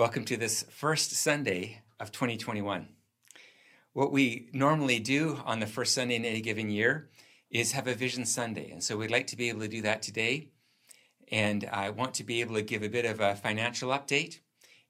Welcome 0.00 0.24
to 0.24 0.38
this 0.38 0.64
first 0.70 1.12
Sunday 1.12 1.82
of 2.00 2.10
2021. 2.10 2.88
What 3.92 4.10
we 4.10 4.48
normally 4.54 4.98
do 4.98 5.38
on 5.44 5.60
the 5.60 5.66
first 5.66 5.94
Sunday 5.94 6.16
in 6.16 6.24
any 6.24 6.40
given 6.40 6.70
year 6.70 7.10
is 7.50 7.72
have 7.72 7.86
a 7.86 7.94
Vision 7.94 8.24
Sunday. 8.24 8.70
And 8.70 8.82
so 8.82 8.96
we'd 8.96 9.10
like 9.10 9.26
to 9.26 9.36
be 9.36 9.50
able 9.50 9.60
to 9.60 9.68
do 9.68 9.82
that 9.82 10.00
today. 10.00 10.48
And 11.30 11.68
I 11.70 11.90
want 11.90 12.14
to 12.14 12.24
be 12.24 12.40
able 12.40 12.54
to 12.54 12.62
give 12.62 12.82
a 12.82 12.88
bit 12.88 13.04
of 13.04 13.20
a 13.20 13.36
financial 13.36 13.90
update. 13.90 14.38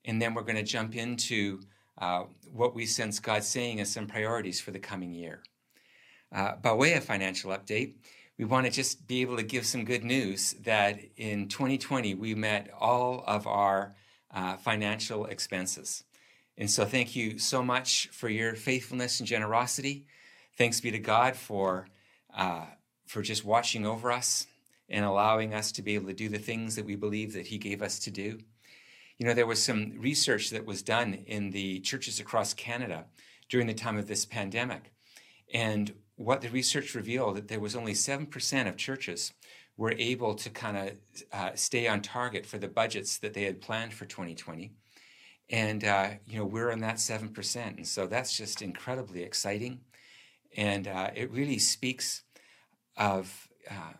And 0.04 0.22
then 0.22 0.32
we're 0.32 0.44
going 0.44 0.54
to 0.54 0.62
jump 0.62 0.94
into 0.94 1.58
uh, 1.98 2.26
what 2.52 2.76
we 2.76 2.86
sense 2.86 3.18
God 3.18 3.42
saying 3.42 3.80
as 3.80 3.92
some 3.92 4.06
priorities 4.06 4.60
for 4.60 4.70
the 4.70 4.78
coming 4.78 5.12
year. 5.12 5.42
Uh, 6.30 6.54
by 6.54 6.72
way 6.72 6.94
of 6.94 7.02
financial 7.02 7.50
update, 7.50 7.94
we 8.38 8.44
want 8.44 8.64
to 8.66 8.70
just 8.70 9.08
be 9.08 9.22
able 9.22 9.38
to 9.38 9.42
give 9.42 9.66
some 9.66 9.84
good 9.84 10.04
news 10.04 10.52
that 10.62 11.00
in 11.16 11.48
2020 11.48 12.14
we 12.14 12.36
met 12.36 12.70
all 12.78 13.24
of 13.26 13.48
our 13.48 13.96
uh, 14.34 14.56
financial 14.56 15.26
expenses. 15.26 16.04
And 16.56 16.70
so, 16.70 16.84
thank 16.84 17.16
you 17.16 17.38
so 17.38 17.62
much 17.62 18.08
for 18.12 18.28
your 18.28 18.54
faithfulness 18.54 19.18
and 19.18 19.26
generosity. 19.26 20.06
Thanks 20.56 20.80
be 20.80 20.90
to 20.90 20.98
God 20.98 21.36
for, 21.36 21.88
uh, 22.36 22.66
for 23.06 23.22
just 23.22 23.44
watching 23.44 23.86
over 23.86 24.12
us 24.12 24.46
and 24.88 25.04
allowing 25.04 25.54
us 25.54 25.72
to 25.72 25.82
be 25.82 25.94
able 25.94 26.08
to 26.08 26.14
do 26.14 26.28
the 26.28 26.38
things 26.38 26.76
that 26.76 26.84
we 26.84 26.96
believe 26.96 27.32
that 27.32 27.46
He 27.46 27.58
gave 27.58 27.80
us 27.80 27.98
to 28.00 28.10
do. 28.10 28.40
You 29.18 29.26
know, 29.26 29.34
there 29.34 29.46
was 29.46 29.62
some 29.62 29.94
research 29.98 30.50
that 30.50 30.66
was 30.66 30.82
done 30.82 31.14
in 31.26 31.50
the 31.50 31.80
churches 31.80 32.20
across 32.20 32.54
Canada 32.54 33.04
during 33.48 33.66
the 33.66 33.74
time 33.74 33.98
of 33.98 34.06
this 34.06 34.24
pandemic. 34.24 34.92
And 35.52 35.92
what 36.16 36.40
the 36.40 36.48
research 36.50 36.94
revealed 36.94 37.36
that 37.36 37.48
there 37.48 37.60
was 37.60 37.74
only 37.74 37.92
7% 37.92 38.68
of 38.68 38.76
churches 38.76 39.32
were 39.80 39.94
able 39.96 40.34
to 40.34 40.50
kind 40.50 40.76
of 40.76 40.90
uh, 41.32 41.50
stay 41.54 41.88
on 41.88 42.02
target 42.02 42.44
for 42.44 42.58
the 42.58 42.68
budgets 42.68 43.16
that 43.16 43.32
they 43.32 43.44
had 43.44 43.62
planned 43.62 43.94
for 43.94 44.04
2020 44.04 44.70
and 45.48 45.84
uh, 45.84 46.10
you 46.26 46.38
know 46.38 46.44
we're 46.44 46.70
in 46.70 46.80
that 46.80 46.96
7% 46.96 47.56
and 47.78 47.86
so 47.86 48.06
that's 48.06 48.36
just 48.36 48.60
incredibly 48.60 49.22
exciting. 49.22 49.80
And 50.54 50.86
uh, 50.86 51.10
it 51.14 51.30
really 51.30 51.58
speaks 51.58 52.24
of 52.98 53.48
uh, 53.70 53.94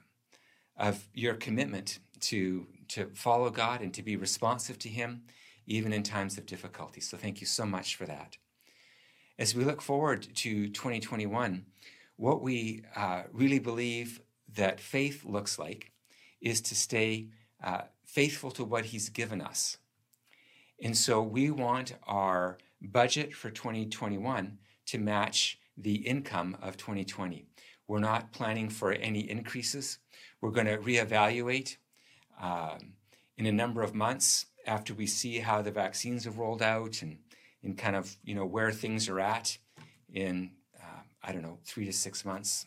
of 0.77 1.09
your 1.15 1.35
commitment 1.35 1.99
to 2.29 2.67
to 2.89 3.07
follow 3.15 3.49
god 3.49 3.81
and 3.81 3.95
to 3.95 4.03
be 4.03 4.17
responsive 4.17 4.79
to 4.81 4.89
him 4.91 5.23
even 5.67 5.95
in 5.95 6.03
times 6.03 6.37
of 6.37 6.45
difficulty. 6.45 7.01
So 7.01 7.17
thank 7.17 7.41
you 7.41 7.47
so 7.47 7.65
much 7.65 7.97
for 7.97 8.05
that. 8.05 8.37
As 9.39 9.55
we 9.55 9.65
look 9.65 9.81
forward 9.81 10.23
to 10.35 10.69
2021 10.69 11.65
what 12.17 12.43
we 12.43 12.83
uh, 12.97 13.23
really 13.33 13.59
believe 13.59 14.21
that 14.57 14.81
faith 14.81 15.25
looks 15.25 15.59
like 15.59 15.93
is 16.41 16.61
to 16.63 16.75
stay 16.75 17.29
uh, 17.63 17.83
faithful 18.05 18.51
to 18.53 18.65
what 18.65 18.87
He's 18.87 19.09
given 19.09 19.41
us. 19.41 19.79
And 20.83 20.97
so 20.97 21.23
we 21.23 21.51
want 21.51 21.95
our 22.07 22.59
budget 22.81 23.35
for 23.35 23.51
2021 23.51 24.59
to 24.87 24.99
match 24.99 25.59
the 25.77 25.97
income 25.97 26.57
of 26.63 26.77
2020. 26.77 27.47
We're 27.87 27.99
not 27.99 28.33
planning 28.33 28.71
for 28.71 28.93
any 28.93 29.29
increases. 29.29 29.99
We're 30.41 30.51
going 30.51 30.67
to 30.67 30.79
reevaluate 30.79 31.77
um, 32.41 32.95
in 33.37 33.47
a 33.47 33.53
number 33.53 33.83
of 33.83 33.95
months 33.95 34.47
after 34.67 34.95
we 34.95 35.07
see 35.07 35.39
how 35.39 35.61
the 35.61 35.71
vaccines 35.71 36.25
have 36.25 36.39
rolled 36.39 36.63
out 36.63 37.03
and, 37.03 37.19
and 37.63 37.77
kind 37.77 37.97
of 37.97 38.17
you 38.23 38.35
know 38.35 38.47
where 38.47 38.73
things 38.73 39.09
are 39.09 39.21
at 39.21 39.59
in 40.13 40.53
I 41.23 41.33
don't 41.33 41.43
know, 41.43 41.59
three 41.65 41.85
to 41.85 41.93
six 41.93 42.25
months 42.25 42.67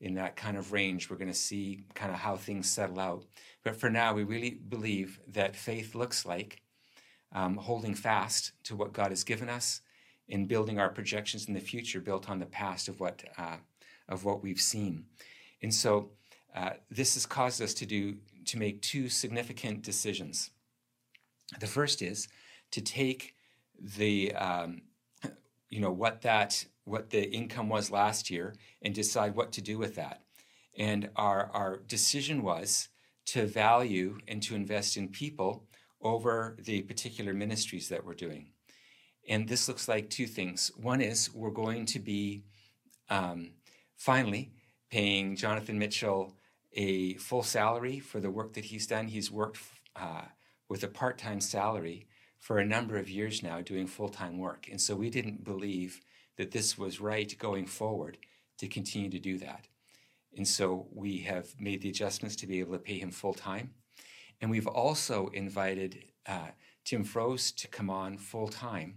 in 0.00 0.14
that 0.14 0.36
kind 0.36 0.56
of 0.56 0.72
range. 0.72 1.08
We're 1.08 1.16
going 1.16 1.28
to 1.28 1.34
see 1.34 1.84
kind 1.94 2.12
of 2.12 2.18
how 2.18 2.36
things 2.36 2.70
settle 2.70 3.00
out. 3.00 3.24
But 3.64 3.76
for 3.76 3.90
now, 3.90 4.14
we 4.14 4.24
really 4.24 4.50
believe 4.50 5.20
that 5.28 5.56
faith 5.56 5.94
looks 5.94 6.26
like 6.26 6.62
um, 7.32 7.56
holding 7.56 7.94
fast 7.94 8.52
to 8.64 8.76
what 8.76 8.92
God 8.92 9.10
has 9.10 9.24
given 9.24 9.48
us 9.48 9.80
in 10.28 10.46
building 10.46 10.78
our 10.78 10.88
projections 10.88 11.46
in 11.46 11.54
the 11.54 11.60
future 11.60 12.00
built 12.00 12.28
on 12.28 12.38
the 12.38 12.46
past 12.46 12.88
of 12.88 13.00
what, 13.00 13.22
uh, 13.38 13.56
of 14.08 14.24
what 14.24 14.42
we've 14.42 14.60
seen. 14.60 15.04
And 15.62 15.72
so 15.72 16.10
uh, 16.54 16.70
this 16.90 17.14
has 17.14 17.26
caused 17.26 17.60
us 17.62 17.74
to 17.74 17.86
do 17.86 18.16
to 18.46 18.58
make 18.58 18.80
two 18.80 19.08
significant 19.08 19.82
decisions. 19.82 20.50
The 21.60 21.66
first 21.66 22.02
is 22.02 22.28
to 22.70 22.80
take 22.80 23.34
the 23.78 24.34
um, 24.34 24.82
you 25.68 25.80
know 25.80 25.90
what 25.90 26.22
that 26.22 26.64
what 26.86 27.10
the 27.10 27.28
income 27.30 27.68
was 27.68 27.90
last 27.90 28.30
year 28.30 28.54
and 28.80 28.94
decide 28.94 29.34
what 29.34 29.52
to 29.52 29.60
do 29.60 29.76
with 29.76 29.96
that. 29.96 30.22
And 30.78 31.10
our, 31.16 31.50
our 31.52 31.78
decision 31.78 32.42
was 32.42 32.88
to 33.26 33.46
value 33.46 34.18
and 34.28 34.42
to 34.44 34.54
invest 34.54 34.96
in 34.96 35.08
people 35.08 35.64
over 36.00 36.56
the 36.62 36.82
particular 36.82 37.34
ministries 37.34 37.88
that 37.88 38.04
we're 38.04 38.14
doing. 38.14 38.52
And 39.28 39.48
this 39.48 39.66
looks 39.66 39.88
like 39.88 40.08
two 40.08 40.26
things. 40.26 40.70
One 40.76 41.00
is 41.00 41.34
we're 41.34 41.50
going 41.50 41.86
to 41.86 41.98
be 41.98 42.44
um, 43.10 43.50
finally 43.96 44.52
paying 44.88 45.34
Jonathan 45.34 45.78
Mitchell 45.78 46.36
a 46.72 47.14
full 47.14 47.42
salary 47.42 47.98
for 47.98 48.20
the 48.20 48.30
work 48.30 48.52
that 48.52 48.66
he's 48.66 48.86
done. 48.86 49.08
He's 49.08 49.30
worked 49.30 49.58
uh, 49.96 50.26
with 50.68 50.84
a 50.84 50.88
part 50.88 51.18
time 51.18 51.40
salary 51.40 52.06
for 52.38 52.58
a 52.58 52.64
number 52.64 52.96
of 52.96 53.10
years 53.10 53.42
now 53.42 53.60
doing 53.60 53.88
full 53.88 54.08
time 54.08 54.38
work. 54.38 54.68
And 54.70 54.80
so 54.80 54.94
we 54.94 55.10
didn't 55.10 55.42
believe 55.42 56.00
that 56.36 56.50
this 56.50 56.76
was 56.76 57.00
right 57.00 57.36
going 57.38 57.66
forward 57.66 58.18
to 58.58 58.68
continue 58.68 59.10
to 59.10 59.18
do 59.18 59.38
that. 59.38 59.68
And 60.36 60.46
so 60.46 60.86
we 60.92 61.18
have 61.20 61.48
made 61.58 61.80
the 61.80 61.88
adjustments 61.88 62.36
to 62.36 62.46
be 62.46 62.60
able 62.60 62.72
to 62.72 62.78
pay 62.78 62.98
him 62.98 63.10
full 63.10 63.34
time. 63.34 63.70
And 64.40 64.50
we've 64.50 64.66
also 64.66 65.28
invited 65.28 66.04
uh, 66.26 66.48
Tim 66.84 67.04
Froese 67.04 67.54
to 67.56 67.68
come 67.68 67.88
on 67.88 68.18
full 68.18 68.48
time 68.48 68.96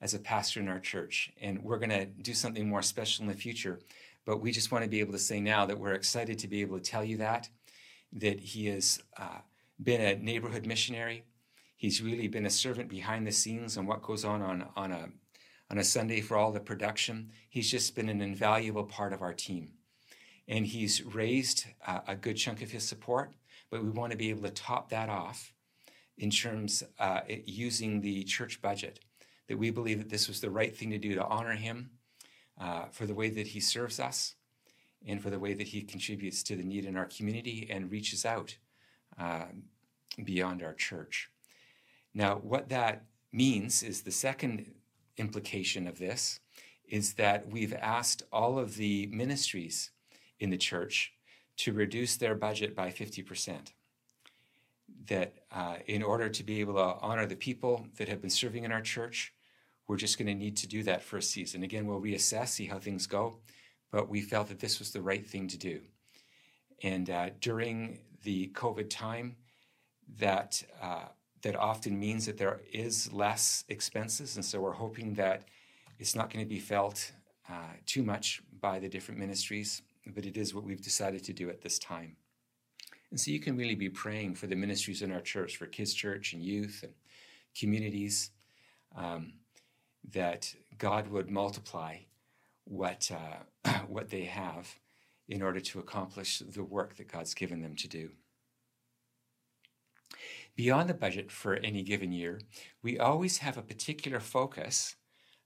as 0.00 0.14
a 0.14 0.18
pastor 0.18 0.60
in 0.60 0.68
our 0.68 0.78
church. 0.78 1.32
And 1.40 1.62
we're 1.62 1.78
going 1.78 1.90
to 1.90 2.06
do 2.06 2.34
something 2.34 2.68
more 2.68 2.82
special 2.82 3.24
in 3.24 3.28
the 3.28 3.36
future. 3.36 3.80
But 4.24 4.40
we 4.40 4.52
just 4.52 4.70
want 4.70 4.84
to 4.84 4.90
be 4.90 5.00
able 5.00 5.12
to 5.12 5.18
say 5.18 5.40
now 5.40 5.66
that 5.66 5.78
we're 5.78 5.94
excited 5.94 6.38
to 6.40 6.48
be 6.48 6.60
able 6.60 6.78
to 6.78 6.90
tell 6.90 7.04
you 7.04 7.16
that, 7.18 7.48
that 8.12 8.40
he 8.40 8.66
has 8.66 9.00
uh, 9.16 9.38
been 9.82 10.00
a 10.00 10.16
neighborhood 10.16 10.66
missionary. 10.66 11.24
He's 11.76 12.02
really 12.02 12.28
been 12.28 12.46
a 12.46 12.50
servant 12.50 12.88
behind 12.88 13.26
the 13.26 13.32
scenes 13.32 13.76
on 13.76 13.86
what 13.86 14.02
goes 14.02 14.24
on 14.24 14.42
on, 14.42 14.66
on 14.76 14.92
a 14.92 15.08
on 15.70 15.78
a 15.78 15.84
Sunday 15.84 16.20
for 16.20 16.36
all 16.36 16.52
the 16.52 16.60
production. 16.60 17.30
He's 17.48 17.70
just 17.70 17.94
been 17.94 18.08
an 18.08 18.20
invaluable 18.20 18.84
part 18.84 19.12
of 19.12 19.22
our 19.22 19.34
team. 19.34 19.72
And 20.48 20.66
he's 20.66 21.04
raised 21.04 21.66
uh, 21.86 22.00
a 22.06 22.14
good 22.14 22.36
chunk 22.36 22.62
of 22.62 22.70
his 22.70 22.86
support, 22.86 23.32
but 23.70 23.82
we 23.82 23.90
want 23.90 24.12
to 24.12 24.18
be 24.18 24.30
able 24.30 24.42
to 24.42 24.50
top 24.50 24.90
that 24.90 25.08
off 25.08 25.52
in 26.18 26.30
terms 26.30 26.82
uh, 26.98 27.20
using 27.44 28.00
the 28.00 28.22
church 28.24 28.62
budget. 28.62 29.00
That 29.48 29.58
we 29.58 29.70
believe 29.70 29.98
that 29.98 30.08
this 30.08 30.28
was 30.28 30.40
the 30.40 30.50
right 30.50 30.76
thing 30.76 30.90
to 30.90 30.98
do 30.98 31.14
to 31.14 31.24
honor 31.24 31.52
him 31.52 31.90
uh, 32.60 32.86
for 32.90 33.06
the 33.06 33.14
way 33.14 33.30
that 33.30 33.48
he 33.48 33.60
serves 33.60 34.00
us 34.00 34.34
and 35.06 35.22
for 35.22 35.30
the 35.30 35.38
way 35.38 35.54
that 35.54 35.68
he 35.68 35.82
contributes 35.82 36.42
to 36.44 36.56
the 36.56 36.64
need 36.64 36.84
in 36.84 36.96
our 36.96 37.06
community 37.06 37.68
and 37.70 37.90
reaches 37.90 38.24
out 38.24 38.56
uh, 39.18 39.44
beyond 40.24 40.62
our 40.62 40.74
church. 40.74 41.30
Now, 42.12 42.36
what 42.36 42.68
that 42.70 43.04
means 43.32 43.82
is 43.82 44.02
the 44.02 44.10
second 44.10 44.72
implication 45.16 45.86
of 45.86 45.98
this 45.98 46.40
is 46.88 47.14
that 47.14 47.48
we've 47.48 47.74
asked 47.74 48.22
all 48.32 48.58
of 48.58 48.76
the 48.76 49.06
ministries 49.06 49.90
in 50.38 50.50
the 50.50 50.56
church 50.56 51.12
to 51.56 51.72
reduce 51.72 52.16
their 52.16 52.34
budget 52.34 52.74
by 52.74 52.90
50%. 52.90 53.72
That 55.06 55.34
uh, 55.50 55.76
in 55.86 56.02
order 56.02 56.28
to 56.28 56.44
be 56.44 56.60
able 56.60 56.74
to 56.74 56.98
honor 57.00 57.26
the 57.26 57.36
people 57.36 57.86
that 57.96 58.08
have 58.08 58.20
been 58.20 58.30
serving 58.30 58.64
in 58.64 58.72
our 58.72 58.82
church, 58.82 59.32
we're 59.88 59.96
just 59.96 60.18
going 60.18 60.26
to 60.26 60.34
need 60.34 60.56
to 60.58 60.66
do 60.66 60.82
that 60.84 61.02
for 61.02 61.16
a 61.16 61.22
season. 61.22 61.62
Again, 61.62 61.86
we'll 61.86 62.00
reassess, 62.00 62.48
see 62.48 62.66
how 62.66 62.78
things 62.78 63.06
go, 63.06 63.38
but 63.90 64.08
we 64.08 64.20
felt 64.20 64.48
that 64.48 64.58
this 64.58 64.78
was 64.78 64.90
the 64.90 65.02
right 65.02 65.26
thing 65.26 65.48
to 65.48 65.58
do. 65.58 65.80
And 66.82 67.08
uh, 67.08 67.30
during 67.40 67.98
the 68.22 68.48
COVID 68.48 68.90
time, 68.90 69.36
that 70.18 70.62
uh, 70.82 71.06
that 71.46 71.54
often 71.54 71.96
means 71.96 72.26
that 72.26 72.38
there 72.38 72.60
is 72.72 73.12
less 73.12 73.62
expenses. 73.68 74.34
And 74.34 74.44
so 74.44 74.58
we're 74.60 74.72
hoping 74.72 75.14
that 75.14 75.44
it's 75.96 76.16
not 76.16 76.28
going 76.28 76.44
to 76.44 76.48
be 76.48 76.58
felt 76.58 77.12
uh, 77.48 77.74
too 77.86 78.02
much 78.02 78.42
by 78.60 78.80
the 78.80 78.88
different 78.88 79.20
ministries, 79.20 79.82
but 80.08 80.26
it 80.26 80.36
is 80.36 80.52
what 80.52 80.64
we've 80.64 80.82
decided 80.82 81.22
to 81.22 81.32
do 81.32 81.48
at 81.48 81.62
this 81.62 81.78
time. 81.78 82.16
And 83.12 83.20
so 83.20 83.30
you 83.30 83.38
can 83.38 83.56
really 83.56 83.76
be 83.76 83.88
praying 83.88 84.34
for 84.34 84.48
the 84.48 84.56
ministries 84.56 85.02
in 85.02 85.12
our 85.12 85.20
church, 85.20 85.56
for 85.56 85.66
kids' 85.66 85.94
church 85.94 86.32
and 86.32 86.42
youth 86.42 86.80
and 86.82 86.92
communities, 87.56 88.32
um, 88.96 89.34
that 90.12 90.52
God 90.78 91.06
would 91.12 91.30
multiply 91.30 91.98
what, 92.64 93.08
uh, 93.14 93.70
what 93.86 94.10
they 94.10 94.24
have 94.24 94.80
in 95.28 95.42
order 95.42 95.60
to 95.60 95.78
accomplish 95.78 96.40
the 96.40 96.64
work 96.64 96.96
that 96.96 97.06
God's 97.06 97.34
given 97.34 97.62
them 97.62 97.76
to 97.76 97.86
do. 97.86 98.10
Beyond 100.56 100.88
the 100.88 100.94
budget 100.94 101.30
for 101.30 101.56
any 101.56 101.82
given 101.82 102.12
year, 102.12 102.40
we 102.82 102.98
always 102.98 103.38
have 103.38 103.58
a 103.58 103.62
particular 103.62 104.20
focus, 104.20 104.96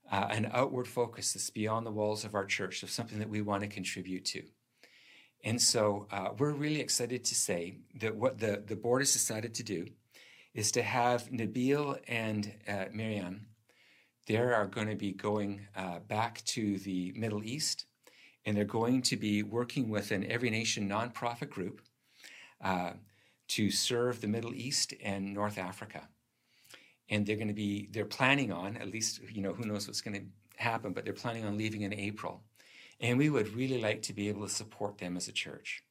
uh, 0.09 0.27
an 0.31 0.49
outward 0.53 0.87
focus 0.87 1.33
that's 1.33 1.49
beyond 1.49 1.85
the 1.85 1.91
walls 1.91 2.23
of 2.23 2.33
our 2.33 2.45
church, 2.45 2.81
of 2.81 2.89
something 2.89 3.19
that 3.19 3.29
we 3.29 3.41
want 3.41 3.61
to 3.61 3.67
contribute 3.67 4.23
to. 4.25 4.43
And 5.43 5.61
so 5.61 6.07
uh, 6.11 6.29
we're 6.37 6.53
really 6.53 6.79
excited 6.79 7.25
to 7.25 7.35
say 7.35 7.79
that 7.99 8.15
what 8.15 8.39
the, 8.39 8.63
the 8.65 8.75
board 8.77 9.01
has 9.01 9.11
decided 9.11 9.53
to 9.55 9.63
do 9.63 9.87
is 10.53 10.71
to 10.71 10.81
have 10.81 11.29
Nabil 11.29 11.99
and 12.07 12.53
uh, 12.67 12.85
Miriam. 12.93 13.47
They 14.27 14.37
are 14.37 14.67
going 14.67 14.87
to 14.87 14.95
be 14.95 15.11
going 15.11 15.67
uh, 15.75 15.99
back 15.99 16.41
to 16.45 16.77
the 16.77 17.11
Middle 17.17 17.43
East, 17.43 17.85
and 18.45 18.55
they're 18.55 18.63
going 18.63 19.01
to 19.03 19.17
be 19.17 19.43
working 19.43 19.89
with 19.89 20.11
an 20.11 20.29
Every 20.31 20.49
Nation 20.49 20.87
nonprofit 20.87 21.49
group 21.49 21.81
uh, 22.63 22.91
to 23.51 23.69
serve 23.69 24.21
the 24.21 24.27
Middle 24.27 24.53
East 24.53 24.93
and 25.03 25.33
North 25.33 25.57
Africa. 25.57 26.07
And 27.09 27.25
they're 27.25 27.35
going 27.35 27.49
to 27.49 27.53
be, 27.53 27.89
they're 27.91 28.05
planning 28.05 28.51
on, 28.53 28.77
at 28.77 28.89
least, 28.89 29.19
you 29.29 29.41
know, 29.41 29.53
who 29.53 29.65
knows 29.65 29.87
what's 29.87 29.99
going 29.99 30.15
to 30.15 30.25
happen, 30.63 30.93
but 30.93 31.03
they're 31.03 31.13
planning 31.13 31.43
on 31.43 31.57
leaving 31.57 31.81
in 31.81 31.93
April. 31.93 32.43
And 33.01 33.17
we 33.17 33.29
would 33.29 33.53
really 33.53 33.81
like 33.81 34.03
to 34.03 34.13
be 34.13 34.29
able 34.29 34.47
to 34.47 34.53
support 34.53 34.99
them 34.99 35.17
as 35.17 35.27
a 35.27 35.33
church. 35.33 35.83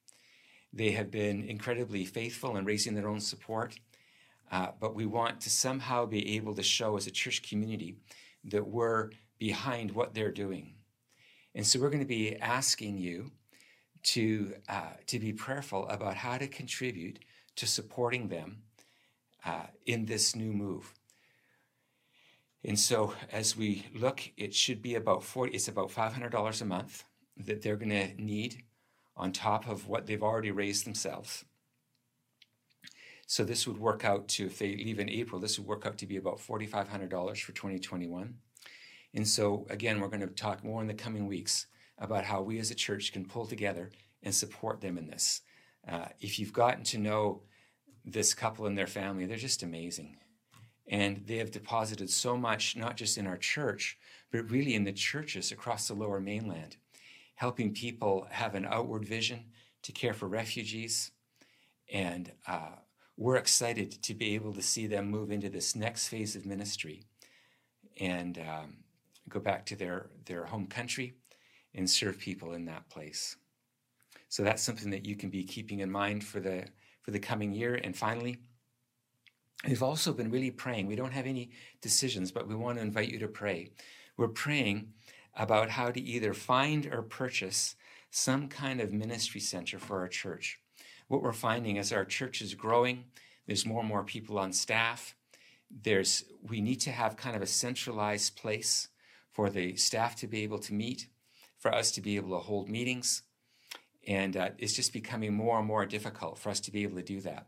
They 0.73 0.93
have 0.93 1.11
been 1.11 1.45
incredibly 1.45 2.07
faithful 2.07 2.57
in 2.57 2.65
raising 2.65 2.95
their 2.95 3.09
own 3.09 3.21
support, 3.21 3.79
uh, 4.51 4.69
but 4.81 4.95
we 4.95 5.05
want 5.05 5.43
to 5.43 5.51
somehow 5.51 6.07
be 6.07 6.37
able 6.37 6.55
to 6.55 6.63
show 6.63 6.97
as 6.97 7.07
a 7.07 7.11
church 7.11 7.43
community 7.47 7.97
that 8.45 8.67
we're 8.67 9.11
behind 9.39 9.91
what 9.91 10.15
they're 10.15 10.33
doing. 10.33 10.77
And 11.55 11.67
so 11.67 11.79
we're 11.79 11.91
going 11.91 11.99
to 11.99 12.07
be 12.07 12.37
asking 12.37 12.97
you 12.97 13.33
to, 14.15 14.55
uh, 14.69 14.93
to 15.09 15.19
be 15.19 15.35
prayerful 15.35 15.87
about 15.89 16.15
how 16.15 16.39
to 16.39 16.47
contribute 16.47 17.19
to 17.61 17.67
supporting 17.67 18.29
them 18.29 18.63
uh, 19.45 19.67
in 19.85 20.07
this 20.07 20.35
new 20.35 20.51
move. 20.51 20.95
And 22.65 22.79
so 22.79 23.13
as 23.31 23.55
we 23.55 23.87
look, 23.95 24.23
it 24.39 24.55
should 24.55 24.81
be 24.81 24.95
about 24.95 25.23
40, 25.23 25.53
it's 25.53 25.69
about 25.69 25.91
$500 25.91 26.63
a 26.63 26.65
month 26.65 27.05
that 27.37 27.61
they're 27.61 27.77
going 27.77 27.91
to 27.91 28.15
need 28.23 28.63
on 29.15 29.31
top 29.31 29.69
of 29.69 29.87
what 29.87 30.07
they've 30.07 30.23
already 30.23 30.51
raised 30.51 30.87
themselves. 30.87 31.45
So 33.27 33.45
this 33.45 33.67
would 33.67 33.79
work 33.79 34.07
out 34.07 34.27
to, 34.29 34.47
if 34.47 34.59
they 34.59 34.75
leave 34.77 34.99
in 34.99 35.11
April, 35.11 35.39
this 35.39 35.59
would 35.59 35.69
work 35.69 35.85
out 35.85 35.99
to 35.99 36.07
be 36.07 36.17
about 36.17 36.39
$4,500 36.39 37.43
for 37.43 37.53
2021. 37.53 38.37
And 39.13 39.29
so, 39.29 39.67
again, 39.69 40.01
we're 40.01 40.09
going 40.09 40.21
to 40.21 40.29
talk 40.29 40.65
more 40.65 40.81
in 40.81 40.89
the 40.89 40.95
coming 40.95 41.27
weeks 41.27 41.67
about 41.99 42.25
how 42.25 42.41
we 42.41 42.59
as 42.59 42.71
a 42.71 42.75
church 42.75 43.13
can 43.13 43.27
pull 43.27 43.45
together 43.45 43.91
and 44.23 44.35
support 44.35 44.81
them 44.81 44.97
in 44.97 45.09
this. 45.09 45.43
Uh, 45.87 46.07
if 46.21 46.39
you've 46.39 46.55
gotten 46.55 46.85
to 46.85 46.99
know 46.99 47.43
this 48.13 48.35
couple 48.35 48.67
and 48.67 48.77
their 48.77 48.87
family, 48.87 49.27
they're 49.27 49.37
just 49.37 49.63
amazing. 49.63 50.17
And 50.89 51.23
they 51.27 51.37
have 51.37 51.51
deposited 51.51 52.11
so 52.11 52.37
much, 52.37 52.77
not 52.77 52.97
just 52.97 53.17
in 53.17 53.27
our 53.27 53.37
church, 53.37 53.99
but 54.33 54.51
really 54.51 54.75
in 54.75 54.85
the 54.85 54.93
churches 54.93 55.53
across 55.53 55.87
the 55.89 55.95
lower 55.95 56.21
mainland, 56.21 56.77
helping 57.37 57.73
people 57.73 58.27
have 58.31 58.55
an 58.55 58.67
outward 58.67 59.05
vision 59.05 59.45
to 59.83 59.93
care 59.93 60.15
for 60.15 60.29
refugees. 60.29 61.13
And 61.93 62.33
uh, 62.47 62.77
we're 63.17 63.37
excited 63.37 64.03
to 64.03 64.15
be 64.15 64.35
able 64.35 64.53
to 64.55 64.63
see 64.63 64.87
them 64.87 65.11
move 65.11 65.31
into 65.31 65.49
this 65.49 65.77
next 65.77 66.09
phase 66.09 66.35
of 66.35 66.47
ministry 66.47 67.05
and 68.01 68.39
um, 68.39 68.79
go 69.29 69.41
back 69.41 69.67
to 69.67 69.77
their, 69.77 70.11
their 70.25 70.45
home 70.45 70.67
country 70.67 71.15
and 71.75 71.89
serve 71.89 72.19
people 72.19 72.55
in 72.55 72.65
that 72.65 72.89
place. 72.89 73.37
So 74.29 74.43
that's 74.43 74.63
something 74.63 74.91
that 74.91 75.07
you 75.07 75.17
can 75.17 75.29
be 75.29 75.45
keeping 75.45 75.81
in 75.81 75.91
mind 75.91 76.25
for 76.25 76.41
the, 76.41 76.65
for 77.03 77.11
the 77.11 77.19
coming 77.19 77.53
year. 77.53 77.75
And 77.83 77.97
finally, 77.97 78.39
We've 79.67 79.83
also 79.83 80.13
been 80.13 80.31
really 80.31 80.51
praying. 80.51 80.87
We 80.87 80.97
don't 80.97 81.13
have 81.13 81.27
any 81.27 81.51
decisions, 81.83 82.33
but 82.33 82.49
we 82.49 82.55
want 82.55 82.79
to 82.79 82.83
invite 82.83 83.11
you 83.11 83.19
to 83.19 83.29
pray. 83.29 83.73
We're 84.17 84.29
praying 84.29 84.89
about 85.37 85.71
how 85.71 85.91
to 85.91 86.01
either 86.01 86.33
find 86.33 86.87
or 86.87 87.03
purchase 87.03 87.77
some 88.11 88.49
kind 88.49 88.81
of 88.81 88.93
ministry 88.93 89.41
center 89.41 89.79
for 89.79 90.01
our 90.01 90.09
church. 90.09 90.61
What 91.09 91.23
we're 91.23 91.33
finding 91.33 91.77
is 91.77 91.93
our 91.93 92.07
church 92.07 92.41
is 92.41 92.55
growing. 92.55 93.05
There's 93.47 93.67
more 93.67 93.81
and 93.81 93.89
more 93.89 94.03
people 94.03 94.39
on 94.39 94.53
staff. 94.53 95.15
There's 95.71 96.25
we 96.43 96.61
need 96.61 96.81
to 96.81 96.91
have 96.91 97.17
kind 97.17 97.37
of 97.37 97.43
a 97.43 97.47
centralized 97.47 98.37
place 98.37 98.89
for 99.31 99.51
the 99.51 99.77
staff 99.77 100.17
to 100.17 100.27
be 100.27 100.43
able 100.43 100.59
to 100.61 100.75
meet, 100.75 101.09
for 101.59 101.73
us 101.73 101.91
to 101.93 102.01
be 102.01 102.17
able 102.17 102.31
to 102.31 102.45
hold 102.45 102.69
meetings, 102.69 103.23
and 104.11 104.37
uh, 104.37 104.51
it's 104.59 104.75
just 104.75 104.93
becoming 104.93 105.33
more 105.33 105.59
and 105.59 105.67
more 105.67 105.87
difficult 105.87 106.39
for 106.39 106.51
us 106.51 106.61
to 106.61 106.71
be 106.71 106.83
able 106.83 106.97
to 106.97 107.03
do 107.03 107.21
that 107.21 107.47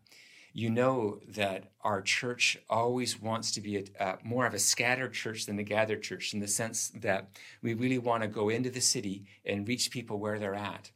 you 0.55 0.69
know 0.69 1.19
that 1.29 1.73
our 1.81 2.03
church 2.03 2.59
always 2.69 3.21
wants 3.21 3.53
to 3.53 3.61
be 3.61 3.77
a, 3.79 4.03
uh, 4.03 4.17
more 4.23 4.47
of 4.47 4.55
a 4.55 4.59
scattered 4.59 5.15
church 5.15 5.47
than 5.47 5.59
a 5.59 5.63
gathered 5.63 6.03
church 6.03 6.35
in 6.35 6.41
the 6.41 6.49
sense 6.49 6.91
that 6.91 7.31
we 7.63 7.75
really 7.75 7.99
want 7.99 8.23
to 8.23 8.29
go 8.29 8.49
into 8.49 8.71
the 8.71 8.81
city 8.81 9.25
and 9.47 9.67
reach 9.67 9.91
people 9.91 10.19
where 10.19 10.39
they're 10.39 10.55
at. 10.55 10.91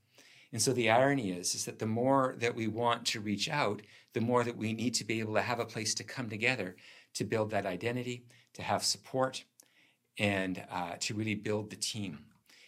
And 0.52 0.60
so 0.60 0.72
the 0.72 0.90
irony 0.90 1.32
is, 1.32 1.54
is 1.54 1.64
that 1.64 1.78
the 1.78 1.86
more 1.86 2.34
that 2.38 2.54
we 2.54 2.66
want 2.66 3.04
to 3.06 3.20
reach 3.20 3.48
out, 3.48 3.82
the 4.12 4.20
more 4.20 4.44
that 4.44 4.56
we 4.56 4.72
need 4.72 4.94
to 4.94 5.04
be 5.04 5.20
able 5.20 5.34
to 5.34 5.42
have 5.42 5.58
a 5.58 5.64
place 5.64 5.94
to 5.94 6.04
come 6.04 6.28
together 6.28 6.76
to 7.14 7.24
build 7.24 7.50
that 7.50 7.66
identity, 7.66 8.24
to 8.54 8.62
have 8.62 8.84
support, 8.84 9.44
and 10.18 10.62
uh, 10.70 10.92
to 11.00 11.14
really 11.14 11.34
build 11.34 11.70
the 11.70 11.76
team. 11.76 12.18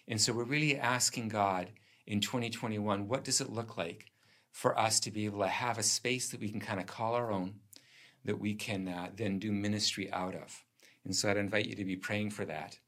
And 0.06 0.20
so 0.20 0.32
we're 0.32 0.44
really 0.44 0.78
asking 0.78 1.28
God 1.28 1.70
in 2.08 2.20
2021, 2.20 3.06
what 3.06 3.22
does 3.22 3.42
it 3.42 3.52
look 3.52 3.76
like 3.76 4.06
for 4.50 4.76
us 4.78 4.98
to 4.98 5.10
be 5.10 5.26
able 5.26 5.40
to 5.40 5.46
have 5.46 5.76
a 5.76 5.82
space 5.82 6.30
that 6.30 6.40
we 6.40 6.48
can 6.48 6.58
kind 6.58 6.80
of 6.80 6.86
call 6.86 7.14
our 7.14 7.30
own, 7.30 7.56
that 8.24 8.40
we 8.40 8.54
can 8.54 8.88
uh, 8.88 9.10
then 9.14 9.38
do 9.38 9.52
ministry 9.52 10.10
out 10.10 10.34
of. 10.34 10.64
And 11.04 11.14
so 11.14 11.28
I'd 11.28 11.36
invite 11.36 11.66
you 11.66 11.76
to 11.76 11.84
be 11.84 11.96
praying 11.96 12.30
for 12.30 12.46
that 12.46 12.78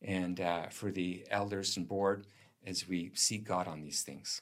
and 0.00 0.40
uh, 0.40 0.68
for 0.70 0.90
the 0.90 1.26
elders 1.30 1.76
and 1.76 1.86
board 1.86 2.26
as 2.66 2.88
we 2.88 3.10
seek 3.14 3.44
God 3.44 3.68
on 3.68 3.82
these 3.82 4.02
things. 4.02 4.40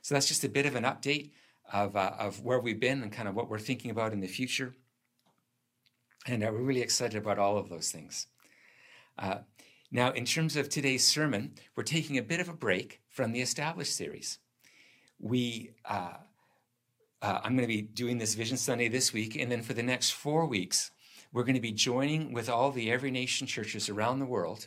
So 0.00 0.14
that's 0.14 0.28
just 0.28 0.44
a 0.44 0.48
bit 0.48 0.64
of 0.64 0.76
an 0.76 0.84
update 0.84 1.32
of, 1.72 1.96
uh, 1.96 2.12
of 2.20 2.40
where 2.40 2.60
we've 2.60 2.80
been 2.80 3.02
and 3.02 3.10
kind 3.10 3.28
of 3.28 3.34
what 3.34 3.50
we're 3.50 3.58
thinking 3.58 3.90
about 3.90 4.12
in 4.12 4.20
the 4.20 4.28
future. 4.28 4.76
And 6.28 6.44
uh, 6.44 6.50
we're 6.52 6.62
really 6.62 6.82
excited 6.82 7.20
about 7.20 7.40
all 7.40 7.58
of 7.58 7.68
those 7.68 7.90
things. 7.90 8.28
Uh, 9.18 9.38
now, 9.92 10.10
in 10.10 10.24
terms 10.24 10.56
of 10.56 10.68
today's 10.68 11.06
sermon, 11.06 11.52
we're 11.76 11.84
taking 11.84 12.18
a 12.18 12.22
bit 12.22 12.40
of 12.40 12.48
a 12.48 12.54
break 12.54 13.00
from 13.08 13.30
the 13.30 13.40
Established 13.40 13.94
series. 13.94 14.38
We 15.20 15.70
uh, 15.84 16.14
uh, 17.22 17.40
i'm 17.44 17.56
going 17.56 17.68
to 17.68 17.72
be 17.72 17.82
doing 17.82 18.18
this 18.18 18.34
vision 18.34 18.56
sunday 18.56 18.88
this 18.88 19.12
week 19.12 19.36
and 19.36 19.50
then 19.50 19.62
for 19.62 19.74
the 19.74 19.82
next 19.82 20.10
four 20.10 20.44
weeks 20.44 20.90
we're 21.32 21.44
going 21.44 21.54
to 21.54 21.60
be 21.60 21.72
joining 21.72 22.32
with 22.32 22.50
all 22.50 22.70
the 22.70 22.90
every 22.90 23.10
nation 23.10 23.46
churches 23.46 23.88
around 23.88 24.18
the 24.18 24.26
world 24.26 24.66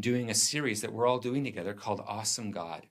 doing 0.00 0.30
a 0.30 0.34
series 0.34 0.80
that 0.80 0.92
we're 0.92 1.06
all 1.06 1.18
doing 1.18 1.44
together 1.44 1.74
called 1.74 2.02
awesome 2.06 2.50
god. 2.50 2.86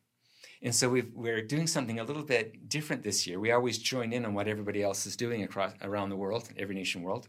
And 0.61 0.75
so 0.75 0.89
we 0.89 1.29
are 1.29 1.41
doing 1.41 1.67
something 1.67 1.99
a 1.99 2.03
little 2.03 2.23
bit 2.23 2.67
different 2.67 3.01
this 3.01 3.25
year. 3.25 3.39
We 3.39 3.51
always 3.51 3.77
join 3.77 4.11
in 4.11 4.25
on 4.25 4.33
what 4.33 4.49
everybody 4.49 4.83
else 4.83 5.05
is 5.05 5.15
doing 5.15 5.43
across 5.43 5.73
around 5.81 6.09
the 6.09 6.17
world 6.17 6.49
every 6.57 6.75
nation 6.75 7.01
world 7.01 7.27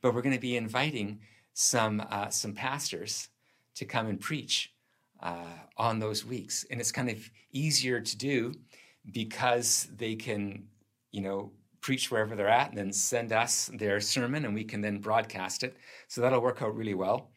but 0.00 0.14
we're 0.14 0.22
going 0.22 0.34
to 0.34 0.40
be 0.40 0.56
inviting 0.56 1.20
some 1.54 2.06
uh, 2.10 2.28
some 2.28 2.52
pastors 2.52 3.28
to 3.76 3.84
come 3.84 4.06
and 4.06 4.20
preach 4.20 4.72
uh, 5.22 5.54
on 5.76 5.98
those 5.98 6.24
weeks 6.24 6.64
and 6.70 6.80
it's 6.80 6.92
kind 6.92 7.08
of 7.08 7.18
easier 7.52 8.00
to 8.00 8.16
do 8.16 8.52
because 9.12 9.88
they 9.96 10.14
can, 10.14 10.64
you 11.12 11.22
know, 11.22 11.52
preach 11.80 12.10
wherever 12.10 12.34
they're 12.34 12.48
at 12.48 12.70
and 12.70 12.78
then 12.78 12.92
send 12.92 13.32
us 13.32 13.70
their 13.74 14.00
sermon 14.00 14.44
and 14.44 14.54
we 14.54 14.64
can 14.64 14.80
then 14.80 14.98
broadcast 14.98 15.62
it. 15.62 15.76
So 16.08 16.20
that'll 16.20 16.40
work 16.40 16.60
out 16.60 16.74
really 16.74 16.94
well. 16.94 17.30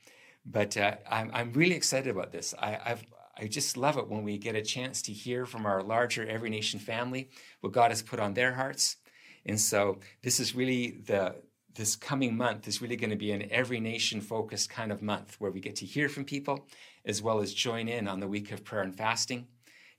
But 0.46 0.76
uh, 0.76 0.96
I'm, 1.10 1.30
I'm 1.34 1.54
really 1.54 1.76
excited 1.76 2.10
about 2.10 2.32
this. 2.32 2.56
I, 2.58 2.80
I've, 2.84 3.04
I 3.38 3.48
just 3.48 3.78
love 3.78 3.98
it 3.98 4.08
when 4.08 4.24
we 4.24 4.38
get 4.38 4.56
a 4.56 4.62
chance 4.62 5.02
to 5.04 5.14
hear 5.14 5.46
from 5.46 5.66
our 5.66 5.84
larger 5.84 6.28
Every 6.28 6.50
Nation 6.50 6.80
family 6.80 7.30
what 7.62 7.74
God 7.74 7.92
has 7.92 8.02
put 8.02 8.20
on 8.20 8.34
their 8.34 8.54
hearts. 8.54 8.98
And 9.46 9.60
so 9.60 10.00
this 10.24 10.40
is 10.40 10.56
really 10.56 11.02
the 11.06 11.36
this 11.80 11.96
coming 11.96 12.36
month 12.36 12.68
is 12.68 12.82
really 12.82 12.98
going 12.98 13.10
to 13.10 13.16
be 13.16 13.32
an 13.32 13.48
every 13.50 13.80
nation 13.80 14.20
focused 14.20 14.70
kind 14.70 14.92
of 14.92 15.02
month 15.02 15.38
where 15.40 15.50
we 15.50 15.62
get 15.62 15.78
to 15.78 15.86
hear 15.86 16.10
from 16.10 16.26
people 16.26 16.68
as 17.06 17.22
well 17.22 17.40
as 17.40 17.54
join 17.54 17.88
in 17.88 18.06
on 18.06 18.20
the 18.20 18.28
week 18.28 18.52
of 18.52 18.66
prayer 18.66 18.82
and 18.82 18.94
fasting 18.94 19.48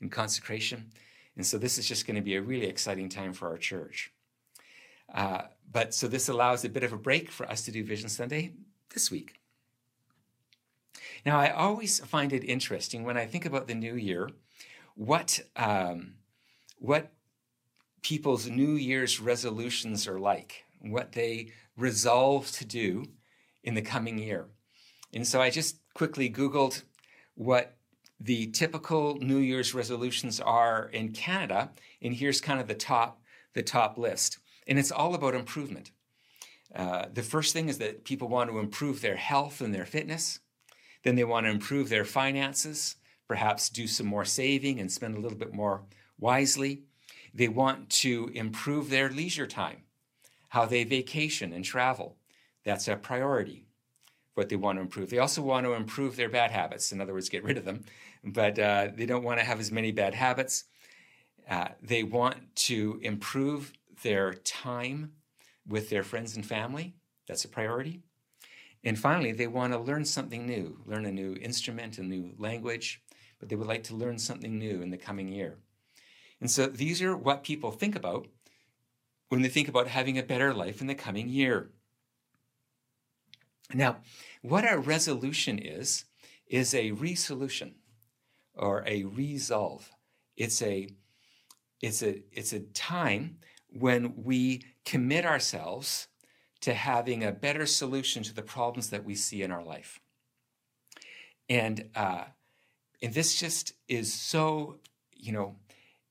and 0.02 0.12
consecration. 0.12 0.90
And 1.36 1.46
so 1.46 1.56
this 1.56 1.78
is 1.78 1.88
just 1.88 2.06
going 2.06 2.16
to 2.16 2.20
be 2.20 2.36
a 2.36 2.42
really 2.42 2.66
exciting 2.66 3.08
time 3.08 3.32
for 3.32 3.48
our 3.48 3.56
church. 3.56 4.12
Uh, 5.14 5.44
but 5.72 5.94
so 5.94 6.06
this 6.06 6.28
allows 6.28 6.66
a 6.66 6.68
bit 6.68 6.82
of 6.82 6.92
a 6.92 6.98
break 6.98 7.30
for 7.30 7.50
us 7.50 7.62
to 7.62 7.72
do 7.72 7.82
Vision 7.82 8.10
Sunday 8.10 8.52
this 8.92 9.10
week. 9.10 9.40
Now, 11.24 11.40
I 11.40 11.48
always 11.48 11.98
find 12.00 12.34
it 12.34 12.44
interesting 12.44 13.04
when 13.04 13.16
I 13.16 13.24
think 13.24 13.46
about 13.46 13.68
the 13.68 13.74
new 13.74 13.94
year, 13.94 14.28
what, 14.96 15.40
um, 15.56 16.16
what 16.76 17.10
people's 18.02 18.50
New 18.50 18.72
Year's 18.72 19.18
resolutions 19.18 20.06
are 20.06 20.20
like, 20.20 20.66
what 20.80 21.12
they 21.12 21.52
resolve 21.80 22.50
to 22.52 22.64
do 22.64 23.04
in 23.62 23.74
the 23.74 23.82
coming 23.82 24.18
year. 24.18 24.46
And 25.12 25.26
so 25.26 25.40
I 25.40 25.50
just 25.50 25.80
quickly 25.94 26.30
Googled 26.30 26.82
what 27.34 27.76
the 28.20 28.48
typical 28.48 29.16
New 29.16 29.38
Year's 29.38 29.74
resolutions 29.74 30.40
are 30.40 30.90
in 30.92 31.12
Canada, 31.12 31.70
and 32.02 32.14
here's 32.14 32.40
kind 32.40 32.60
of 32.60 32.68
the 32.68 32.74
top 32.74 33.20
the 33.52 33.62
top 33.62 33.98
list, 33.98 34.38
and 34.68 34.78
it's 34.78 34.92
all 34.92 35.14
about 35.14 35.34
improvement. 35.34 35.90
Uh, 36.72 37.06
the 37.12 37.22
first 37.22 37.52
thing 37.52 37.68
is 37.68 37.78
that 37.78 38.04
people 38.04 38.28
want 38.28 38.48
to 38.48 38.60
improve 38.60 39.00
their 39.00 39.16
health 39.16 39.60
and 39.60 39.74
their 39.74 39.84
fitness. 39.84 40.38
Then 41.02 41.16
they 41.16 41.24
want 41.24 41.46
to 41.46 41.50
improve 41.50 41.88
their 41.88 42.04
finances, 42.04 42.94
perhaps 43.26 43.68
do 43.68 43.88
some 43.88 44.06
more 44.06 44.24
saving 44.24 44.78
and 44.78 44.92
spend 44.92 45.16
a 45.16 45.20
little 45.20 45.38
bit 45.38 45.52
more 45.52 45.82
wisely. 46.18 46.84
They 47.34 47.48
want 47.48 47.90
to 47.90 48.30
improve 48.34 48.90
their 48.90 49.10
leisure 49.10 49.48
time. 49.48 49.82
How 50.50 50.66
they 50.66 50.84
vacation 50.84 51.52
and 51.52 51.64
travel. 51.64 52.16
That's 52.64 52.88
a 52.88 52.96
priority, 52.96 53.64
what 54.34 54.48
they 54.48 54.56
want 54.56 54.76
to 54.76 54.82
improve. 54.82 55.08
They 55.08 55.18
also 55.18 55.42
want 55.42 55.64
to 55.64 55.72
improve 55.72 56.16
their 56.16 56.28
bad 56.28 56.50
habits, 56.50 56.92
in 56.92 57.00
other 57.00 57.14
words, 57.14 57.28
get 57.28 57.44
rid 57.44 57.56
of 57.56 57.64
them, 57.64 57.84
but 58.24 58.58
uh, 58.58 58.88
they 58.94 59.06
don't 59.06 59.22
want 59.22 59.38
to 59.38 59.46
have 59.46 59.60
as 59.60 59.72
many 59.72 59.92
bad 59.92 60.14
habits. 60.14 60.64
Uh, 61.48 61.68
they 61.80 62.02
want 62.02 62.36
to 62.54 62.98
improve 63.02 63.72
their 64.02 64.34
time 64.34 65.12
with 65.66 65.88
their 65.88 66.02
friends 66.02 66.36
and 66.36 66.44
family. 66.44 66.94
That's 67.26 67.44
a 67.44 67.48
priority. 67.48 68.02
And 68.82 68.98
finally, 68.98 69.32
they 69.32 69.46
want 69.46 69.72
to 69.72 69.78
learn 69.78 70.04
something 70.04 70.46
new, 70.46 70.78
learn 70.84 71.06
a 71.06 71.12
new 71.12 71.36
instrument, 71.36 71.98
a 71.98 72.02
new 72.02 72.34
language, 72.38 73.02
but 73.38 73.48
they 73.48 73.56
would 73.56 73.68
like 73.68 73.84
to 73.84 73.94
learn 73.94 74.18
something 74.18 74.58
new 74.58 74.82
in 74.82 74.90
the 74.90 74.96
coming 74.96 75.28
year. 75.28 75.58
And 76.40 76.50
so 76.50 76.66
these 76.66 77.02
are 77.02 77.16
what 77.16 77.44
people 77.44 77.70
think 77.70 77.94
about 77.94 78.26
when 79.30 79.42
they 79.42 79.48
think 79.48 79.68
about 79.68 79.86
having 79.86 80.18
a 80.18 80.24
better 80.24 80.52
life 80.52 80.80
in 80.80 80.88
the 80.88 80.94
coming 80.94 81.28
year. 81.28 81.70
Now, 83.72 83.98
what 84.42 84.70
a 84.70 84.76
resolution 84.76 85.58
is, 85.58 86.04
is 86.48 86.74
a 86.74 86.90
resolution 86.90 87.76
or 88.54 88.82
a 88.86 89.04
resolve. 89.04 89.92
It's 90.36 90.60
a, 90.60 90.88
it's 91.80 92.02
a, 92.02 92.22
it's 92.32 92.52
a 92.52 92.60
time 92.60 93.38
when 93.68 94.14
we 94.16 94.64
commit 94.84 95.24
ourselves 95.24 96.08
to 96.62 96.74
having 96.74 97.22
a 97.22 97.30
better 97.30 97.66
solution 97.66 98.24
to 98.24 98.34
the 98.34 98.42
problems 98.42 98.90
that 98.90 99.04
we 99.04 99.14
see 99.14 99.42
in 99.42 99.52
our 99.52 99.62
life. 99.62 100.00
And, 101.48 101.88
uh, 101.94 102.24
and 103.00 103.14
this 103.14 103.38
just 103.38 103.74
is 103.86 104.12
so, 104.12 104.80
you 105.14 105.30
know, 105.30 105.54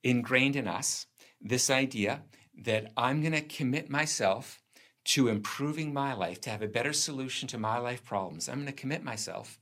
ingrained 0.02 0.56
in 0.56 0.66
us 0.66 1.06
this 1.42 1.68
idea 1.68 2.22
that 2.60 2.92
I'm 2.96 3.20
going 3.20 3.32
to 3.32 3.40
commit 3.40 3.90
myself 3.90 4.60
to 5.04 5.28
improving 5.28 5.94
my 5.94 6.12
life, 6.12 6.40
to 6.42 6.50
have 6.50 6.62
a 6.62 6.68
better 6.68 6.92
solution 6.92 7.48
to 7.48 7.58
my 7.58 7.78
life 7.78 8.04
problems. 8.04 8.48
I'm 8.48 8.56
going 8.56 8.66
to 8.66 8.72
commit 8.72 9.02
myself 9.02 9.58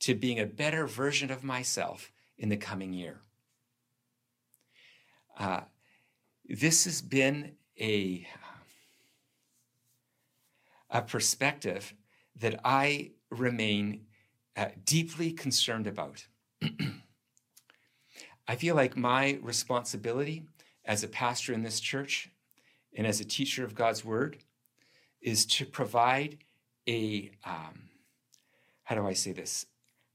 to 0.00 0.14
being 0.14 0.40
a 0.40 0.46
better 0.46 0.86
version 0.86 1.30
of 1.30 1.44
myself 1.44 2.10
in 2.36 2.48
the 2.48 2.56
coming 2.56 2.92
year. 2.92 3.20
Uh, 5.38 5.60
this 6.46 6.84
has 6.84 7.00
been 7.00 7.52
a, 7.80 8.26
a 10.90 11.02
perspective 11.02 11.94
that 12.36 12.60
I 12.64 13.12
remain 13.30 14.06
uh, 14.56 14.66
deeply 14.84 15.32
concerned 15.32 15.86
about. 15.86 16.26
I 18.46 18.56
feel 18.56 18.74
like 18.74 18.96
my 18.96 19.38
responsibility 19.40 20.44
as 20.84 21.02
a 21.02 21.08
pastor 21.08 21.52
in 21.52 21.62
this 21.62 21.80
church 21.80 22.30
and 22.94 23.06
as 23.06 23.20
a 23.20 23.24
teacher 23.24 23.64
of 23.64 23.74
God's 23.74 24.04
word 24.04 24.38
is 25.20 25.46
to 25.46 25.64
provide 25.64 26.38
a, 26.88 27.30
um, 27.44 27.88
how 28.84 28.94
do 28.94 29.06
I 29.06 29.14
say 29.14 29.32
this? 29.32 29.66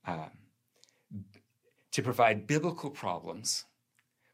Uh, 0.05 0.29
to 1.91 2.03
provide 2.03 2.47
biblical 2.47 2.89
problems, 2.89 3.65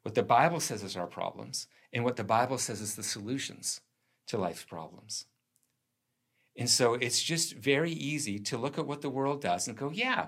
what 0.03 0.15
the 0.15 0.23
Bible 0.23 0.59
says 0.59 0.83
is 0.83 0.97
our 0.97 1.07
problems, 1.07 1.67
and 1.93 2.03
what 2.03 2.17
the 2.17 2.23
Bible 2.23 2.57
says 2.57 2.81
is 2.81 2.95
the 2.95 3.03
solutions 3.03 3.81
to 4.27 4.37
life's 4.37 4.63
problems. 4.63 5.25
And 6.57 6.69
so 6.69 6.93
it's 6.93 7.21
just 7.21 7.55
very 7.55 7.91
easy 7.91 8.39
to 8.39 8.57
look 8.57 8.77
at 8.77 8.87
what 8.87 9.01
the 9.01 9.09
world 9.09 9.41
does 9.41 9.67
and 9.67 9.77
go, 9.77 9.89
yeah, 9.91 10.27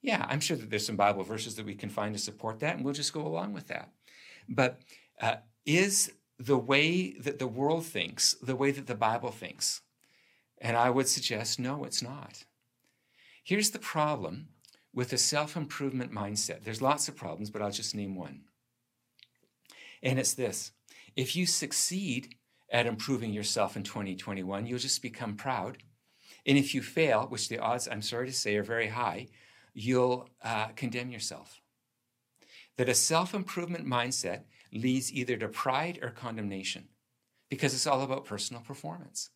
yeah, 0.00 0.26
I'm 0.28 0.40
sure 0.40 0.56
that 0.56 0.70
there's 0.70 0.86
some 0.86 0.96
Bible 0.96 1.22
verses 1.22 1.54
that 1.56 1.66
we 1.66 1.74
can 1.74 1.88
find 1.88 2.14
to 2.14 2.20
support 2.20 2.60
that, 2.60 2.76
and 2.76 2.84
we'll 2.84 2.94
just 2.94 3.12
go 3.12 3.26
along 3.26 3.52
with 3.52 3.68
that. 3.68 3.90
But 4.48 4.80
uh, 5.22 5.36
is 5.64 6.12
the 6.38 6.58
way 6.58 7.12
that 7.12 7.38
the 7.38 7.46
world 7.46 7.86
thinks 7.86 8.34
the 8.42 8.56
way 8.56 8.72
that 8.72 8.86
the 8.86 8.94
Bible 8.94 9.30
thinks? 9.30 9.80
And 10.60 10.76
I 10.76 10.90
would 10.90 11.08
suggest 11.08 11.58
no, 11.58 11.84
it's 11.84 12.02
not. 12.02 12.44
Here's 13.42 13.70
the 13.70 13.78
problem 13.78 14.48
with 14.92 15.12
a 15.12 15.18
self 15.18 15.56
improvement 15.56 16.12
mindset. 16.12 16.64
There's 16.64 16.82
lots 16.82 17.08
of 17.08 17.16
problems, 17.16 17.50
but 17.50 17.62
I'll 17.62 17.70
just 17.70 17.94
name 17.94 18.14
one. 18.14 18.42
And 20.02 20.18
it's 20.18 20.34
this 20.34 20.72
if 21.16 21.36
you 21.36 21.46
succeed 21.46 22.34
at 22.70 22.86
improving 22.86 23.32
yourself 23.32 23.76
in 23.76 23.82
2021, 23.82 24.66
you'll 24.66 24.78
just 24.78 25.02
become 25.02 25.36
proud. 25.36 25.78
And 26.46 26.58
if 26.58 26.74
you 26.74 26.82
fail, 26.82 27.26
which 27.28 27.48
the 27.48 27.58
odds, 27.58 27.86
I'm 27.86 28.02
sorry 28.02 28.26
to 28.26 28.32
say, 28.32 28.56
are 28.56 28.62
very 28.62 28.88
high, 28.88 29.28
you'll 29.74 30.28
uh, 30.42 30.68
condemn 30.68 31.10
yourself. 31.10 31.60
That 32.78 32.88
a 32.88 32.94
self 32.94 33.34
improvement 33.34 33.86
mindset 33.86 34.42
leads 34.72 35.12
either 35.12 35.36
to 35.36 35.48
pride 35.48 35.98
or 36.02 36.10
condemnation 36.10 36.88
because 37.50 37.74
it's 37.74 37.86
all 37.86 38.02
about 38.02 38.24
personal 38.24 38.62
performance. 38.62 39.30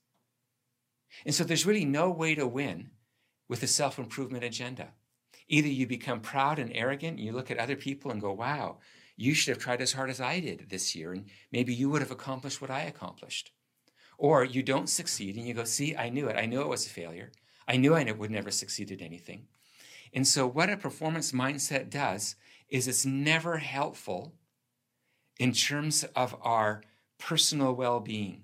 And 1.25 1.35
so 1.35 1.45
there's 1.45 1.67
really 1.67 1.85
no 1.85 2.11
way 2.11 2.35
to 2.35 2.47
win 2.47 2.91
with 3.49 3.63
a 3.63 3.67
self 3.67 3.99
improvement 3.99 4.45
agenda. 4.45 4.89
Either 5.49 5.69
you 5.69 5.87
become 5.87 6.21
proud 6.21 6.59
and 6.59 6.73
arrogant, 6.75 7.19
and 7.19 7.27
you 7.27 7.33
look 7.33 7.51
at 7.51 7.59
other 7.59 7.77
people 7.77 8.11
and 8.11 8.21
go, 8.21 8.33
wow, 8.33 8.79
you 9.17 9.33
should 9.33 9.55
have 9.55 9.63
tried 9.63 9.81
as 9.81 9.93
hard 9.93 10.11
as 10.11 10.21
I 10.21 10.41
did 10.41 10.69
this 10.69 10.95
year, 10.95 11.13
and 11.13 11.27
maybe 11.53 11.73
you 11.73 11.89
would 11.89 12.03
have 12.03 12.11
accomplished 12.11 12.61
what 12.61 12.71
I 12.71 12.83
accomplished. 12.83 13.53
Or 14.19 14.45
you 14.45 14.63
don't 14.63 14.89
succeed 14.89 15.37
and 15.37 15.47
you 15.47 15.55
go, 15.55 15.65
see, 15.65 15.95
I 15.95 16.09
knew 16.09 16.29
it. 16.29 16.37
I 16.37 16.47
knew 16.47 16.63
it 16.63 16.69
was 16.69 16.87
a 16.87 16.91
failure. 16.91 17.33
I 17.69 17.77
knew 17.77 17.95
I 17.95 18.11
would 18.11 18.31
never 18.31 18.51
succeed 18.51 18.91
at 18.91 19.03
anything. 19.03 19.47
And 20.15 20.27
so, 20.27 20.47
what 20.47 20.71
a 20.71 20.77
performance 20.77 21.33
mindset 21.33 21.91
does 21.91 22.37
is 22.69 22.89
it's 22.89 23.05
never 23.05 23.59
helpful 23.59 24.35
in 25.39 25.53
terms 25.53 26.05
of 26.15 26.37
our 26.43 26.83
personal 27.19 27.75
well 27.75 28.01
being. 28.01 28.43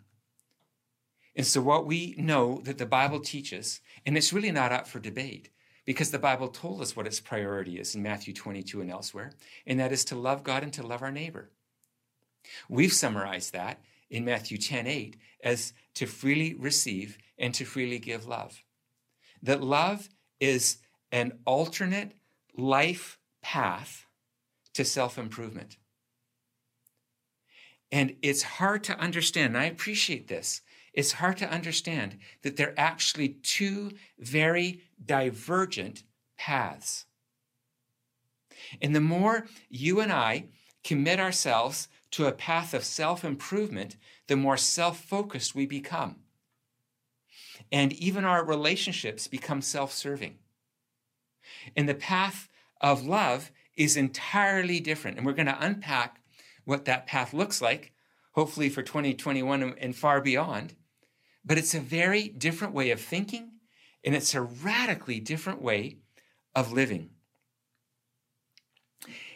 And 1.35 1.47
so, 1.47 1.63
what 1.63 1.87
we 1.87 2.15
know 2.19 2.61
that 2.65 2.79
the 2.79 2.87
Bible 2.87 3.21
teaches, 3.21 3.81
and 4.05 4.17
it's 4.17 4.33
really 4.33 4.53
not 4.53 4.73
up 4.73 4.87
for 4.87 4.99
debate, 4.99 5.49
because 5.85 6.11
the 6.11 6.19
Bible 6.19 6.49
told 6.49 6.81
us 6.81 6.95
what 6.95 7.07
its 7.07 7.21
priority 7.21 7.79
is 7.79 7.95
in 7.95 8.03
Matthew 8.03 8.35
22 8.35 8.83
and 8.83 8.91
elsewhere, 8.91 9.33
and 9.67 9.81
that 9.81 9.93
is 9.93 10.05
to 10.07 10.17
love 10.17 10.45
God 10.45 10.63
and 10.63 10.73
to 10.75 10.87
love 10.87 11.03
our 11.03 11.11
neighbor. 11.11 11.51
We've 12.69 12.93
summarized 12.93 13.53
that 13.53 13.81
in 14.11 14.25
Matthew 14.25 14.59
10 14.59 14.87
8 14.87 15.17
as 15.43 15.73
to 15.95 16.07
freely 16.07 16.55
receive 16.55 17.19
and 17.39 17.55
to 17.55 17.65
freely 17.65 17.99
give 17.99 18.27
love. 18.27 18.63
That 19.43 19.63
love 19.63 20.09
is 20.39 20.79
an 21.11 21.39
alternate 21.45 22.13
life 22.57 23.19
path 23.43 24.07
to 24.75 24.85
self 24.85 25.19
improvement. 25.19 25.77
And 27.93 28.17
it's 28.23 28.43
hard 28.43 28.83
to 28.85 28.99
understand, 28.99 29.55
and 29.55 29.63
I 29.63 29.67
appreciate 29.67 30.27
this. 30.27 30.63
It's 30.95 31.13
hard 31.13 31.37
to 31.39 31.51
understand 31.51 32.19
that 32.43 32.57
they're 32.57 32.79
actually 32.79 33.29
two 33.43 33.93
very 34.19 34.81
divergent 35.05 36.03
paths. 36.39 37.05
And 38.81 38.97
the 38.97 39.01
more 39.01 39.47
you 39.69 40.01
and 40.01 40.11
I 40.11 40.47
commit 40.83 41.21
ourselves 41.21 41.89
to 42.13 42.27
a 42.27 42.33
path 42.33 42.73
of 42.73 42.85
self 42.85 43.25
improvement, 43.25 43.97
the 44.27 44.37
more 44.37 44.57
self 44.57 44.99
focused 45.05 45.55
we 45.55 45.67
become. 45.67 46.17
And 47.71 47.93
even 47.95 48.25
our 48.25 48.45
relationships 48.45 49.29
become 49.29 49.61
self 49.61 49.93
serving. 49.93 50.39
And 51.77 51.89
the 51.89 51.95
path 51.95 52.49
of 52.81 53.05
love 53.05 53.51
is 53.77 53.97
entirely 53.97 54.81
different. 54.81 55.17
And 55.17 55.27
we're 55.27 55.33
going 55.33 55.47
to 55.47 55.65
unpack 55.65 56.22
what 56.65 56.85
that 56.85 57.07
path 57.07 57.33
looks 57.33 57.61
like, 57.61 57.93
hopefully 58.33 58.69
for 58.69 58.83
2021 58.83 59.75
and 59.79 59.97
far 59.97 60.21
beyond. 60.21 60.75
But 61.45 61.59
it's 61.59 61.75
a 61.75 61.81
very 61.81 62.29
different 62.29 62.75
way 62.75 62.91
of 62.91 63.01
thinking, 63.01 63.53
and 64.05 64.15
it's 64.15 64.35
a 64.35 64.43
radically 64.43 65.21
different 65.21 65.61
way 65.61 65.99
of 66.55 66.73
living. 66.73 67.11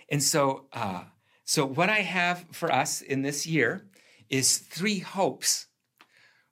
And 0.09 0.23
so, 0.23 0.67
uh, 0.73 1.05
so 1.45 1.67
what 1.67 1.91
I 1.91 2.01
have 2.01 2.47
for 2.53 2.73
us 2.73 3.01
in 3.01 3.23
this 3.23 3.47
year 3.47 3.87
is 4.29 4.59
three 4.59 5.01
hopes 5.01 5.67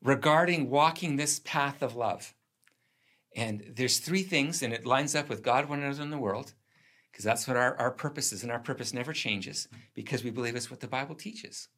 regarding 0.03 0.71
walking 0.71 1.17
this 1.17 1.41
path 1.41 1.83
of 1.83 1.97
love. 1.97 2.35
And 3.37 3.73
there's 3.75 3.99
three 3.99 4.23
things, 4.23 4.63
and 4.63 4.73
it 4.73 4.87
lines 4.87 5.15
up 5.15 5.29
with 5.29 5.43
God, 5.43 5.69
one 5.69 5.83
another, 5.83 6.03
in 6.03 6.11
the 6.11 6.19
world, 6.19 6.55
because 7.15 7.25
that's 7.25 7.47
what 7.47 7.57
our, 7.57 7.77
our 7.77 7.93
purpose 7.93 8.33
is, 8.33 8.43
and 8.43 8.51
our 8.51 8.59
purpose 8.59 8.93
never 8.93 9.13
changes 9.13 9.69
because 9.95 10.25
we 10.25 10.31
believe 10.31 10.57
it's 10.57 10.69
what 10.69 10.81
the 10.81 10.89
Bible 10.89 11.15
teaches. 11.15 11.69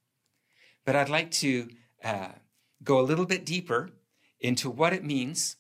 But 0.87 0.97
I'd 0.97 1.11
like 1.11 1.31
to 1.33 1.69
uh, 2.03 2.29
go 2.83 2.99
a 2.99 3.03
little 3.03 3.27
bit 3.27 3.45
deeper 3.45 3.91
into 4.41 4.71
what 4.71 4.95
it 4.95 5.05
means 5.05 5.57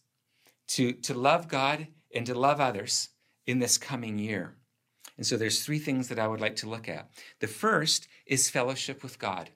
to, 0.69 0.95
to 0.95 1.13
love 1.13 1.49
God 1.49 1.89
and 2.15 2.25
to 2.25 2.35
love 2.35 2.59
others 2.59 3.11
in 3.47 3.59
this 3.59 3.77
coming 3.77 4.19
year. 4.19 4.57
And 5.19 5.27
so 5.27 5.37
there's 5.37 5.63
three 5.63 5.79
things 5.79 6.09
that 6.09 6.19
I 6.19 6.27
would 6.27 6.41
like 6.41 6.57
to 6.57 6.71
look 6.71 6.89
at. 6.89 7.11
The 7.41 7.47
first 7.47 8.09
is 8.25 8.49
fellowship 8.49 9.03
with 9.03 9.19
God. 9.19 9.51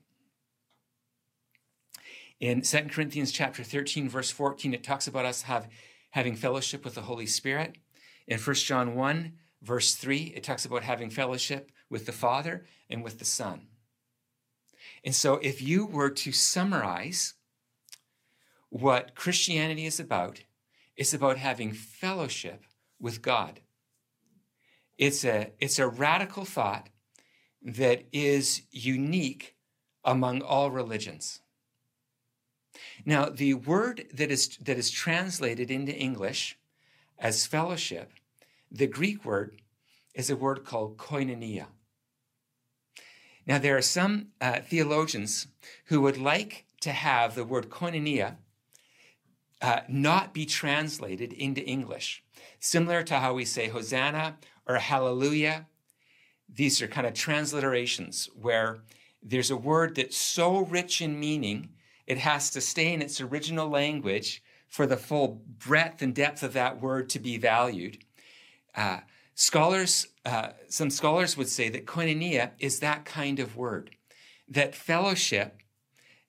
In 2.40 2.60
2 2.60 2.78
Corinthians 2.90 3.32
chapter 3.32 3.64
13, 3.64 4.06
verse 4.06 4.30
14, 4.30 4.74
it 4.74 4.84
talks 4.84 5.06
about 5.06 5.24
us 5.24 5.42
have, 5.42 5.66
having 6.10 6.36
fellowship 6.36 6.84
with 6.84 6.94
the 6.94 7.02
Holy 7.02 7.26
Spirit. 7.26 7.78
In 8.26 8.38
1 8.38 8.54
John 8.56 8.94
1, 8.94 9.32
verse 9.62 9.94
3, 9.94 10.32
it 10.36 10.42
talks 10.42 10.64
about 10.64 10.82
having 10.82 11.10
fellowship 11.10 11.70
with 11.88 12.06
the 12.06 12.12
Father 12.12 12.64
and 12.88 13.02
with 13.02 13.18
the 13.18 13.24
Son. 13.24 13.68
And 15.04 15.14
so 15.14 15.34
if 15.36 15.62
you 15.62 15.86
were 15.86 16.10
to 16.10 16.32
summarize 16.32 17.34
what 18.68 19.14
Christianity 19.14 19.86
is 19.86 19.98
about, 20.00 20.42
it's 20.96 21.14
about 21.14 21.38
having 21.38 21.72
fellowship 21.72 22.64
with 23.00 23.22
God. 23.22 23.60
It's 24.98 25.24
a, 25.24 25.52
it's 25.58 25.78
a 25.78 25.88
radical 25.88 26.44
thought 26.44 26.88
that 27.62 28.04
is 28.12 28.62
unique 28.70 29.56
among 30.04 30.42
all 30.42 30.70
religions. 30.70 31.40
Now, 33.04 33.28
the 33.28 33.54
word 33.54 34.06
that 34.12 34.30
is, 34.30 34.56
that 34.58 34.78
is 34.78 34.90
translated 34.90 35.70
into 35.70 35.94
English 35.94 36.58
as 37.18 37.46
fellowship, 37.46 38.12
the 38.70 38.86
Greek 38.86 39.24
word 39.24 39.60
is 40.14 40.30
a 40.30 40.36
word 40.36 40.64
called 40.64 40.96
koinonia. 40.96 41.66
Now, 43.46 43.58
there 43.58 43.76
are 43.76 43.82
some 43.82 44.28
uh, 44.40 44.60
theologians 44.60 45.48
who 45.86 46.00
would 46.02 46.18
like 46.18 46.66
to 46.82 46.92
have 46.92 47.34
the 47.34 47.44
word 47.44 47.68
koinonia 47.68 48.36
uh, 49.62 49.80
not 49.88 50.32
be 50.32 50.46
translated 50.46 51.32
into 51.32 51.62
English, 51.62 52.22
similar 52.58 53.02
to 53.02 53.18
how 53.18 53.34
we 53.34 53.44
say 53.44 53.68
Hosanna 53.68 54.36
or 54.66 54.76
Hallelujah. 54.76 55.66
These 56.48 56.80
are 56.80 56.88
kind 56.88 57.06
of 57.06 57.12
transliterations 57.12 58.28
where 58.34 58.82
there's 59.22 59.50
a 59.50 59.56
word 59.56 59.96
that's 59.96 60.16
so 60.16 60.58
rich 60.58 61.00
in 61.00 61.20
meaning, 61.20 61.70
it 62.06 62.18
has 62.18 62.50
to 62.50 62.60
stay 62.60 62.92
in 62.92 63.02
its 63.02 63.20
original 63.20 63.68
language 63.68 64.42
for 64.68 64.86
the 64.86 64.96
full 64.96 65.42
breadth 65.58 66.00
and 66.00 66.14
depth 66.14 66.42
of 66.42 66.54
that 66.54 66.80
word 66.80 67.08
to 67.10 67.18
be 67.18 67.36
valued. 67.36 67.98
Uh, 68.74 69.00
scholars, 69.34 70.06
uh, 70.24 70.50
some 70.68 70.90
scholars 70.90 71.36
would 71.36 71.48
say 71.48 71.68
that 71.68 71.86
koinonia 71.86 72.50
is 72.58 72.80
that 72.80 73.04
kind 73.04 73.38
of 73.38 73.56
word, 73.56 73.90
that 74.48 74.74
fellowship 74.74 75.58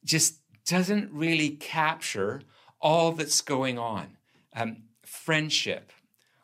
just 0.04 0.36
doesn't 0.66 1.12
really 1.12 1.50
capture 1.50 2.42
all 2.80 3.12
that's 3.12 3.42
going 3.42 3.78
on. 3.78 4.18
Um, 4.56 4.84
friendship 5.12 5.92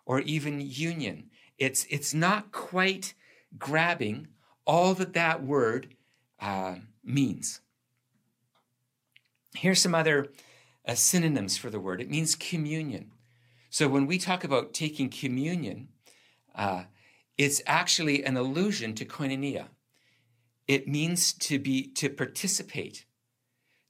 or 0.06 0.20
even 0.22 0.62
union. 0.62 1.30
It's, 1.58 1.86
it's 1.90 2.14
not 2.14 2.52
quite 2.52 3.14
grabbing 3.58 4.28
all 4.66 4.94
that 4.94 5.14
that 5.14 5.44
word 5.44 5.96
uh, 6.40 6.76
means. 7.04 7.62
Here's 9.56 9.82
some 9.82 9.96
other 9.96 10.28
uh, 10.88 10.96
synonyms 10.96 11.58
for 11.58 11.70
the 11.70 11.80
word 11.80 12.02
it 12.02 12.10
means 12.10 12.36
communion. 12.36 13.12
So 13.70 13.88
when 13.88 14.08
we 14.08 14.18
talk 14.18 14.44
about 14.44 14.74
taking 14.74 15.10
communion, 15.10 15.90
uh, 16.56 16.84
it's 17.38 17.62
actually 17.68 18.24
an 18.24 18.38
allusion 18.38 18.96
to 18.96 19.06
koinonia. 19.06 19.68
It 20.68 20.88
means 20.88 21.34
to 21.34 21.60
be 21.60 21.88
to 21.94 22.10
participate, 22.10 23.06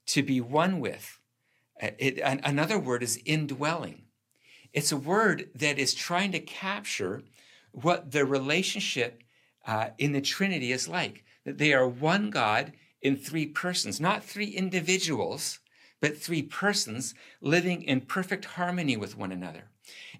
to 0.06 0.22
be 0.22 0.40
one 0.40 0.80
with. 0.80 1.18
Uh, 1.80 1.90
it, 1.98 2.18
another 2.22 2.78
word 2.78 3.02
is 3.02 3.20
indwelling. 3.24 4.02
It's 4.72 4.92
a 4.92 4.96
word 4.96 5.48
that 5.54 5.78
is 5.78 5.94
trying 5.94 6.32
to 6.32 6.40
capture 6.40 7.22
what 7.72 8.10
the 8.10 8.24
relationship 8.24 9.22
uh, 9.66 9.90
in 9.98 10.12
the 10.12 10.20
Trinity 10.20 10.72
is 10.72 10.88
like. 10.88 11.24
That 11.44 11.58
they 11.58 11.72
are 11.72 11.88
one 11.88 12.30
God 12.30 12.72
in 13.00 13.16
three 13.16 13.46
persons, 13.46 14.00
not 14.00 14.24
three 14.24 14.48
individuals, 14.48 15.60
but 16.00 16.16
three 16.16 16.42
persons 16.42 17.14
living 17.40 17.82
in 17.82 18.02
perfect 18.02 18.44
harmony 18.44 18.96
with 18.96 19.16
one 19.16 19.32
another. 19.32 19.64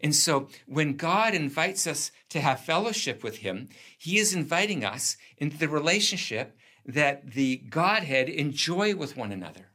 And 0.00 0.14
so 0.14 0.48
when 0.66 0.96
God 0.96 1.34
invites 1.34 1.86
us 1.86 2.10
to 2.30 2.40
have 2.40 2.60
fellowship 2.60 3.22
with 3.22 3.38
Him, 3.38 3.68
He 3.98 4.18
is 4.18 4.34
inviting 4.34 4.84
us 4.84 5.16
into 5.36 5.58
the 5.58 5.68
relationship 5.68 6.56
that 6.86 7.32
the 7.32 7.56
Godhead 7.56 8.28
enjoy 8.28 8.94
with 8.94 9.16
one 9.16 9.32
another. 9.32 9.68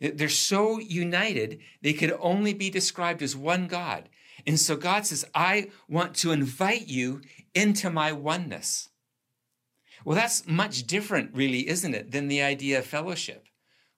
They're 0.00 0.28
so 0.28 0.78
united, 0.78 1.60
they 1.82 1.92
could 1.92 2.14
only 2.20 2.52
be 2.52 2.70
described 2.70 3.22
as 3.22 3.34
one 3.34 3.66
God. 3.66 4.08
And 4.46 4.60
so 4.60 4.76
God 4.76 5.06
says, 5.06 5.24
I 5.34 5.70
want 5.88 6.14
to 6.16 6.32
invite 6.32 6.86
you 6.86 7.22
into 7.54 7.90
my 7.90 8.12
oneness. 8.12 8.90
Well, 10.04 10.14
that's 10.14 10.46
much 10.46 10.86
different, 10.86 11.34
really, 11.34 11.68
isn't 11.68 11.94
it, 11.94 12.12
than 12.12 12.28
the 12.28 12.42
idea 12.42 12.78
of 12.78 12.86
fellowship, 12.86 13.48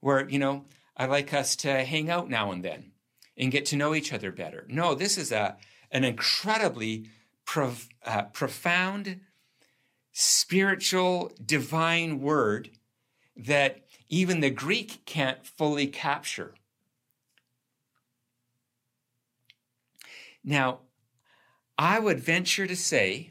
where, 0.00 0.28
you 0.28 0.38
know, 0.38 0.64
I 0.98 1.06
like 1.06 1.32
us 1.32 1.54
to 1.56 1.84
hang 1.84 2.10
out 2.10 2.28
now 2.28 2.50
and 2.50 2.64
then 2.64 2.90
and 3.36 3.52
get 3.52 3.64
to 3.66 3.76
know 3.76 3.94
each 3.94 4.12
other 4.12 4.32
better. 4.32 4.66
No, 4.68 4.94
this 4.94 5.16
is 5.16 5.30
a, 5.30 5.56
an 5.92 6.02
incredibly 6.04 7.08
prof, 7.44 7.88
uh, 8.04 8.22
profound, 8.24 9.20
spiritual, 10.12 11.30
divine 11.44 12.20
word 12.20 12.70
that 13.36 13.86
even 14.08 14.40
the 14.40 14.50
Greek 14.50 15.04
can't 15.06 15.46
fully 15.46 15.86
capture. 15.86 16.54
Now, 20.42 20.80
I 21.76 22.00
would 22.00 22.18
venture 22.18 22.66
to 22.66 22.74
say 22.74 23.30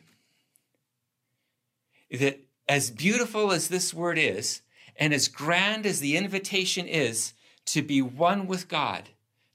that 2.11 2.39
as 2.69 2.91
beautiful 2.91 3.51
as 3.51 3.67
this 3.67 3.93
word 3.93 4.17
is, 4.17 4.61
and 4.95 5.13
as 5.13 5.27
grand 5.27 5.85
as 5.85 5.99
the 5.99 6.15
invitation 6.15 6.87
is 6.87 7.33
to 7.67 7.81
be 7.81 8.01
one 8.01 8.47
with 8.47 8.67
God, 8.67 9.09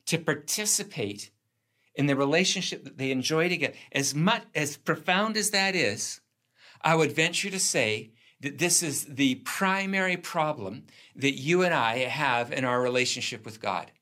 to 0.06 0.18
participate 0.18 1.30
in 1.94 2.06
the 2.06 2.16
relationship 2.16 2.84
that 2.84 2.98
they 2.98 3.10
enjoy 3.10 3.48
together, 3.48 3.74
as 3.92 4.14
much 4.14 4.44
as 4.54 4.76
profound 4.76 5.36
as 5.36 5.50
that 5.50 5.74
is, 5.74 6.20
I 6.80 6.94
would 6.94 7.12
venture 7.12 7.50
to 7.50 7.58
say 7.58 8.12
that 8.40 8.58
this 8.58 8.82
is 8.82 9.04
the 9.04 9.36
primary 9.36 10.16
problem 10.16 10.84
that 11.14 11.38
you 11.38 11.62
and 11.62 11.72
I 11.72 11.98
have 11.98 12.52
in 12.52 12.64
our 12.64 12.82
relationship 12.82 13.44
with 13.44 13.60
God. 13.60 13.92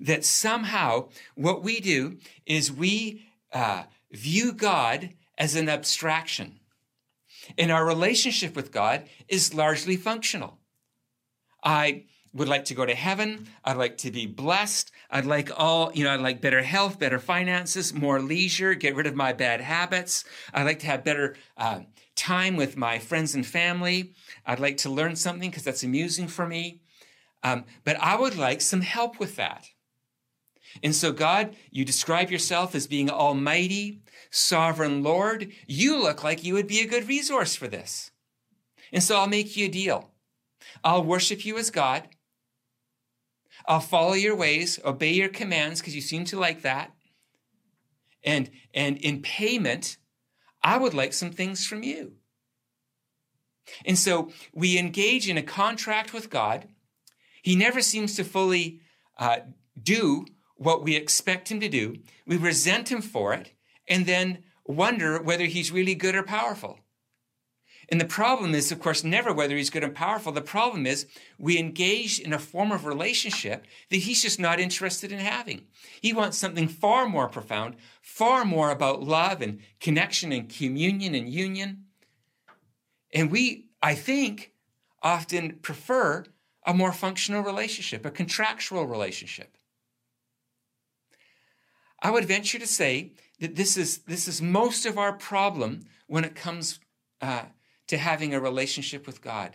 That 0.00 0.24
somehow 0.24 1.08
what 1.34 1.62
we 1.62 1.80
do 1.80 2.18
is 2.46 2.70
we 2.70 3.26
uh, 3.52 3.84
view 4.10 4.52
God 4.52 5.10
as 5.38 5.54
an 5.54 5.68
abstraction. 5.68 6.60
And 7.56 7.72
our 7.72 7.86
relationship 7.86 8.54
with 8.54 8.70
God 8.70 9.08
is 9.28 9.54
largely 9.54 9.96
functional. 9.96 10.58
I 11.64 12.04
would 12.34 12.48
like 12.48 12.64
to 12.66 12.74
go 12.74 12.86
to 12.86 12.94
heaven. 12.94 13.46
I'd 13.64 13.76
like 13.76 13.98
to 13.98 14.10
be 14.10 14.26
blessed. 14.26 14.90
I'd 15.10 15.26
like 15.26 15.50
all, 15.54 15.92
you 15.92 16.04
know, 16.04 16.14
I'd 16.14 16.20
like 16.20 16.40
better 16.40 16.62
health, 16.62 16.98
better 16.98 17.18
finances, 17.18 17.92
more 17.92 18.20
leisure, 18.20 18.74
get 18.74 18.94
rid 18.94 19.06
of 19.06 19.14
my 19.14 19.32
bad 19.32 19.60
habits. 19.60 20.24
I'd 20.54 20.64
like 20.64 20.78
to 20.80 20.86
have 20.86 21.04
better 21.04 21.36
uh, 21.56 21.80
time 22.16 22.56
with 22.56 22.76
my 22.76 22.98
friends 22.98 23.34
and 23.34 23.46
family. 23.46 24.14
I'd 24.46 24.60
like 24.60 24.78
to 24.78 24.90
learn 24.90 25.16
something 25.16 25.50
because 25.50 25.64
that's 25.64 25.82
amusing 25.84 26.28
for 26.28 26.46
me. 26.46 26.80
Um, 27.42 27.64
but 27.84 27.96
I 27.96 28.16
would 28.16 28.36
like 28.36 28.60
some 28.60 28.80
help 28.80 29.18
with 29.18 29.36
that. 29.36 29.68
And 30.82 30.94
so, 30.94 31.12
God, 31.12 31.56
you 31.70 31.84
describe 31.84 32.30
yourself 32.30 32.74
as 32.74 32.86
being 32.86 33.10
almighty, 33.10 34.00
sovereign 34.30 35.02
Lord. 35.02 35.52
You 35.66 36.02
look 36.02 36.24
like 36.24 36.44
you 36.44 36.54
would 36.54 36.66
be 36.66 36.80
a 36.80 36.86
good 36.86 37.08
resource 37.08 37.54
for 37.54 37.68
this. 37.68 38.10
And 38.90 39.02
so 39.02 39.16
I'll 39.16 39.26
make 39.26 39.56
you 39.56 39.66
a 39.66 39.70
deal. 39.70 40.10
I'll 40.82 41.04
worship 41.04 41.44
you 41.44 41.58
as 41.58 41.70
God. 41.70 42.08
I'll 43.66 43.80
follow 43.80 44.14
your 44.14 44.36
ways, 44.36 44.78
obey 44.84 45.12
your 45.12 45.28
commands 45.28 45.80
because 45.80 45.94
you 45.94 46.00
seem 46.00 46.24
to 46.26 46.38
like 46.38 46.62
that. 46.62 46.92
And, 48.24 48.50
and 48.74 48.98
in 48.98 49.22
payment, 49.22 49.96
I 50.62 50.78
would 50.78 50.94
like 50.94 51.12
some 51.12 51.30
things 51.30 51.66
from 51.66 51.82
you. 51.82 52.12
And 53.84 53.98
so 53.98 54.30
we 54.52 54.78
engage 54.78 55.28
in 55.28 55.38
a 55.38 55.42
contract 55.42 56.12
with 56.12 56.30
God. 56.30 56.68
He 57.42 57.56
never 57.56 57.80
seems 57.80 58.16
to 58.16 58.24
fully 58.24 58.80
uh, 59.18 59.38
do 59.80 60.26
what 60.56 60.82
we 60.82 60.96
expect 60.96 61.50
him 61.50 61.60
to 61.60 61.68
do. 61.68 61.96
We 62.26 62.36
resent 62.36 62.90
him 62.90 63.02
for 63.02 63.34
it 63.34 63.52
and 63.88 64.06
then 64.06 64.44
wonder 64.64 65.20
whether 65.20 65.44
he's 65.44 65.72
really 65.72 65.94
good 65.94 66.14
or 66.14 66.22
powerful. 66.22 66.78
And 67.88 68.00
the 68.00 68.06
problem 68.06 68.54
is, 68.54 68.72
of 68.72 68.80
course, 68.80 69.04
never 69.04 69.32
whether 69.32 69.56
he's 69.56 69.70
good 69.70 69.84
and 69.84 69.94
powerful. 69.94 70.32
The 70.32 70.40
problem 70.40 70.86
is 70.86 71.06
we 71.38 71.58
engage 71.58 72.18
in 72.20 72.32
a 72.32 72.38
form 72.38 72.72
of 72.72 72.86
relationship 72.86 73.66
that 73.90 73.96
he's 73.96 74.22
just 74.22 74.38
not 74.38 74.60
interested 74.60 75.12
in 75.12 75.18
having. 75.18 75.66
He 76.00 76.12
wants 76.12 76.38
something 76.38 76.68
far 76.68 77.08
more 77.08 77.28
profound, 77.28 77.76
far 78.00 78.44
more 78.44 78.70
about 78.70 79.02
love 79.02 79.42
and 79.42 79.60
connection 79.80 80.32
and 80.32 80.48
communion 80.48 81.14
and 81.14 81.28
union. 81.28 81.84
And 83.12 83.30
we, 83.30 83.66
I 83.82 83.94
think, 83.94 84.52
often 85.02 85.58
prefer 85.60 86.24
a 86.64 86.72
more 86.72 86.92
functional 86.92 87.42
relationship, 87.42 88.06
a 88.06 88.10
contractual 88.10 88.86
relationship. 88.86 89.56
I 92.00 92.10
would 92.10 92.24
venture 92.24 92.58
to 92.58 92.66
say 92.66 93.12
that 93.40 93.56
this 93.56 93.76
is, 93.76 93.98
this 93.98 94.28
is 94.28 94.40
most 94.40 94.86
of 94.86 94.98
our 94.98 95.12
problem 95.12 95.84
when 96.06 96.24
it 96.24 96.34
comes 96.34 96.80
uh, 97.20 97.44
to 97.92 97.98
having 97.98 98.32
a 98.32 98.40
relationship 98.40 99.06
with 99.06 99.20
God. 99.20 99.54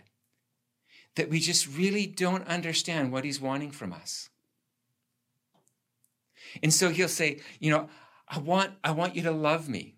That 1.16 1.28
we 1.28 1.40
just 1.40 1.66
really 1.66 2.06
don't 2.06 2.46
understand 2.46 3.10
what 3.10 3.24
He's 3.24 3.40
wanting 3.40 3.72
from 3.72 3.92
us. 3.92 4.30
And 6.62 6.72
so 6.72 6.90
He'll 6.90 7.08
say, 7.08 7.40
you 7.58 7.72
know, 7.72 7.88
I 8.28 8.38
want, 8.38 8.74
I 8.84 8.92
want 8.92 9.16
you 9.16 9.22
to 9.22 9.32
love 9.32 9.68
me. 9.68 9.96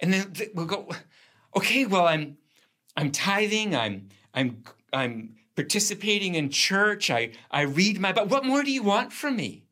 And 0.00 0.10
then 0.10 0.32
we'll 0.54 0.64
go, 0.64 0.88
okay, 1.54 1.84
well, 1.84 2.06
I'm, 2.06 2.38
I'm 2.96 3.12
tithing, 3.12 3.76
I'm, 3.76 4.08
I'm, 4.32 4.62
I'm 4.90 5.34
participating 5.54 6.34
in 6.34 6.48
church. 6.48 7.10
I, 7.10 7.32
I 7.50 7.62
read 7.62 8.00
my 8.00 8.12
Bible. 8.12 8.30
What 8.30 8.46
more 8.46 8.62
do 8.62 8.72
you 8.72 8.82
want 8.82 9.12
from 9.12 9.36
me? 9.36 9.64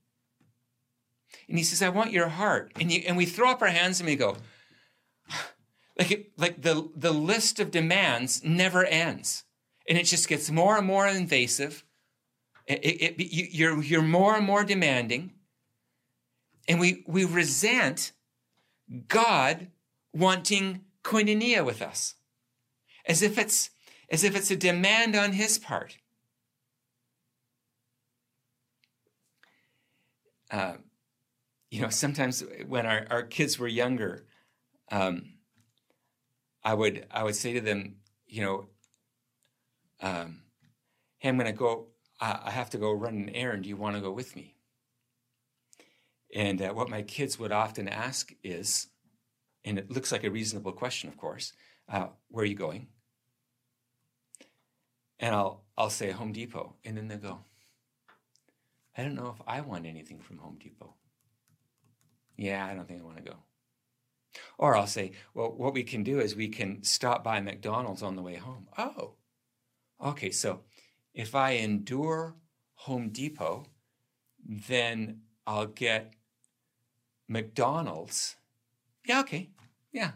And 1.49 1.57
he 1.57 1.65
says, 1.65 1.81
I 1.81 1.89
want 1.89 2.12
your 2.12 2.29
heart. 2.29 2.73
And, 2.79 2.93
you, 2.93 3.03
and 3.07 3.17
we 3.17 3.25
throw 3.25 3.51
up 3.51 3.62
our 3.62 3.69
hands 3.69 3.99
and 3.99 4.07
we 4.07 4.17
go, 4.17 4.37
like, 5.98 6.11
it, 6.11 6.38
like 6.38 6.62
the, 6.62 6.90
the 6.94 7.12
list 7.12 7.61
of 7.61 7.70
demands 7.70 8.42
never 8.44 8.85
ends. 8.85 9.44
And 9.88 9.96
it 9.96 10.04
just 10.04 10.28
gets 10.28 10.50
more 10.50 10.76
and 10.78 10.87
more 10.87 11.06
invasive. 11.06 11.85
It, 12.66 12.85
it, 12.85 13.20
it, 13.20 13.54
you're, 13.54 13.82
you're 13.82 14.02
more 14.02 14.37
and 14.37 14.44
more 14.44 14.64
demanding. 14.64 15.32
And 16.68 16.80
we, 16.80 17.04
we 17.06 17.24
resent 17.24 18.12
God 19.09 19.68
wanting 20.12 20.80
koinonia 21.04 21.64
with 21.64 21.80
us 21.80 22.14
as 23.06 23.22
if 23.22 23.38
it's 23.38 23.70
as 24.11 24.22
if 24.24 24.37
it's 24.37 24.50
a 24.50 24.56
demand 24.56 25.16
on 25.16 25.32
his 25.32 25.59
part. 25.59 25.96
Uh, 30.50 30.74
you 31.70 31.80
know, 31.80 31.88
sometimes 31.88 32.44
when 32.68 32.87
our, 32.87 33.06
our 33.11 33.22
kids 33.24 33.59
were 33.59 33.66
younger, 33.66 34.26
um, 34.92 35.35
I 36.66 36.74
would 36.74 37.07
I 37.11 37.22
would 37.22 37.37
say 37.37 37.52
to 37.55 37.61
them, 37.61 37.96
you 38.26 38.42
know, 38.42 38.66
um, 40.00 40.42
hey, 41.18 41.29
I'm 41.31 41.38
going 41.38 41.46
to 41.46 41.52
go. 41.52 41.88
I, 42.20 42.40
I 42.46 42.50
have 42.50 42.70
to 42.70 42.79
go 42.79 42.92
run 42.92 43.14
an 43.14 43.31
errand. 43.31 43.62
Do 43.62 43.68
you 43.68 43.76
want 43.76 43.96
to 43.96 44.02
go 44.02 44.11
with 44.11 44.35
me? 44.35 44.57
And 46.35 46.61
uh, 46.61 46.72
what 46.74 46.90
my 46.90 47.02
kids 47.02 47.38
would 47.38 47.52
often 47.52 47.88
ask 47.88 48.33
is, 48.42 48.88
and 49.64 49.79
it 49.79 49.90
looks 49.90 50.11
like 50.12 50.24
a 50.24 50.31
reasonable 50.31 50.72
question, 50.72 51.09
of 51.09 51.16
course, 51.16 51.52
uh, 51.88 52.09
where 52.29 52.42
are 52.42 52.46
you 52.46 52.57
going? 52.57 52.88
and 55.18 55.35
I'll 55.35 55.64
I'll 55.76 55.90
say 55.90 56.11
Home 56.11 56.33
Depot, 56.33 56.74
and 56.85 56.96
then 56.96 57.09
they 57.09 57.16
go, 57.16 57.40
I 58.96 59.02
don't 59.02 59.14
know 59.14 59.35
if 59.38 59.42
I 59.46 59.61
want 59.61 59.87
anything 59.87 60.20
from 60.20 60.38
Home 60.38 60.59
Depot. 60.59 60.94
Yeah, 62.37 62.66
I 62.66 62.74
don't 62.74 62.87
think 62.87 63.00
I 63.00 63.05
want 63.05 63.18
to 63.18 63.22
go. 63.22 63.37
Or 64.59 64.77
I'll 64.77 64.87
say, 64.87 65.12
well, 65.35 65.53
what 65.53 65.75
we 65.75 65.83
can 65.83 66.03
do 66.03 66.20
is 66.20 66.35
we 66.35 66.49
can 66.49 66.83
stop 66.83 67.22
by 67.22 67.40
McDonald's 67.40 68.03
on 68.03 68.16
the 68.16 68.22
way 68.22 68.37
home. 68.37 68.68
Oh, 68.79 69.14
okay. 70.05 70.31
So 70.31 70.61
if 71.14 71.35
I 71.35 71.53
endure 71.53 72.37
Home 72.75 73.11
Depot, 73.11 73.66
then 74.44 75.22
I'll 75.46 75.66
get 75.66 76.14
McDonald's. 77.29 78.37
Yeah, 79.05 79.20
okay. 79.20 79.51
Yeah. 79.92 80.12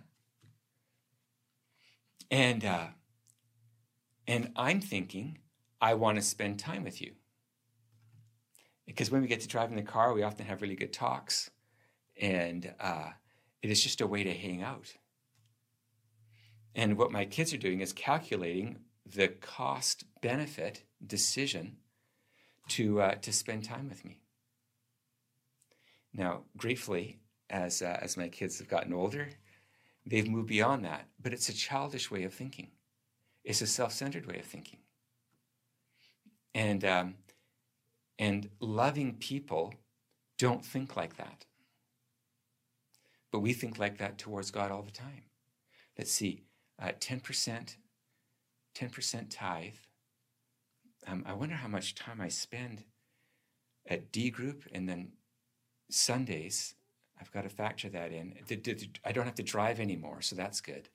And 2.31 2.65
uh, 2.65 2.89
and 4.27 4.53
I'm 4.55 4.81
thinking, 4.81 5.39
I 5.81 5.95
want 5.95 6.17
to 6.17 6.23
spend 6.23 6.59
time 6.59 6.85
with 6.85 7.01
you. 7.01 7.13
Because 8.87 9.11
when 9.11 9.23
we 9.23 9.29
get 9.29 9.41
to 9.41 9.49
drive 9.49 9.71
in 9.71 9.77
the 9.77 9.83
car, 9.83 10.13
we 10.13 10.23
often 10.23 10.47
have 10.47 10.63
really 10.63 10.77
good 10.77 10.93
talks. 10.93 11.51
And 12.21 12.73
uh, 12.79 13.11
it 13.63 13.71
is 13.71 13.83
just 13.83 14.01
a 14.01 14.07
way 14.07 14.25
to 14.25 14.33
hang 14.33 14.63
out. 14.63 14.95
And 16.75 16.97
what 16.97 17.13
my 17.13 17.25
kids 17.25 17.53
are 17.53 17.59
doing 17.59 17.81
is 17.81 17.93
calculating 17.93 18.79
the 19.05 19.29
cost 19.29 20.05
benefit 20.21 20.85
decision 21.05 21.77
to, 22.69 23.01
uh, 23.01 23.15
to 23.17 23.33
spend 23.33 23.65
time 23.65 23.89
with 23.89 24.05
me. 24.05 24.21
Now, 26.13 26.43
gratefully, 26.57 27.19
as, 27.49 27.83
uh, 27.83 27.99
as 28.01 28.17
my 28.17 28.29
kids 28.29 28.59
have 28.59 28.69
gotten 28.69 28.93
older, 28.93 29.29
they've 30.07 30.29
moved 30.29 30.49
beyond 30.49 30.85
that, 30.85 31.09
but 31.21 31.33
it's 31.33 31.49
a 31.49 31.55
childish 31.55 32.11
way 32.11 32.23
of 32.23 32.33
thinking. 32.33 32.69
It's 33.45 33.63
a 33.63 33.67
self-centered 33.67 34.27
way 34.27 34.39
of 34.39 34.45
thinking. 34.45 34.81
And 36.55 36.85
um, 36.85 37.15
and 38.19 38.51
loving 38.61 39.15
people 39.15 39.73
don't 40.37 40.65
think 40.65 40.97
like 40.97 41.17
that. 41.17 41.47
But 43.33 43.41
we 43.41 43.53
think 43.53 43.79
like 43.79 43.99
that 43.99 44.19
towards 44.19 44.51
God 44.51 44.71
all 44.71 44.83
the 44.83 44.91
time. 44.91 45.25
Let's 45.97 46.13
see, 46.13 46.45
uh, 46.81 46.93
10%, 46.99 47.77
10% 48.75 49.27
tithe. 49.31 49.73
Um, 51.07 51.25
I 51.27 51.33
wonder 51.33 51.55
how 51.55 51.69
much 51.69 51.95
time 51.95 52.21
I 52.21 52.29
spend 52.29 52.85
at 53.89 54.13
D 54.13 54.31
group 54.31 54.65
and 54.73 54.89
then 54.89 55.13
Sundays. 55.91 56.75
I've 57.21 57.33
got 57.33 57.43
to 57.43 57.49
factor 57.51 57.89
that 57.91 58.13
in. 58.13 58.35
I 59.05 59.13
don't 59.13 59.27
have 59.27 59.35
to 59.37 59.43
drive 59.43 59.79
anymore, 59.79 60.23
so 60.23 60.37
that's 60.37 60.61
good 60.61 60.89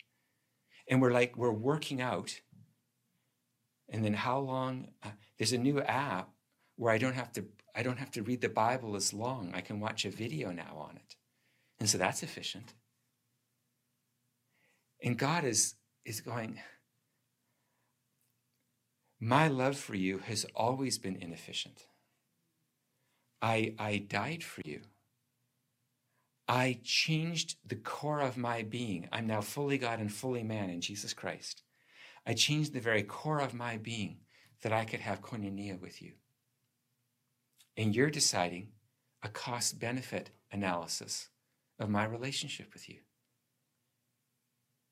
and 0.87 1.01
we're 1.01 1.11
like 1.11 1.35
we're 1.35 1.51
working 1.51 2.01
out 2.01 2.41
and 3.89 4.03
then 4.03 4.13
how 4.13 4.39
long 4.39 4.87
uh, 5.03 5.09
there's 5.37 5.53
a 5.53 5.57
new 5.57 5.81
app 5.81 6.29
where 6.75 6.93
i 6.93 6.97
don't 6.97 7.15
have 7.15 7.31
to 7.31 7.43
i 7.75 7.83
don't 7.83 7.97
have 7.97 8.11
to 8.11 8.21
read 8.23 8.41
the 8.41 8.49
bible 8.49 8.95
as 8.95 9.13
long 9.13 9.51
i 9.53 9.61
can 9.61 9.79
watch 9.79 10.05
a 10.05 10.09
video 10.09 10.51
now 10.51 10.75
on 10.77 10.95
it 10.95 11.15
and 11.79 11.89
so 11.89 11.97
that's 11.97 12.23
efficient 12.23 12.73
and 15.03 15.17
god 15.17 15.43
is 15.43 15.75
is 16.05 16.21
going 16.21 16.59
my 19.19 19.47
love 19.47 19.77
for 19.77 19.95
you 19.95 20.19
has 20.19 20.45
always 20.55 20.97
been 20.97 21.15
inefficient 21.15 21.85
i 23.41 23.73
i 23.79 23.97
died 23.97 24.43
for 24.43 24.61
you 24.65 24.81
I 26.47 26.79
changed 26.83 27.57
the 27.65 27.75
core 27.75 28.21
of 28.21 28.37
my 28.37 28.61
being. 28.61 29.09
I'm 29.11 29.25
now 29.25 29.41
fully 29.41 29.77
God 29.77 29.99
and 29.99 30.13
fully 30.13 30.43
man 30.43 30.69
in 30.69 30.79
Jesus 30.79 31.13
Christ. 31.13 31.63
I 32.25 32.33
changed 32.33 32.73
the 32.73 32.79
very 32.79 33.03
core 33.03 33.39
of 33.39 33.53
my 33.53 33.77
being 33.77 34.17
that 34.61 34.71
I 34.71 34.85
could 34.85 34.99
have 34.99 35.21
koinonia 35.21 35.79
with 35.79 36.01
you. 36.01 36.13
And 37.77 37.95
you're 37.95 38.11
deciding 38.11 38.69
a 39.23 39.29
cost 39.29 39.79
benefit 39.79 40.29
analysis 40.51 41.29
of 41.79 41.89
my 41.89 42.05
relationship 42.05 42.73
with 42.73 42.89
you. 42.89 42.99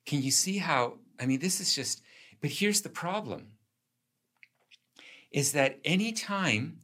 Can 0.06 0.22
you 0.22 0.32
see 0.32 0.58
how? 0.58 1.00
I 1.20 1.26
mean, 1.26 1.40
this 1.40 1.62
is 1.62 1.74
just, 1.74 2.02
but 2.42 2.50
here's 2.50 2.82
the 2.82 2.90
problem 2.90 3.48
is 5.32 5.54
that 5.54 5.80
anytime 5.84 6.80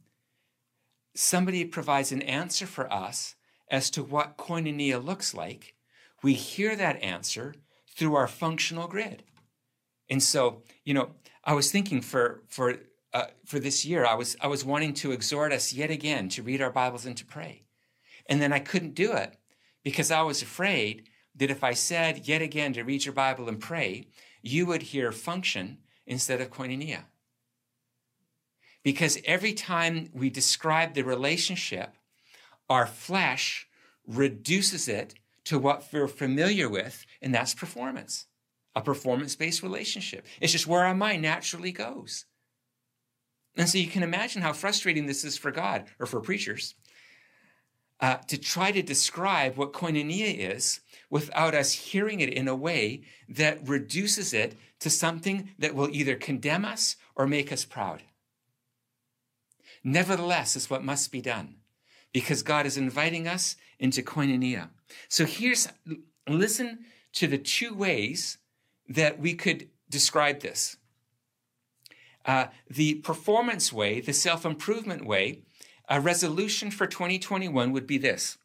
somebody 1.14 1.64
provides 1.64 2.10
an 2.12 2.22
answer 2.22 2.66
for 2.66 2.92
us 2.92 3.36
as 3.70 3.90
to 3.90 4.02
what 4.02 4.36
koinonia 4.36 5.02
looks 5.02 5.34
like, 5.34 5.74
we 6.22 6.34
hear 6.34 6.74
that 6.74 7.00
answer 7.02 7.54
through 7.96 8.16
our 8.16 8.26
functional 8.26 8.88
grid. 8.88 9.22
And 10.08 10.22
so, 10.22 10.62
you 10.84 10.94
know, 10.94 11.10
I 11.44 11.54
was 11.54 11.70
thinking 11.70 12.00
for 12.00 12.42
for 12.48 12.76
uh, 13.12 13.26
for 13.44 13.58
this 13.58 13.84
year, 13.84 14.04
I 14.04 14.14
was 14.14 14.36
I 14.40 14.46
was 14.46 14.64
wanting 14.64 14.94
to 14.94 15.12
exhort 15.12 15.52
us 15.52 15.72
yet 15.72 15.90
again 15.90 16.28
to 16.30 16.42
read 16.42 16.60
our 16.60 16.70
Bibles 16.70 17.06
and 17.06 17.16
to 17.16 17.24
pray, 17.24 17.64
and 18.26 18.40
then 18.40 18.52
I 18.52 18.58
couldn't 18.58 18.94
do 18.94 19.12
it 19.12 19.36
because 19.82 20.10
I 20.10 20.22
was 20.22 20.42
afraid 20.42 21.08
that 21.36 21.50
if 21.50 21.64
I 21.64 21.72
said 21.72 22.28
yet 22.28 22.42
again 22.42 22.72
to 22.74 22.82
read 22.82 23.04
your 23.04 23.14
Bible 23.14 23.48
and 23.48 23.60
pray, 23.60 24.08
you 24.42 24.66
would 24.66 24.82
hear 24.82 25.12
function 25.12 25.78
instead 26.06 26.40
of 26.40 26.50
koinonia. 26.50 27.04
Because 28.82 29.18
every 29.24 29.52
time 29.52 30.10
we 30.12 30.30
describe 30.30 30.94
the 30.94 31.02
relationship 31.02 31.94
our 32.70 32.86
flesh 32.86 33.66
reduces 34.06 34.88
it 34.88 35.14
to 35.44 35.58
what 35.58 35.84
we're 35.92 36.06
familiar 36.06 36.68
with, 36.68 37.04
and 37.20 37.34
that's 37.34 37.52
performance, 37.52 38.26
a 38.76 38.80
performance 38.80 39.34
based 39.34 39.62
relationship. 39.62 40.24
It's 40.40 40.52
just 40.52 40.68
where 40.68 40.84
our 40.84 40.94
mind 40.94 41.22
naturally 41.22 41.72
goes. 41.72 42.26
And 43.56 43.68
so 43.68 43.78
you 43.78 43.88
can 43.88 44.04
imagine 44.04 44.42
how 44.42 44.52
frustrating 44.52 45.06
this 45.06 45.24
is 45.24 45.36
for 45.36 45.50
God 45.50 45.86
or 45.98 46.06
for 46.06 46.20
preachers 46.20 46.76
uh, 48.00 48.16
to 48.26 48.38
try 48.38 48.72
to 48.72 48.82
describe 48.82 49.56
what 49.56 49.72
koinonia 49.72 50.54
is 50.54 50.80
without 51.10 51.54
us 51.54 51.72
hearing 51.72 52.20
it 52.20 52.32
in 52.32 52.48
a 52.48 52.54
way 52.54 53.02
that 53.28 53.66
reduces 53.68 54.32
it 54.32 54.56
to 54.78 54.88
something 54.88 55.50
that 55.58 55.74
will 55.74 55.88
either 55.90 56.16
condemn 56.16 56.64
us 56.64 56.96
or 57.14 57.26
make 57.26 57.52
us 57.52 57.64
proud. 57.64 58.02
Nevertheless, 59.84 60.56
is 60.56 60.70
what 60.70 60.84
must 60.84 61.12
be 61.12 61.20
done 61.20 61.56
because 62.12 62.42
God 62.42 62.66
is 62.66 62.76
inviting 62.76 63.28
us 63.28 63.56
into 63.78 64.02
koinonia. 64.02 64.68
So 65.08 65.24
here's, 65.24 65.68
listen 66.28 66.80
to 67.14 67.26
the 67.26 67.38
two 67.38 67.74
ways 67.74 68.38
that 68.88 69.18
we 69.18 69.34
could 69.34 69.68
describe 69.88 70.40
this. 70.40 70.76
Uh, 72.24 72.46
the 72.68 72.94
performance 72.96 73.72
way, 73.72 74.00
the 74.00 74.12
self 74.12 74.44
improvement 74.44 75.06
way, 75.06 75.40
a 75.90 76.00
resolution 76.00 76.70
for 76.70 76.86
2021 76.86 77.72
would 77.72 77.86
be 77.86 77.98
this 77.98 78.38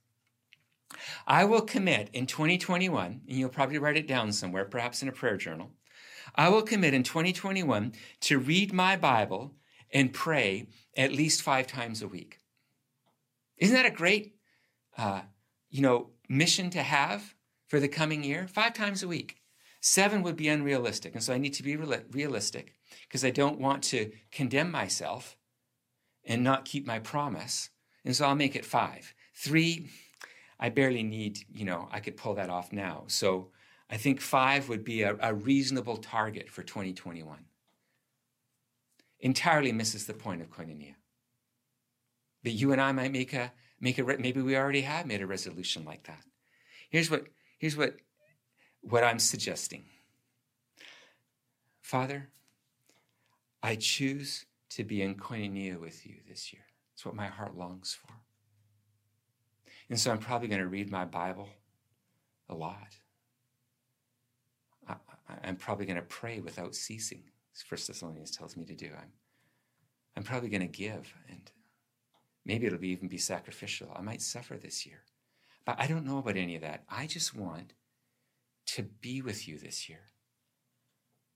I 1.28 1.46
will 1.46 1.62
commit 1.62 2.10
in 2.14 2.26
2021, 2.26 3.22
and 3.28 3.38
you'll 3.38 3.50
probably 3.50 3.78
write 3.78 3.98
it 3.98 4.08
down 4.08 4.32
somewhere, 4.32 4.66
perhaps 4.66 5.02
in 5.02 5.08
a 5.08 5.12
prayer 5.12 5.38
journal. 5.38 5.72
I 6.36 6.50
will 6.50 6.62
commit 6.62 6.94
in 6.94 7.04
2021 7.04 7.94
to 8.22 8.40
read 8.40 8.74
my 8.74 8.96
Bible 8.96 9.54
and 9.92 10.14
pray 10.14 10.68
at 10.98 11.12
least 11.12 11.42
five 11.42 11.68
times 11.68 12.02
a 12.02 12.08
week. 12.08 12.40
Isn't 13.58 13.76
that 13.76 13.86
a 13.86 13.92
great, 13.92 14.36
uh, 14.98 15.22
you 15.70 15.82
know, 15.82 16.12
mission 16.28 16.70
to 16.72 16.84
have 16.84 17.36
for 17.68 17.80
the 17.80 17.88
coming 17.88 18.24
year? 18.24 18.48
Five 18.48 18.74
times 18.74 19.04
a 19.04 19.08
week. 19.08 19.38
Seven 19.82 20.24
would 20.24 20.36
be 20.36 20.50
unrealistic, 20.50 21.14
and 21.14 21.24
so 21.24 21.34
I 21.34 21.38
need 21.38 21.54
to 21.56 21.64
be 21.64 21.76
realistic. 21.76 22.74
because 23.08 23.26
I 23.26 23.30
don't 23.30 23.60
want 23.60 23.84
to 23.84 24.12
condemn 24.32 24.72
myself 24.72 25.38
and 26.26 26.44
not 26.44 26.66
keep 26.66 26.86
my 26.86 27.00
promise. 27.00 27.70
And 28.04 28.16
so 28.16 28.26
I'll 28.26 28.36
make 28.36 28.56
it 28.56 28.66
five. 28.66 29.14
Three, 29.34 29.90
I 30.60 30.70
barely 30.70 31.04
need, 31.04 31.40
you 31.54 31.66
know, 31.66 31.88
I 31.92 32.00
could 32.00 32.18
pull 32.18 32.36
that 32.36 32.50
off 32.50 32.72
now. 32.72 33.04
So 33.08 33.50
I 33.90 33.98
think 33.98 34.22
five 34.22 34.70
would 34.70 34.84
be 34.84 35.04
a, 35.04 35.16
a 35.22 35.34
reasonable 35.34 35.98
target 35.98 36.50
for 36.50 36.64
2021. 36.64 37.46
Entirely 39.20 39.72
misses 39.72 40.06
the 40.06 40.14
point 40.14 40.42
of 40.42 40.50
koinonia. 40.50 40.96
But 42.44 42.54
you 42.54 42.72
and 42.72 42.82
I 42.82 42.92
might 42.92 43.12
make 43.12 43.34
a 43.34 43.52
make 43.80 43.98
a 43.98 44.04
maybe 44.04 44.42
we 44.42 44.56
already 44.56 44.82
have 44.82 45.06
made 45.06 45.22
a 45.22 45.28
resolution 45.28 45.84
like 45.84 46.04
that. 46.04 46.24
Here's 46.90 47.10
what 47.10 47.26
here's 47.58 47.76
what 47.76 47.96
what 48.82 49.04
I'm 49.04 49.20
suggesting. 49.20 49.86
Father, 51.82 52.30
I 53.64 53.76
choose 53.76 54.46
to 54.76 54.84
be 54.84 55.02
in 55.02 55.16
koinonia 55.16 55.80
with 55.80 56.06
you 56.06 56.16
this 56.28 56.52
year. 56.52 56.64
It's 56.94 57.06
what 57.06 57.16
my 57.16 57.28
heart 57.28 57.58
longs 57.58 57.94
for. 57.94 58.14
And 59.90 59.98
so 59.98 60.12
I'm 60.12 60.18
probably 60.18 60.50
going 60.50 60.62
to 60.62 60.68
read 60.68 60.92
my 60.92 61.06
Bible 61.06 61.48
a 62.50 62.56
lot. 62.56 62.98
I, 64.88 64.96
am 65.44 65.56
probably 65.56 65.86
going 65.86 65.96
to 65.96 66.02
pray 66.02 66.42
without 66.42 66.76
ceasing, 66.76 67.24
as 67.56 67.62
First 67.62 67.88
Thessalonians 67.88 68.32
tells 68.32 68.58
me 68.58 68.66
to 68.66 68.76
do. 68.76 68.88
I'm, 68.88 69.12
I'm 70.18 70.24
probably 70.24 70.50
going 70.50 70.62
to 70.62 70.68
give, 70.68 71.14
and 71.30 71.50
maybe 72.46 72.66
it'll 72.66 72.78
be, 72.78 72.90
even 72.90 73.08
be 73.08 73.18
sacrificial. 73.18 73.92
I 73.96 74.02
might 74.02 74.22
suffer 74.22 74.58
this 74.58 74.86
year. 74.86 75.04
But 75.66 75.80
I 75.80 75.88
don't 75.88 76.06
know 76.06 76.18
about 76.18 76.36
any 76.36 76.56
of 76.56 76.62
that. 76.62 76.84
I 76.90 77.08
just 77.08 77.34
want 77.34 77.74
to 78.68 78.84
be 78.84 79.22
with 79.22 79.48
you 79.48 79.58
this 79.58 79.88
year. 79.88 80.02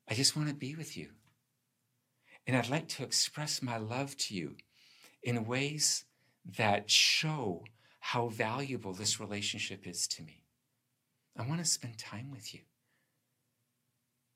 I 0.09 0.13
just 0.13 0.35
want 0.35 0.49
to 0.49 0.55
be 0.55 0.75
with 0.75 0.97
you. 0.97 1.11
And 2.49 2.57
I'd 2.57 2.67
like 2.67 2.87
to 2.87 3.03
express 3.03 3.61
my 3.61 3.77
love 3.77 4.17
to 4.17 4.33
you 4.33 4.55
in 5.21 5.45
ways 5.45 6.05
that 6.57 6.89
show 6.89 7.63
how 7.99 8.29
valuable 8.29 8.91
this 8.91 9.19
relationship 9.19 9.85
is 9.85 10.07
to 10.07 10.23
me. 10.23 10.41
I 11.37 11.43
want 11.43 11.59
to 11.59 11.69
spend 11.69 11.99
time 11.99 12.31
with 12.31 12.55
you. 12.55 12.61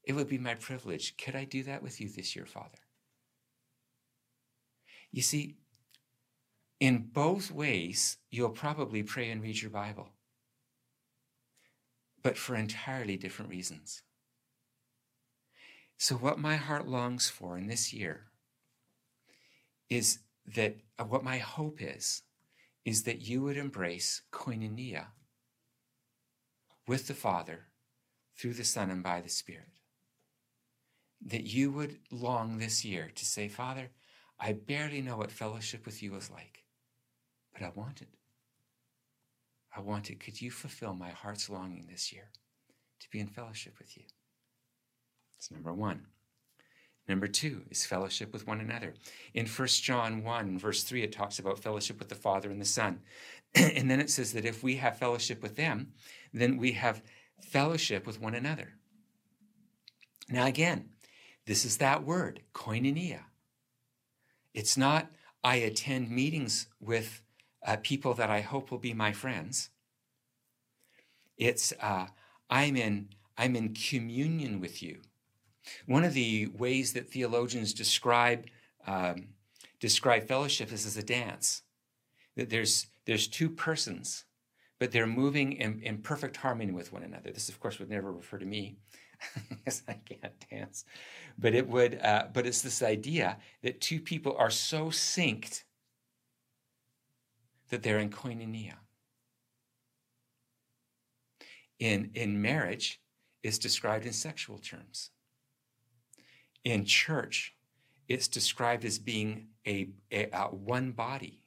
It 0.04 0.13
would 0.13 0.28
be 0.28 0.38
my 0.38 0.54
privilege. 0.54 1.17
Could 1.17 1.36
I 1.36 1.45
do 1.45 1.63
that 1.63 1.82
with 1.82 1.99
you 1.99 2.08
this 2.08 2.36
year, 2.36 2.45
Father? 2.45 2.78
You 5.12 5.23
see, 5.23 5.56
in 6.80 7.10
both 7.13 7.49
ways, 7.49 8.17
you'll 8.30 8.52
probably 8.52 9.02
pray 9.02 9.32
and 9.32 9.41
read 9.41 9.60
your 9.60 9.71
Bible, 9.71 10.10
but 12.21 12.38
for 12.38 12.56
entirely 12.56 13.17
different 13.17 13.49
reasons. 13.49 14.04
So, 15.97 16.15
what 16.15 16.39
my 16.39 16.56
heart 16.56 16.88
longs 16.88 17.29
for 17.29 17.58
in 17.58 17.67
this 17.67 17.93
year 17.93 18.25
is 19.89 20.19
that 20.45 20.75
uh, 20.99 21.06
what 21.06 21.23
my 21.23 21.38
hope 21.38 21.82
is, 21.82 22.23
is 22.86 23.03
that 23.03 23.21
you 23.21 23.41
would 23.43 23.58
embrace 23.58 24.23
koinonia 24.32 25.06
with 26.88 27.08
the 27.08 27.13
Father 27.13 27.67
through 28.38 28.53
the 28.53 28.63
Son 28.63 28.89
and 28.89 29.03
by 29.03 29.21
the 29.21 29.29
Spirit. 29.29 29.69
That 31.25 31.43
you 31.43 31.71
would 31.71 31.99
long 32.12 32.58
this 32.58 32.84
year 32.84 33.12
to 33.15 33.25
say, 33.25 33.47
Father, 33.47 33.91
I 34.39 34.53
barely 34.53 35.01
know 35.01 35.15
what 35.15 35.32
fellowship 35.32 35.86
with 35.86 36.03
you 36.03 36.15
is 36.15 36.29
like, 36.29 36.65
but 37.53 37.62
I 37.62 37.71
want 37.73 38.01
it. 38.01 38.10
I 39.75 39.79
want 39.79 40.10
it. 40.10 40.19
Could 40.19 40.41
you 40.41 40.51
fulfill 40.51 40.93
my 40.93 41.10
heart's 41.10 41.49
longing 41.49 41.88
this 41.89 42.12
year 42.12 42.29
to 42.99 43.10
be 43.10 43.19
in 43.19 43.27
fellowship 43.27 43.75
with 43.79 43.95
you? 43.95 44.03
That's 45.43 45.51
number 45.51 45.73
one. 45.73 46.06
Number 47.10 47.27
two 47.27 47.63
is 47.69 47.86
fellowship 47.86 48.32
with 48.32 48.47
one 48.47 48.62
another. 48.62 48.93
In 49.34 49.45
1 49.45 49.67
John 49.67 50.23
1, 50.23 50.58
verse 50.58 50.84
3, 50.84 51.03
it 51.03 51.12
talks 51.12 51.38
about 51.38 51.60
fellowship 51.60 51.99
with 51.99 52.08
the 52.08 52.15
Father 52.15 52.49
and 52.49 52.62
the 52.62 52.65
Son. 52.65 53.01
and 53.56 53.91
then 53.91 53.99
it 53.99 54.10
says 54.10 54.32
that 54.32 54.45
if 54.45 54.63
we 54.63 54.77
have 54.77 54.97
fellowship 54.97 55.43
with 55.43 55.58
them, 55.58 55.91
then 56.34 56.56
we 56.56 56.71
have 56.71 57.03
fellowship 57.41 58.08
with 58.08 58.21
one 58.21 58.36
another. 58.36 58.75
Now, 60.29 60.45
again, 60.45 60.91
this 61.45 61.65
is 61.65 61.75
that 61.77 62.06
word, 62.06 62.39
koinonia. 62.53 63.23
It's 64.53 64.77
not, 64.77 65.12
I 65.43 65.58
attend 65.58 66.10
meetings 66.10 66.67
with 66.79 67.21
uh, 67.67 67.75
people 67.84 68.13
that 68.13 68.29
I 68.29 68.39
hope 68.39 68.71
will 68.71 68.77
be 68.77 68.93
my 68.93 69.12
friends. 69.12 69.71
It's, 71.38 71.73
uh, 71.82 72.08
I'm, 72.49 72.77
in, 72.77 73.10
I'm 73.38 73.58
in 73.58 73.73
communion 73.73 74.62
with 74.62 74.82
you. 74.82 75.01
One 75.86 76.04
of 76.04 76.13
the 76.13 76.47
ways 76.47 76.93
that 76.93 77.10
theologians 77.10 77.73
describe 77.73 78.45
um, 78.86 79.28
describe 79.80 80.28
fellowship 80.28 80.71
is 80.71 80.86
as 80.86 80.97
a 80.97 81.04
dance. 81.04 81.62
That 82.36 82.49
there's 82.49 82.88
there's 83.06 83.28
two 83.28 83.49
persons, 83.49 84.26
but 84.80 84.91
they're 84.91 85.08
moving 85.08 85.54
in, 85.54 85.82
in 85.82 85.97
perfect 85.97 86.38
harmony 86.38 86.71
with 86.71 86.93
one 86.93 87.04
another. 87.04 87.32
This, 87.32 87.49
of 87.49 87.60
course, 87.60 87.80
would 87.80 87.89
never 87.89 88.12
refer 88.12 88.38
to 88.38 88.45
me, 88.45 88.78
because 89.49 89.84
I 89.88 89.93
can't 89.93 90.34
dance. 90.49 90.86
But 91.38 91.54
it 91.54 91.67
would. 91.67 91.99
Uh, 92.02 92.28
but 92.34 92.47
it's 92.47 92.62
this 92.62 92.82
idea 92.82 93.38
that 93.62 93.82
two 93.82 93.99
people 93.99 94.36
are 94.38 94.49
so 94.49 94.88
synced 94.88 95.63
that 97.69 97.84
they're 97.84 97.99
in 97.99 98.10
koinonia. 98.10 98.76
In 101.80 102.12
in 102.13 102.41
marriage, 102.41 103.02
is 103.43 103.60
described 103.60 104.06
in 104.06 104.13
sexual 104.13 104.58
terms 104.58 105.12
in 106.63 106.86
church, 106.86 107.54
it's 108.08 108.28
described 108.28 108.86
as 108.86 108.99
being 108.99 109.47
a, 109.65 109.89
a, 110.12 110.30
a 110.32 110.47
one 110.47 110.91
body. 110.91 111.41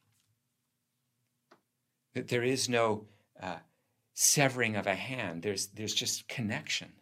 That 2.14 2.28
there 2.28 2.42
is 2.42 2.68
no 2.68 3.06
uh, 3.40 3.56
severing 4.14 4.76
of 4.76 4.86
a 4.86 4.94
hand. 4.94 5.42
There's 5.42 5.66
there's 5.68 5.94
just 5.94 6.28
connection, 6.28 6.92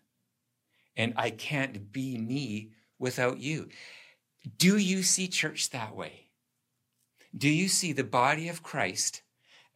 and 0.97 1.15
I 1.17 1.31
can't 1.31 1.93
be 1.93 2.19
me 2.19 2.73
without 2.99 3.39
you. 3.39 3.69
Do 4.59 4.77
you 4.77 5.03
see 5.03 5.29
church 5.29 5.71
that 5.71 5.95
way? 5.95 6.29
Do 7.37 7.49
you 7.49 7.69
see 7.69 7.93
the 7.93 8.05
body 8.05 8.49
of 8.49 8.63
Christ 8.63 9.23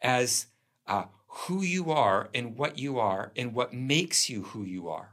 as 0.02 0.46
uh, 0.86 1.04
who 1.26 1.62
you 1.62 1.90
are 1.90 2.28
and 2.34 2.56
what 2.56 2.78
you 2.78 2.98
are 2.98 3.32
and 3.36 3.54
what 3.54 3.72
makes 3.72 4.28
you 4.28 4.42
who 4.42 4.64
you 4.64 4.88
are? 4.88 5.12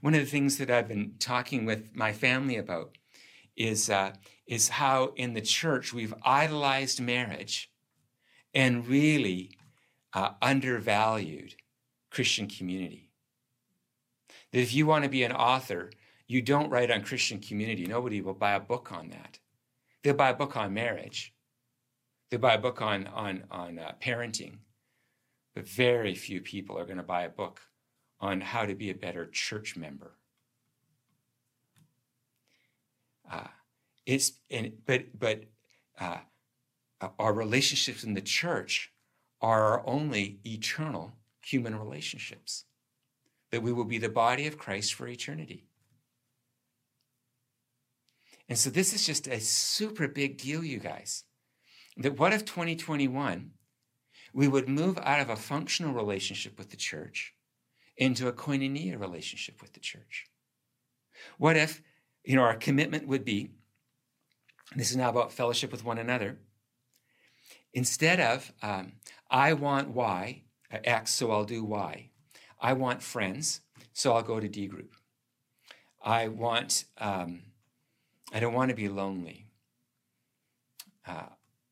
One 0.00 0.14
of 0.14 0.20
the 0.20 0.26
things 0.26 0.58
that 0.58 0.70
I've 0.70 0.88
been 0.88 1.14
talking 1.18 1.64
with 1.66 1.94
my 1.94 2.12
family 2.12 2.56
about 2.56 2.96
is, 3.56 3.90
uh, 3.90 4.12
is 4.46 4.68
how 4.68 5.12
in 5.16 5.34
the 5.34 5.40
church 5.40 5.92
we've 5.92 6.14
idolized 6.24 7.00
marriage 7.00 7.70
and 8.52 8.86
really 8.86 9.56
uh, 10.12 10.30
undervalued 10.40 11.54
Christian 12.10 12.48
community. 12.48 13.10
That 14.52 14.60
if 14.60 14.74
you 14.74 14.86
want 14.86 15.04
to 15.04 15.10
be 15.10 15.24
an 15.24 15.32
author, 15.32 15.90
you 16.26 16.40
don't 16.40 16.70
write 16.70 16.90
on 16.90 17.02
Christian 17.02 17.40
community. 17.40 17.86
Nobody 17.86 18.20
will 18.20 18.34
buy 18.34 18.52
a 18.52 18.60
book 18.60 18.92
on 18.92 19.10
that. 19.10 19.38
They'll 20.02 20.14
buy 20.14 20.30
a 20.30 20.34
book 20.34 20.56
on 20.56 20.72
marriage. 20.72 21.34
They'll 22.30 22.40
buy 22.40 22.54
a 22.54 22.58
book 22.58 22.80
on, 22.80 23.06
on, 23.08 23.44
on 23.50 23.78
uh, 23.78 23.92
parenting. 24.00 24.58
But 25.54 25.68
very 25.68 26.14
few 26.14 26.40
people 26.40 26.78
are 26.78 26.84
going 26.84 26.98
to 26.98 27.02
buy 27.02 27.22
a 27.22 27.28
book 27.28 27.60
on 28.24 28.40
how 28.40 28.64
to 28.64 28.74
be 28.74 28.88
a 28.88 28.94
better 28.94 29.26
church 29.26 29.76
member. 29.76 30.12
Uh, 33.30 33.48
it's 34.06 34.32
and 34.50 34.72
but 34.86 35.18
but 35.18 35.44
uh, 36.00 36.18
our 37.18 37.34
relationships 37.34 38.02
in 38.02 38.14
the 38.14 38.22
church 38.22 38.92
are 39.42 39.62
our 39.62 39.86
only 39.86 40.40
eternal 40.46 41.12
human 41.42 41.78
relationships. 41.78 42.64
That 43.50 43.62
we 43.62 43.72
will 43.72 43.84
be 43.84 43.98
the 43.98 44.08
body 44.08 44.46
of 44.46 44.58
Christ 44.58 44.94
for 44.94 45.06
eternity. 45.06 45.66
And 48.48 48.58
so 48.58 48.70
this 48.70 48.92
is 48.94 49.06
just 49.06 49.26
a 49.26 49.38
super 49.38 50.08
big 50.08 50.38
deal, 50.38 50.64
you 50.64 50.78
guys. 50.78 51.24
That 51.98 52.18
what 52.18 52.32
if 52.32 52.44
2021 52.46 53.50
we 54.32 54.48
would 54.48 54.68
move 54.68 54.98
out 54.98 55.20
of 55.20 55.28
a 55.30 55.36
functional 55.36 55.92
relationship 55.92 56.58
with 56.58 56.70
the 56.70 56.76
church 56.76 57.33
into 57.96 58.28
a 58.28 58.32
koinonia 58.32 58.98
relationship 58.98 59.62
with 59.62 59.72
the 59.72 59.80
church? 59.80 60.26
What 61.38 61.56
if, 61.56 61.82
you 62.24 62.36
know, 62.36 62.42
our 62.42 62.56
commitment 62.56 63.06
would 63.06 63.24
be, 63.24 63.50
this 64.74 64.90
is 64.90 64.96
now 64.96 65.10
about 65.10 65.32
fellowship 65.32 65.70
with 65.70 65.84
one 65.84 65.98
another, 65.98 66.38
instead 67.72 68.20
of, 68.20 68.52
um, 68.62 68.92
I 69.30 69.52
want 69.52 69.90
Y, 69.90 70.42
uh, 70.72 71.04
so 71.04 71.30
I'll 71.30 71.44
do 71.44 71.64
Y. 71.64 72.10
I 72.60 72.72
want 72.72 73.02
friends, 73.02 73.60
so 73.92 74.14
I'll 74.14 74.22
go 74.22 74.40
to 74.40 74.48
D 74.48 74.66
group. 74.66 74.96
I 76.02 76.28
want, 76.28 76.84
um, 76.98 77.42
I 78.32 78.40
don't 78.40 78.54
want 78.54 78.70
to 78.70 78.76
be 78.76 78.88
lonely. 78.88 79.46
Uh, 81.06 81.28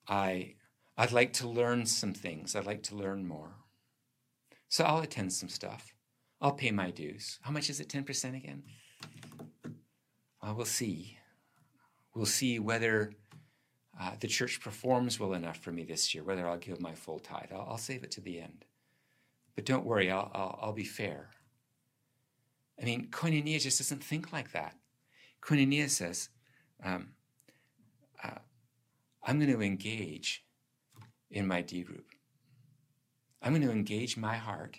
I, 0.06 0.54
I'd 0.96 1.12
like 1.12 1.32
to 1.35 1.48
learn 1.48 1.87
some 1.87 2.12
things. 2.12 2.54
I'd 2.54 2.66
like 2.66 2.82
to 2.85 2.94
learn 2.94 3.26
more. 3.26 3.54
So 4.68 4.85
I'll 4.85 5.00
attend 5.00 5.32
some 5.32 5.48
stuff. 5.48 5.91
I'll 6.42 6.52
pay 6.52 6.72
my 6.72 6.90
dues. 6.90 7.38
How 7.42 7.52
much 7.52 7.70
is 7.70 7.78
it? 7.78 7.88
10% 7.88 8.37
again? 8.37 8.64
well, 10.42 10.57
we'll 10.57 10.64
see. 10.64 11.16
We'll 12.16 12.26
see 12.26 12.59
whether 12.59 13.12
uh, 13.98 14.11
the 14.18 14.26
church 14.26 14.61
performs 14.61 15.20
well 15.20 15.35
enough 15.35 15.59
for 15.59 15.70
me 15.70 15.85
this 15.85 16.12
year, 16.12 16.24
whether 16.24 16.48
I'll 16.48 16.59
give 16.59 16.81
my 16.81 16.94
full 16.94 17.20
tithe. 17.20 17.52
I'll, 17.52 17.66
I'll 17.70 17.78
save 17.78 18.02
it 18.02 18.11
to 18.12 18.20
the 18.20 18.40
end. 18.40 18.64
But 19.55 19.66
don't 19.66 19.87
worry, 19.87 20.11
I'll, 20.11 20.33
I'll, 20.35 20.59
I'll 20.61 20.72
be 20.72 20.85
fair. 20.85 21.31
I 22.81 22.85
mean, 22.85 23.09
koinonia 23.12 23.61
just 23.61 23.78
doesn't 23.78 24.02
think 24.02 24.33
like 24.33 24.50
that. 24.50 24.74
Koinonia 25.40 25.88
says, 25.88 26.28
um, 26.85 27.11
uh, 28.22 28.38
I'm 29.22 29.38
going 29.38 29.52
to 29.52 29.62
engage 29.62 30.44
in 31.31 31.46
my 31.46 31.62
D 31.62 31.83
group. 31.83 32.07
I'm 33.40 33.52
going 33.52 33.66
to 33.66 33.72
engage 33.72 34.16
my 34.16 34.37
heart 34.37 34.78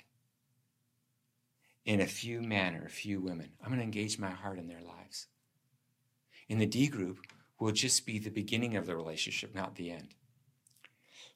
in 1.86 2.02
a 2.02 2.08
few 2.08 2.41
men 2.41 2.76
or 2.76 2.86
a 2.86 2.89
few 2.89 3.19
women. 3.19 3.50
I'm 3.62 3.69
going 3.69 3.80
to 3.80 3.86
engage 3.86 4.17
my 4.17 4.30
heart 4.30 4.58
in 4.58 4.67
their 4.67 4.82
lives. 4.82 5.28
In 6.48 6.60
the 6.60 6.65
D 6.65 6.88
group 6.88 7.19
will 7.60 7.72
just 7.72 8.06
be 8.06 8.19
the 8.19 8.30
beginning 8.30 8.76
of 8.76 8.86
the 8.86 8.96
relationship, 8.96 9.54
not 9.54 9.76
the 9.76 9.91
end. 9.91 10.15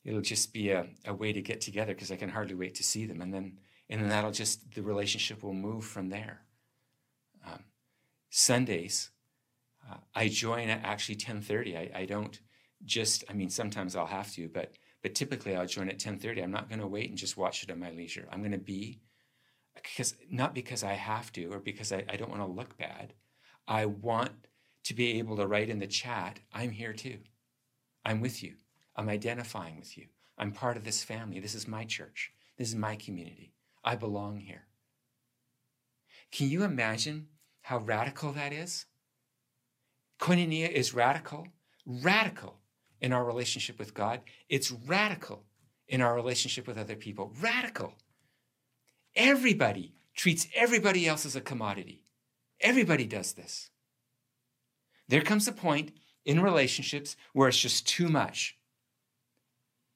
It'll 0.04 0.22
just 0.22 0.54
be 0.54 0.70
a, 0.72 0.88
a 1.06 1.14
way 1.14 1.34
to 1.34 1.42
get 1.42 1.60
together 1.60 1.94
because 1.94 2.12
I 2.12 2.16
can 2.16 2.30
hardly 2.30 2.56
wait 2.56 2.76
to 2.76 2.84
see 2.84 3.06
them. 3.06 3.22
And 3.22 3.34
then, 3.34 3.60
and 3.90 4.02
then 4.02 4.10
that'll 4.10 4.32
just, 4.32 4.74
the 4.74 4.82
relationship 4.82 5.44
will 5.44 5.54
move 5.54 5.84
from 5.84 6.10
there. 6.10 6.42
Um, 7.46 7.64
Sundays, 8.30 9.10
uh, 9.90 9.98
I 10.16 10.30
join 10.30 10.70
at 10.70 10.86
actually 10.86 11.16
1030. 11.16 11.78
I, 11.78 11.92
I 11.94 12.06
don't 12.06 12.40
just, 12.86 13.26
I 13.30 13.34
mean, 13.34 13.50
sometimes 13.50 13.96
I'll 13.96 14.06
have 14.06 14.32
to, 14.34 14.48
but, 14.48 14.74
but 15.02 15.16
typically 15.16 15.56
I'll 15.56 15.66
join 15.66 15.90
at 15.90 15.96
1030. 15.96 16.42
I'm 16.42 16.52
not 16.52 16.70
going 16.70 16.80
to 16.80 16.88
wait 16.88 17.10
and 17.10 17.18
just 17.18 17.36
watch 17.36 17.64
it 17.64 17.70
at 17.70 17.78
my 17.78 17.92
leisure. 17.92 18.28
I'm 18.32 18.40
going 18.40 18.52
to 18.52 18.58
be, 18.58 19.02
because 19.84 20.16
not 20.30 20.54
because 20.54 20.84
I 20.84 20.94
have 20.94 21.32
to 21.34 21.46
or 21.52 21.60
because 21.60 21.92
I, 21.92 22.04
I 22.10 22.16
don't 22.16 22.30
want 22.30 22.42
to 22.42 22.52
look 22.52 22.78
bad. 22.78 23.14
I 23.68 23.86
want 23.86 24.32
to 24.86 24.94
be 24.94 25.20
able 25.20 25.36
to 25.38 25.48
write 25.48 25.70
in 25.70 25.80
the 25.80 25.88
chat, 25.88 26.40
I'm 26.54 26.72
here 26.72 26.94
too. 26.94 27.18
I'm 28.06 28.22
with 28.22 28.42
you. 28.42 28.54
I'm 28.96 29.10
identifying 29.10 29.78
with 29.78 29.98
you. 29.98 30.06
I'm 30.38 30.52
part 30.52 30.78
of 30.78 30.86
this 30.86 31.04
family. 31.04 31.40
This 31.40 31.56
is 31.56 31.68
my 31.68 31.84
church. 31.84 32.32
This 32.58 32.70
is 32.70 32.76
my 32.76 32.96
community. 32.96 33.54
I 33.84 33.96
belong 33.96 34.38
here. 34.38 34.68
Can 36.32 36.50
you 36.50 36.64
imagine 36.64 37.28
how 37.62 37.80
radical 37.80 38.32
that 38.34 38.54
is? 38.54 38.86
Koinonia 40.20 40.70
is 40.70 40.94
radical, 40.94 41.48
radical 41.86 42.60
in 43.02 43.14
our 43.14 43.24
relationship 43.24 43.78
with 43.78 43.94
God. 43.94 44.22
It's 44.50 44.72
radical 44.72 45.44
in 45.88 46.02
our 46.02 46.16
relationship 46.16 46.68
with 46.68 46.78
other 46.78 46.96
people. 46.96 47.34
Radical. 47.40 47.94
Everybody 49.18 49.96
treats 50.16 50.48
everybody 50.56 51.08
else 51.08 51.26
as 51.26 51.36
a 51.36 51.42
commodity. 51.42 52.04
Everybody 52.62 53.06
does 53.06 53.34
this. 53.34 53.70
There 55.08 55.22
comes 55.22 55.48
a 55.48 55.52
point 55.52 55.92
in 56.24 56.42
relationships 56.42 57.16
where 57.34 57.50
it's 57.50 57.60
just 57.60 57.88
too 57.88 58.08
much. 58.08 58.58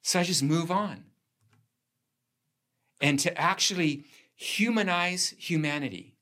So 0.02 0.20
I 0.20 0.24
just 0.24 0.42
move 0.42 0.72
on. 0.72 1.06
And 3.00 3.20
to 3.20 3.40
actually 3.40 4.06
humanize 4.36 5.36
humanity 5.38 6.16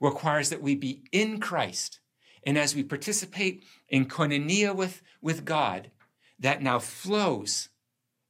requires 0.00 0.50
that 0.50 0.62
we 0.62 0.74
be 0.74 1.04
in 1.12 1.38
Christ. 1.38 2.00
And 2.44 2.58
as 2.58 2.74
we 2.74 2.82
participate 2.82 3.64
in 3.88 4.06
koinonia 4.06 4.74
with, 4.74 5.02
with 5.20 5.44
God, 5.44 5.90
that 6.38 6.62
now 6.62 6.78
flows 6.78 7.68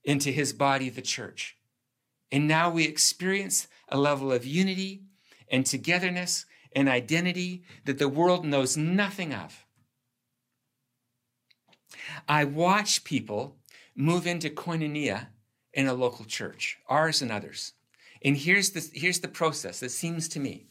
into 0.05 0.31
his 0.33 0.53
body, 0.53 0.90
the 0.90 1.03
church. 1.03 1.57
And 2.33 2.47
now 2.47 2.71
we 2.71 2.85
experience 2.85 3.69
a 3.90 3.98
level 3.98 4.33
of 4.33 4.46
unity 4.46 5.03
and 5.50 5.66
togetherness 5.66 6.46
and 6.72 6.88
identity 6.88 7.64
that 7.85 7.98
the 7.98 8.09
world 8.09 8.44
knows 8.44 8.76
nothing 8.76 9.35
of. 9.35 9.66
I 12.29 12.44
watch 12.44 13.05
people 13.05 13.57
move 13.94 14.26
into 14.26 14.50
koinonia 14.50 15.29
in 15.72 15.87
a 15.87 15.94
local 15.94 16.24
church, 16.24 16.79
ours 16.88 17.22
and 17.22 17.31
others. 17.31 17.72
And 18.22 18.37
here's 18.37 18.70
the, 18.70 18.88
here's 18.92 19.20
the 19.20 19.29
process. 19.29 19.83
It 19.83 19.90
seems 19.90 20.29
to 20.29 20.40
me 20.40 20.66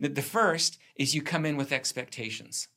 that 0.00 0.14
the 0.14 0.22
first 0.22 0.78
is 0.96 1.14
you 1.14 1.22
come 1.22 1.46
in 1.46 1.56
with 1.56 1.72
expectations. 1.72 2.68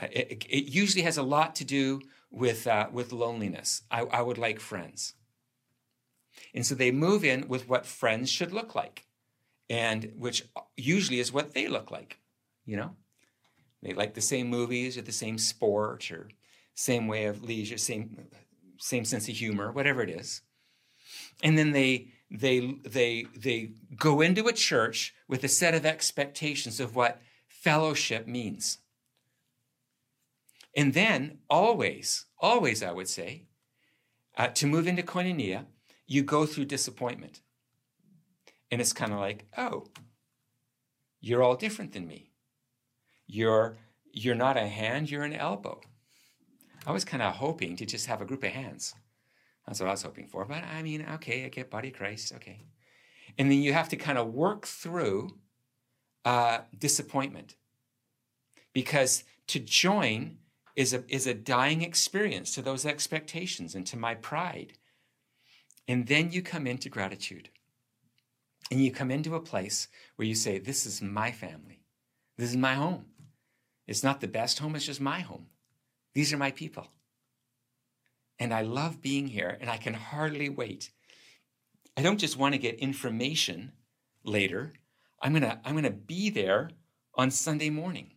Uh, 0.00 0.06
it, 0.10 0.46
it, 0.48 0.64
usually 0.64 1.02
has 1.02 1.16
a 1.16 1.22
lot 1.22 1.54
to 1.56 1.64
do 1.64 2.00
with, 2.30 2.66
uh, 2.66 2.88
with 2.92 3.12
loneliness. 3.12 3.82
I, 3.90 4.02
I 4.02 4.22
would 4.22 4.38
like 4.38 4.60
friends. 4.60 5.14
And 6.54 6.66
so 6.66 6.74
they 6.74 6.90
move 6.90 7.24
in 7.24 7.48
with 7.48 7.68
what 7.68 7.86
friends 7.86 8.30
should 8.30 8.52
look 8.52 8.74
like 8.74 9.06
and 9.68 10.12
which 10.16 10.44
usually 10.76 11.18
is 11.18 11.32
what 11.32 11.54
they 11.54 11.66
look 11.66 11.90
like, 11.90 12.18
you 12.66 12.76
know? 12.76 12.94
They 13.82 13.94
like 13.94 14.14
the 14.14 14.20
same 14.20 14.48
movies 14.48 14.96
or 14.96 15.02
the 15.02 15.12
same 15.12 15.38
sport 15.38 16.10
or 16.10 16.28
same 16.74 17.08
way 17.08 17.24
of 17.24 17.42
leisure, 17.42 17.78
same 17.78 18.28
same 18.78 19.04
sense 19.04 19.28
of 19.28 19.36
humor, 19.36 19.72
whatever 19.72 20.02
it 20.02 20.10
is. 20.10 20.42
And 21.42 21.58
then 21.58 21.72
they 21.72 22.08
they 22.30 22.74
they 22.84 23.26
they 23.36 23.72
go 23.96 24.20
into 24.20 24.46
a 24.46 24.52
church 24.52 25.14
with 25.26 25.42
a 25.42 25.48
set 25.48 25.74
of 25.74 25.84
expectations 25.84 26.78
of 26.78 26.94
what 26.94 27.20
fellowship 27.48 28.26
means. 28.26 28.78
And 30.76 30.94
then 30.94 31.38
always, 31.50 32.26
always, 32.38 32.82
I 32.82 32.92
would 32.92 33.08
say, 33.08 33.46
uh, 34.36 34.48
to 34.48 34.66
move 34.66 34.86
into 34.86 35.02
koinonia, 35.02 35.66
you 36.12 36.22
go 36.22 36.44
through 36.44 36.66
disappointment. 36.66 37.40
And 38.70 38.80
it's 38.80 38.92
kind 38.92 39.12
of 39.12 39.18
like, 39.18 39.46
oh, 39.56 39.86
you're 41.20 41.42
all 41.42 41.56
different 41.56 41.92
than 41.92 42.06
me. 42.06 42.30
You're 43.26 43.78
you're 44.12 44.34
not 44.34 44.58
a 44.58 44.66
hand, 44.66 45.10
you're 45.10 45.22
an 45.22 45.34
elbow. 45.34 45.80
I 46.86 46.92
was 46.92 47.04
kind 47.04 47.22
of 47.22 47.36
hoping 47.36 47.76
to 47.76 47.86
just 47.86 48.06
have 48.06 48.20
a 48.20 48.26
group 48.26 48.44
of 48.44 48.50
hands. 48.50 48.94
That's 49.66 49.80
what 49.80 49.88
I 49.88 49.92
was 49.92 50.02
hoping 50.02 50.26
for. 50.26 50.44
But 50.44 50.64
I 50.64 50.82
mean, 50.82 51.06
okay, 51.14 51.46
I 51.46 51.48
get 51.48 51.70
body 51.70 51.90
Christ, 51.90 52.32
okay. 52.34 52.66
And 53.38 53.50
then 53.50 53.62
you 53.62 53.72
have 53.72 53.88
to 53.90 53.96
kind 53.96 54.18
of 54.18 54.34
work 54.34 54.66
through 54.66 55.38
uh, 56.26 56.58
disappointment. 56.78 57.56
Because 58.74 59.24
to 59.46 59.60
join 59.60 60.38
is 60.76 60.92
a, 60.92 61.04
is 61.08 61.26
a 61.26 61.34
dying 61.34 61.80
experience 61.80 62.54
to 62.54 62.62
those 62.62 62.84
expectations 62.84 63.74
and 63.74 63.86
to 63.86 63.96
my 63.96 64.14
pride. 64.14 64.74
And 65.88 66.06
then 66.06 66.30
you 66.30 66.42
come 66.42 66.66
into 66.66 66.88
gratitude. 66.88 67.50
And 68.70 68.82
you 68.82 68.90
come 68.90 69.10
into 69.10 69.34
a 69.34 69.40
place 69.40 69.88
where 70.16 70.26
you 70.26 70.34
say, 70.34 70.58
This 70.58 70.86
is 70.86 71.02
my 71.02 71.32
family. 71.32 71.82
This 72.38 72.50
is 72.50 72.56
my 72.56 72.74
home. 72.74 73.06
It's 73.86 74.02
not 74.02 74.20
the 74.20 74.28
best 74.28 74.58
home, 74.58 74.74
it's 74.76 74.86
just 74.86 75.00
my 75.00 75.20
home. 75.20 75.46
These 76.14 76.32
are 76.32 76.38
my 76.38 76.50
people. 76.50 76.88
And 78.38 78.52
I 78.52 78.62
love 78.62 79.02
being 79.02 79.28
here, 79.28 79.56
and 79.60 79.68
I 79.68 79.76
can 79.76 79.94
hardly 79.94 80.48
wait. 80.48 80.90
I 81.96 82.02
don't 82.02 82.18
just 82.18 82.38
want 82.38 82.54
to 82.54 82.58
get 82.58 82.76
information 82.76 83.72
later. 84.24 84.72
I'm 85.20 85.32
gonna 85.32 85.60
I'm 85.64 85.74
gonna 85.74 85.90
be 85.90 86.30
there 86.30 86.70
on 87.14 87.30
Sunday 87.30 87.70
morning. 87.70 88.12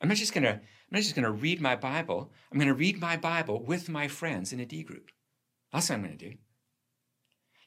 I'm 0.00 0.08
not 0.08 0.16
just 0.16 0.34
gonna 0.34 0.48
I'm 0.48 0.90
not 0.90 1.02
just 1.02 1.14
gonna 1.14 1.30
read 1.30 1.60
my 1.60 1.76
Bible. 1.76 2.32
I'm 2.50 2.58
gonna 2.58 2.74
read 2.74 3.00
my 3.00 3.16
Bible 3.16 3.62
with 3.62 3.88
my 3.88 4.08
friends 4.08 4.52
in 4.52 4.60
a 4.60 4.66
D 4.66 4.82
group. 4.82 5.10
That's 5.72 5.88
what 5.88 5.96
I'm 5.96 6.02
gonna 6.02 6.16
do. 6.16 6.32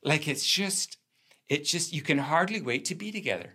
Like 0.06 0.28
it's 0.30 0.46
just 0.46 0.98
it's 1.48 1.70
just, 1.70 1.94
you 1.94 2.02
can 2.02 2.18
hardly 2.18 2.62
wait 2.62 2.86
to 2.86 2.96
be 2.96 3.12
together. 3.12 3.54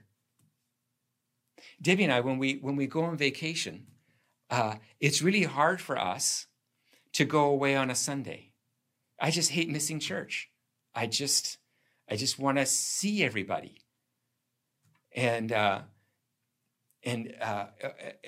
Debbie 1.82 2.04
and 2.04 2.12
I, 2.12 2.20
when 2.20 2.38
we, 2.38 2.54
when 2.54 2.76
we 2.76 2.86
go 2.86 3.02
on 3.02 3.16
vacation, 3.16 3.86
uh, 4.48 4.76
it's 5.00 5.22
really 5.22 5.44
hard 5.44 5.80
for 5.80 5.98
us 5.98 6.46
to 7.14 7.24
go 7.24 7.44
away 7.44 7.74
on 7.74 7.90
a 7.90 7.94
Sunday. 7.94 8.52
I 9.20 9.30
just 9.30 9.50
hate 9.50 9.68
missing 9.68 9.98
church. 9.98 10.50
I 10.94 11.06
just, 11.06 11.58
I 12.08 12.16
just 12.16 12.38
want 12.38 12.58
to 12.58 12.66
see 12.66 13.24
everybody. 13.24 13.82
And, 15.14 15.52
uh, 15.52 15.82
and 17.02 17.34
uh, 17.40 17.66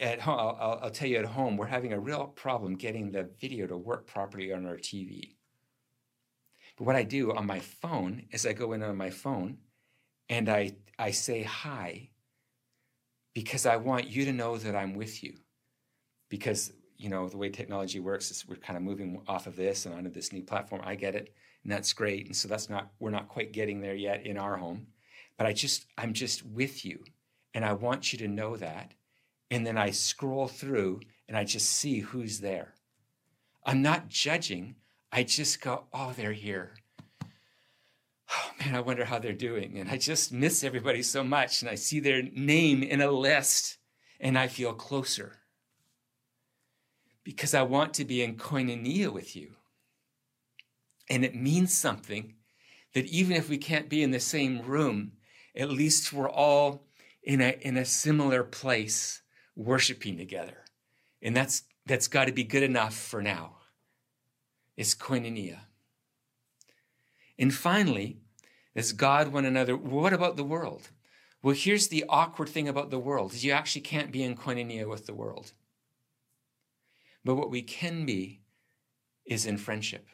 at 0.00 0.20
home, 0.20 0.38
I'll, 0.38 0.80
I'll, 0.82 0.90
tell 0.90 1.08
you 1.08 1.18
at 1.18 1.24
home, 1.26 1.56
we're 1.56 1.66
having 1.66 1.92
a 1.92 2.00
real 2.00 2.26
problem 2.26 2.74
getting 2.74 3.12
the 3.12 3.30
video 3.40 3.66
to 3.66 3.76
work 3.76 4.06
properly 4.06 4.52
on 4.52 4.66
our 4.66 4.76
TV. 4.76 5.36
What 6.82 6.96
I 6.96 7.04
do 7.04 7.32
on 7.32 7.46
my 7.46 7.60
phone 7.60 8.24
is 8.32 8.44
I 8.44 8.54
go 8.54 8.72
in 8.72 8.82
on 8.82 8.96
my 8.96 9.10
phone 9.10 9.58
and 10.28 10.48
I, 10.48 10.72
I 10.98 11.12
say 11.12 11.44
hi 11.44 12.10
because 13.34 13.66
I 13.66 13.76
want 13.76 14.08
you 14.08 14.24
to 14.24 14.32
know 14.32 14.56
that 14.56 14.74
I'm 14.74 14.94
with 14.94 15.22
you. 15.22 15.34
Because, 16.28 16.72
you 16.96 17.08
know, 17.08 17.28
the 17.28 17.36
way 17.36 17.50
technology 17.50 18.00
works 18.00 18.32
is 18.32 18.48
we're 18.48 18.56
kind 18.56 18.76
of 18.76 18.82
moving 18.82 19.22
off 19.28 19.46
of 19.46 19.54
this 19.54 19.86
and 19.86 19.94
onto 19.94 20.10
this 20.10 20.32
new 20.32 20.42
platform. 20.42 20.82
I 20.84 20.96
get 20.96 21.14
it, 21.14 21.32
and 21.62 21.70
that's 21.70 21.92
great. 21.92 22.26
And 22.26 22.34
so 22.34 22.48
that's 22.48 22.68
not, 22.68 22.90
we're 22.98 23.10
not 23.10 23.28
quite 23.28 23.52
getting 23.52 23.80
there 23.80 23.94
yet 23.94 24.26
in 24.26 24.36
our 24.36 24.56
home. 24.56 24.88
But 25.38 25.46
I 25.46 25.52
just, 25.52 25.86
I'm 25.96 26.12
just 26.12 26.44
with 26.44 26.84
you. 26.84 27.04
And 27.54 27.64
I 27.64 27.74
want 27.74 28.12
you 28.12 28.18
to 28.20 28.28
know 28.28 28.56
that. 28.56 28.94
And 29.52 29.64
then 29.64 29.78
I 29.78 29.90
scroll 29.90 30.48
through 30.48 31.02
and 31.28 31.36
I 31.36 31.44
just 31.44 31.68
see 31.68 32.00
who's 32.00 32.40
there. 32.40 32.74
I'm 33.64 33.82
not 33.82 34.08
judging. 34.08 34.74
I 35.12 35.22
just 35.24 35.60
go, 35.60 35.84
oh, 35.92 36.12
they're 36.16 36.32
here. 36.32 36.74
Oh 38.34 38.50
man, 38.60 38.74
I 38.74 38.80
wonder 38.80 39.04
how 39.04 39.18
they're 39.18 39.34
doing. 39.34 39.78
And 39.78 39.90
I 39.90 39.98
just 39.98 40.32
miss 40.32 40.64
everybody 40.64 41.02
so 41.02 41.22
much. 41.22 41.60
And 41.60 41.70
I 41.70 41.74
see 41.74 42.00
their 42.00 42.22
name 42.22 42.82
in 42.82 43.02
a 43.02 43.10
list. 43.10 43.78
and 44.18 44.38
I 44.38 44.46
feel 44.46 44.72
closer 44.72 45.40
because 47.24 47.54
I 47.54 47.62
want 47.62 47.92
to 47.94 48.04
be 48.04 48.22
in 48.22 48.36
koinonia 48.36 49.12
with 49.12 49.36
you. 49.36 49.56
And 51.10 51.24
it 51.24 51.34
means 51.34 51.76
something 51.76 52.36
that 52.94 53.06
even 53.06 53.36
if 53.36 53.48
we 53.48 53.58
can't 53.58 53.88
be 53.88 54.02
in 54.02 54.12
the 54.12 54.20
same 54.20 54.62
room, 54.62 55.12
at 55.56 55.70
least 55.70 56.12
we're 56.12 56.30
all 56.30 56.86
in 57.22 57.40
a, 57.40 57.56
in 57.60 57.76
a 57.76 57.84
similar 57.84 58.44
place 58.44 59.22
worshiping 59.56 60.16
together. 60.16 60.64
And 61.20 61.36
that's, 61.36 61.64
that's 61.84 62.08
got 62.08 62.26
to 62.26 62.32
be 62.32 62.44
good 62.44 62.62
enough 62.62 62.94
for 62.94 63.20
now. 63.22 63.56
It's 64.76 64.94
koinonia. 64.94 65.60
And 67.38 67.52
finally, 67.52 68.18
as 68.74 68.92
God 68.92 69.28
one 69.28 69.44
another, 69.44 69.76
what 69.76 70.12
about 70.12 70.36
the 70.36 70.44
world? 70.44 70.90
Well, 71.42 71.54
here's 71.54 71.88
the 71.88 72.04
awkward 72.08 72.48
thing 72.48 72.68
about 72.68 72.90
the 72.90 72.98
world 72.98 73.32
is 73.32 73.44
you 73.44 73.52
actually 73.52 73.82
can't 73.82 74.12
be 74.12 74.22
in 74.22 74.36
koinonia 74.36 74.88
with 74.88 75.06
the 75.06 75.14
world. 75.14 75.52
But 77.24 77.34
what 77.34 77.50
we 77.50 77.62
can 77.62 78.06
be 78.06 78.40
is 79.24 79.46
in 79.46 79.58
friendship. 79.58 80.08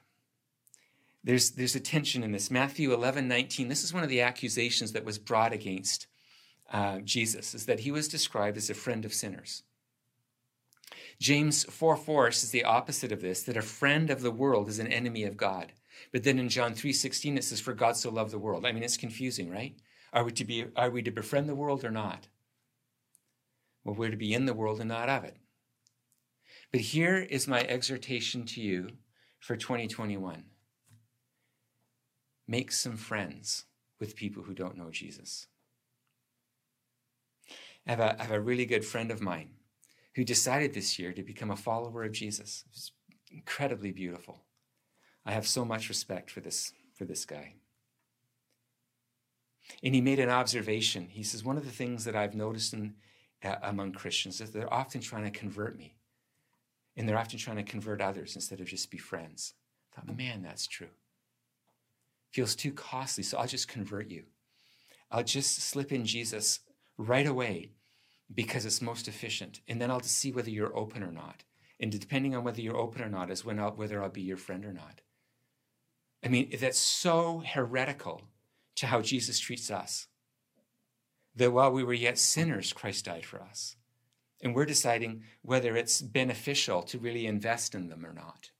There's, 1.24 1.50
there's 1.50 1.74
a 1.74 1.80
tension 1.80 2.22
in 2.22 2.32
this. 2.32 2.50
Matthew 2.50 2.92
11, 2.92 3.28
19, 3.28 3.68
this 3.68 3.84
is 3.84 3.92
one 3.92 4.02
of 4.02 4.08
the 4.08 4.20
accusations 4.20 4.92
that 4.92 5.04
was 5.04 5.18
brought 5.18 5.52
against 5.52 6.06
uh, 6.72 7.00
Jesus, 7.00 7.54
is 7.54 7.66
that 7.66 7.80
he 7.80 7.90
was 7.90 8.08
described 8.08 8.56
as 8.56 8.70
a 8.70 8.74
friend 8.74 9.04
of 9.04 9.12
sinners. 9.12 9.62
James 11.20 11.64
4 11.64 11.96
4 11.96 12.32
says 12.32 12.50
the 12.50 12.64
opposite 12.64 13.12
of 13.12 13.20
this, 13.20 13.42
that 13.42 13.56
a 13.56 13.62
friend 13.62 14.10
of 14.10 14.22
the 14.22 14.30
world 14.30 14.68
is 14.68 14.78
an 14.78 14.86
enemy 14.86 15.24
of 15.24 15.36
God. 15.36 15.72
But 16.12 16.22
then 16.22 16.38
in 16.38 16.48
John 16.48 16.74
3 16.74 16.92
16, 16.92 17.36
it 17.36 17.44
says, 17.44 17.60
For 17.60 17.74
God 17.74 17.96
so 17.96 18.10
loved 18.10 18.30
the 18.30 18.38
world. 18.38 18.64
I 18.64 18.72
mean, 18.72 18.82
it's 18.82 18.96
confusing, 18.96 19.50
right? 19.50 19.74
Are 20.12 20.24
we 20.24 20.32
to 20.32 20.44
be 20.44 20.66
are 20.76 20.90
we 20.90 21.02
to 21.02 21.10
befriend 21.10 21.48
the 21.48 21.54
world 21.54 21.84
or 21.84 21.90
not? 21.90 22.28
Well, 23.84 23.94
we're 23.94 24.10
to 24.10 24.16
be 24.16 24.34
in 24.34 24.46
the 24.46 24.54
world 24.54 24.80
and 24.80 24.88
not 24.88 25.08
of 25.08 25.24
it. 25.24 25.36
But 26.72 26.80
here 26.80 27.18
is 27.18 27.48
my 27.48 27.62
exhortation 27.62 28.44
to 28.46 28.60
you 28.60 28.90
for 29.38 29.56
2021. 29.56 30.44
Make 32.46 32.72
some 32.72 32.96
friends 32.96 33.64
with 34.00 34.16
people 34.16 34.42
who 34.42 34.54
don't 34.54 34.76
know 34.76 34.90
Jesus. 34.90 35.46
I 37.86 37.90
have 37.92 38.00
a, 38.00 38.20
I 38.20 38.24
have 38.24 38.32
a 38.32 38.40
really 38.40 38.66
good 38.66 38.84
friend 38.84 39.10
of 39.10 39.20
mine 39.20 39.50
who 40.18 40.24
decided 40.24 40.74
this 40.74 40.98
year 40.98 41.12
to 41.12 41.22
become 41.22 41.52
a 41.52 41.56
follower 41.56 42.02
of 42.02 42.10
Jesus. 42.10 42.64
It's 42.72 42.90
incredibly 43.30 43.92
beautiful. 43.92 44.40
I 45.24 45.30
have 45.30 45.46
so 45.46 45.64
much 45.64 45.88
respect 45.88 46.28
for 46.28 46.40
this, 46.40 46.72
for 46.92 47.04
this 47.04 47.24
guy. 47.24 47.54
And 49.84 49.94
he 49.94 50.00
made 50.00 50.18
an 50.18 50.28
observation. 50.28 51.06
He 51.08 51.22
says, 51.22 51.44
One 51.44 51.56
of 51.56 51.64
the 51.64 51.70
things 51.70 52.04
that 52.04 52.16
I've 52.16 52.34
noticed 52.34 52.72
in, 52.72 52.94
uh, 53.44 53.54
among 53.62 53.92
Christians 53.92 54.40
is 54.40 54.50
they're 54.50 54.74
often 54.74 55.00
trying 55.00 55.22
to 55.22 55.30
convert 55.30 55.78
me. 55.78 55.94
And 56.96 57.08
they're 57.08 57.16
often 57.16 57.38
trying 57.38 57.58
to 57.58 57.62
convert 57.62 58.00
others 58.00 58.34
instead 58.34 58.58
of 58.58 58.66
just 58.66 58.90
be 58.90 58.98
friends. 58.98 59.54
I 59.96 60.00
thought, 60.00 60.16
man, 60.16 60.42
that's 60.42 60.66
true. 60.66 60.90
Feels 62.32 62.56
too 62.56 62.72
costly, 62.72 63.22
so 63.22 63.38
I'll 63.38 63.46
just 63.46 63.68
convert 63.68 64.10
you. 64.10 64.24
I'll 65.12 65.22
just 65.22 65.62
slip 65.62 65.92
in 65.92 66.04
Jesus 66.04 66.58
right 66.96 67.28
away 67.28 67.70
because 68.34 68.66
it's 68.66 68.82
most 68.82 69.08
efficient. 69.08 69.60
And 69.68 69.80
then 69.80 69.90
I'll 69.90 70.00
just 70.00 70.18
see 70.18 70.32
whether 70.32 70.50
you're 70.50 70.76
open 70.76 71.02
or 71.02 71.12
not. 71.12 71.44
And 71.80 71.90
depending 71.92 72.34
on 72.34 72.44
whether 72.44 72.60
you're 72.60 72.76
open 72.76 73.02
or 73.02 73.08
not 73.08 73.30
is 73.30 73.44
when 73.44 73.58
I'll, 73.58 73.70
whether 73.72 74.02
I'll 74.02 74.10
be 74.10 74.22
your 74.22 74.36
friend 74.36 74.64
or 74.64 74.72
not. 74.72 75.00
I 76.24 76.28
mean, 76.28 76.50
that's 76.60 76.78
so 76.78 77.42
heretical 77.46 78.22
to 78.76 78.86
how 78.86 79.00
Jesus 79.00 79.38
treats 79.38 79.70
us. 79.70 80.08
That 81.36 81.52
while 81.52 81.70
we 81.70 81.84
were 81.84 81.94
yet 81.94 82.18
sinners, 82.18 82.72
Christ 82.72 83.04
died 83.04 83.24
for 83.24 83.40
us. 83.40 83.76
And 84.42 84.54
we're 84.54 84.66
deciding 84.66 85.22
whether 85.42 85.76
it's 85.76 86.00
beneficial 86.00 86.82
to 86.82 86.98
really 86.98 87.26
invest 87.26 87.74
in 87.74 87.88
them 87.88 88.04
or 88.04 88.12
not. 88.12 88.50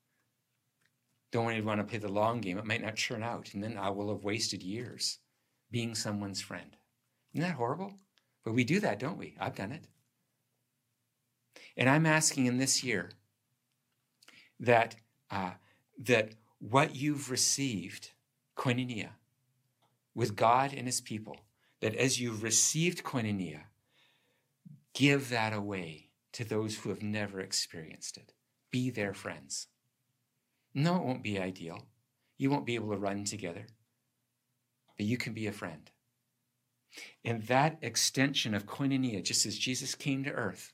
Don't 1.31 1.47
really 1.47 1.61
want 1.61 1.79
to 1.79 1.85
play 1.85 1.99
the 1.99 2.11
long 2.11 2.41
game. 2.41 2.57
It 2.57 2.65
might 2.65 2.81
not 2.81 2.97
turn 2.97 3.21
out. 3.21 3.53
And 3.53 3.63
then 3.63 3.77
I 3.77 3.89
will 3.89 4.09
have 4.09 4.23
wasted 4.23 4.63
years 4.63 5.19
being 5.69 5.93
someone's 5.93 6.41
friend. 6.41 6.75
Isn't 7.33 7.47
that 7.47 7.55
horrible? 7.55 7.93
But 8.49 8.55
we 8.55 8.63
do 8.63 8.79
that, 8.79 8.97
don't 8.97 9.19
we? 9.19 9.35
I've 9.39 9.53
done 9.53 9.71
it. 9.71 9.85
And 11.77 11.87
I'm 11.87 12.07
asking 12.07 12.47
in 12.47 12.57
this 12.57 12.83
year 12.83 13.11
that, 14.59 14.95
uh, 15.29 15.51
that 15.99 16.33
what 16.57 16.95
you've 16.95 17.29
received, 17.29 18.09
koinonia, 18.57 19.09
with 20.15 20.35
God 20.35 20.73
and 20.73 20.87
his 20.87 20.99
people, 20.99 21.37
that 21.81 21.93
as 21.93 22.19
you've 22.19 22.41
received 22.41 23.03
koinonia, 23.03 23.65
give 24.95 25.29
that 25.29 25.53
away 25.53 26.09
to 26.31 26.43
those 26.43 26.77
who 26.77 26.89
have 26.89 27.03
never 27.03 27.39
experienced 27.39 28.17
it. 28.17 28.33
Be 28.71 28.89
their 28.89 29.13
friends. 29.13 29.67
No, 30.73 30.95
it 30.95 31.03
won't 31.03 31.21
be 31.21 31.37
ideal. 31.37 31.85
You 32.39 32.49
won't 32.49 32.65
be 32.65 32.73
able 32.73 32.89
to 32.89 32.97
run 32.97 33.25
together, 33.25 33.67
but 34.97 35.05
you 35.05 35.17
can 35.17 35.33
be 35.33 35.45
a 35.45 35.51
friend. 35.51 35.91
And 37.23 37.43
that 37.43 37.77
extension 37.81 38.53
of 38.53 38.65
koinonia, 38.65 39.23
just 39.23 39.45
as 39.45 39.57
Jesus 39.57 39.95
came 39.95 40.23
to 40.23 40.31
earth 40.31 40.73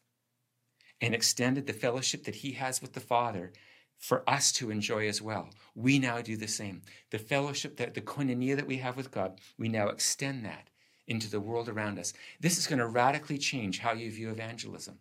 and 1.01 1.13
extended 1.13 1.67
the 1.67 1.73
fellowship 1.73 2.23
that 2.23 2.35
he 2.35 2.53
has 2.53 2.81
with 2.81 2.93
the 2.93 2.99
Father 2.99 3.51
for 3.97 4.29
us 4.29 4.51
to 4.53 4.71
enjoy 4.71 5.07
as 5.07 5.21
well, 5.21 5.49
we 5.73 5.99
now 5.99 6.21
do 6.21 6.37
the 6.37 6.47
same. 6.47 6.81
The 7.11 7.19
fellowship, 7.19 7.77
that 7.77 7.93
the 7.93 8.01
koinonia 8.01 8.55
that 8.55 8.67
we 8.67 8.77
have 8.77 8.97
with 8.97 9.11
God, 9.11 9.39
we 9.57 9.67
now 9.67 9.89
extend 9.89 10.45
that 10.45 10.69
into 11.07 11.29
the 11.29 11.39
world 11.39 11.69
around 11.69 11.99
us. 11.99 12.13
This 12.39 12.57
is 12.57 12.67
going 12.67 12.79
to 12.79 12.87
radically 12.87 13.37
change 13.37 13.79
how 13.79 13.93
you 13.93 14.11
view 14.11 14.31
evangelism. 14.31 14.99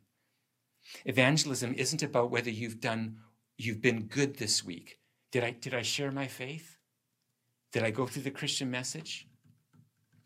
Evangelism 1.04 1.74
isn't 1.74 2.02
about 2.02 2.30
whether 2.30 2.50
you've 2.50 2.80
done, 2.80 3.18
you've 3.56 3.80
been 3.80 4.02
good 4.02 4.36
this 4.36 4.64
week. 4.64 4.98
Did 5.32 5.44
I, 5.44 5.50
did 5.50 5.74
I 5.74 5.82
share 5.82 6.12
my 6.12 6.28
faith? 6.28 6.78
Did 7.72 7.82
I 7.82 7.90
go 7.90 8.06
through 8.06 8.22
the 8.22 8.30
Christian 8.30 8.70
message? 8.70 9.26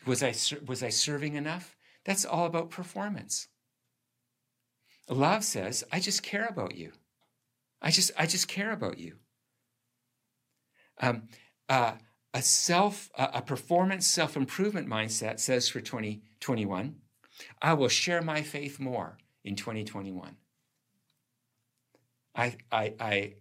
Was 0.09 0.22
I, 0.22 0.34
was 0.64 0.82
I 0.82 0.88
serving 0.88 1.34
enough? 1.34 1.76
That's 2.06 2.24
all 2.24 2.46
about 2.46 2.70
performance. 2.70 3.48
Love 5.11 5.44
says, 5.44 5.84
I 5.92 6.00
just 6.00 6.22
care 6.22 6.46
about 6.46 6.76
you. 6.76 6.92
I 7.82 7.90
just, 7.90 8.11
I 8.18 8.24
just 8.24 8.48
care 8.48 8.72
about 8.72 8.98
you. 8.98 9.16
Um, 11.00 11.28
uh, 11.68 11.92
a 12.32 12.40
self, 12.40 13.11
a 13.16 13.42
performance 13.42 14.06
self 14.06 14.34
improvement 14.34 14.88
mindset 14.88 15.40
says 15.40 15.68
for 15.68 15.80
2021, 15.80 16.96
I 17.61 17.74
will 17.74 17.88
share 17.88 18.22
my 18.22 18.42
faith 18.42 18.80
more 18.80 19.18
in 19.44 19.56
2021. 19.56 20.36
I, 22.34 22.56
I, 22.72 22.94
I, 22.98 23.34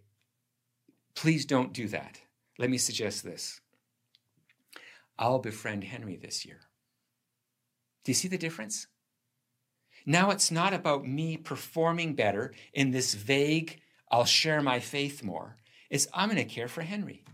please 1.14 1.46
don't 1.46 1.72
do 1.72 1.88
that. 1.88 2.20
Let 2.58 2.68
me 2.68 2.78
suggest 2.78 3.24
this. 3.24 3.60
I'll 5.18 5.38
befriend 5.38 5.84
Henry 5.84 6.16
this 6.16 6.44
year. 6.44 6.60
Do 8.04 8.10
you 8.10 8.14
see 8.14 8.28
the 8.28 8.38
difference? 8.38 8.86
Now 10.06 10.30
it's 10.30 10.50
not 10.50 10.72
about 10.72 11.06
me 11.06 11.36
performing 11.36 12.14
better 12.14 12.54
in 12.72 12.92
this 12.92 13.14
vague, 13.14 13.80
I'll 14.10 14.24
share 14.24 14.62
my 14.62 14.80
faith 14.80 15.22
more. 15.22 15.56
It's 15.90 16.06
I'm 16.14 16.30
going 16.30 16.36
to 16.36 16.44
care 16.44 16.68
for 16.68 16.82
Henry. 16.82 17.24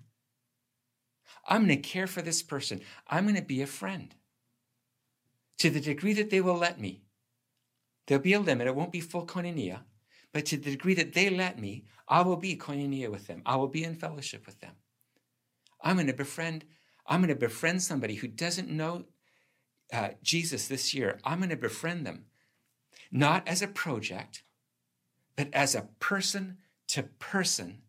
I'm 1.46 1.66
going 1.66 1.80
to 1.80 1.88
care 1.88 2.06
for 2.06 2.22
this 2.22 2.42
person. 2.42 2.80
I'm 3.06 3.24
going 3.24 3.36
to 3.36 3.42
be 3.42 3.62
a 3.62 3.66
friend. 3.66 4.14
To 5.58 5.70
the 5.70 5.80
degree 5.80 6.14
that 6.14 6.30
they 6.30 6.40
will 6.40 6.56
let 6.56 6.80
me, 6.80 7.04
there'll 8.06 8.22
be 8.22 8.32
a 8.32 8.40
limit. 8.40 8.66
It 8.66 8.74
won't 8.74 8.92
be 8.92 9.00
full 9.00 9.26
koinonia, 9.26 9.80
but 10.32 10.46
to 10.46 10.56
the 10.56 10.70
degree 10.70 10.94
that 10.94 11.12
they 11.12 11.30
let 11.30 11.60
me, 11.60 11.84
I 12.08 12.22
will 12.22 12.36
be 12.36 12.56
koinonia 12.56 13.10
with 13.10 13.26
them. 13.26 13.42
I 13.46 13.56
will 13.56 13.68
be 13.68 13.84
in 13.84 13.94
fellowship 13.94 14.46
with 14.46 14.60
them. 14.60 14.74
I'm 15.80 15.96
going 15.96 16.06
to 16.08 16.12
befriend 16.12 16.64
I'm 17.06 17.20
going 17.20 17.28
to 17.28 17.34
befriend 17.34 17.82
somebody 17.82 18.14
who 18.16 18.28
doesn't 18.28 18.70
know 18.70 19.04
uh, 19.92 20.10
Jesus 20.22 20.68
this 20.68 20.94
year. 20.94 21.18
I'm 21.24 21.38
going 21.38 21.50
to 21.50 21.56
befriend 21.56 22.06
them, 22.06 22.26
not 23.12 23.46
as 23.46 23.62
a 23.62 23.68
project, 23.68 24.42
but 25.36 25.48
as 25.52 25.74
a 25.74 25.88
person 26.00 26.58
to 26.88 27.02
person, 27.02 27.82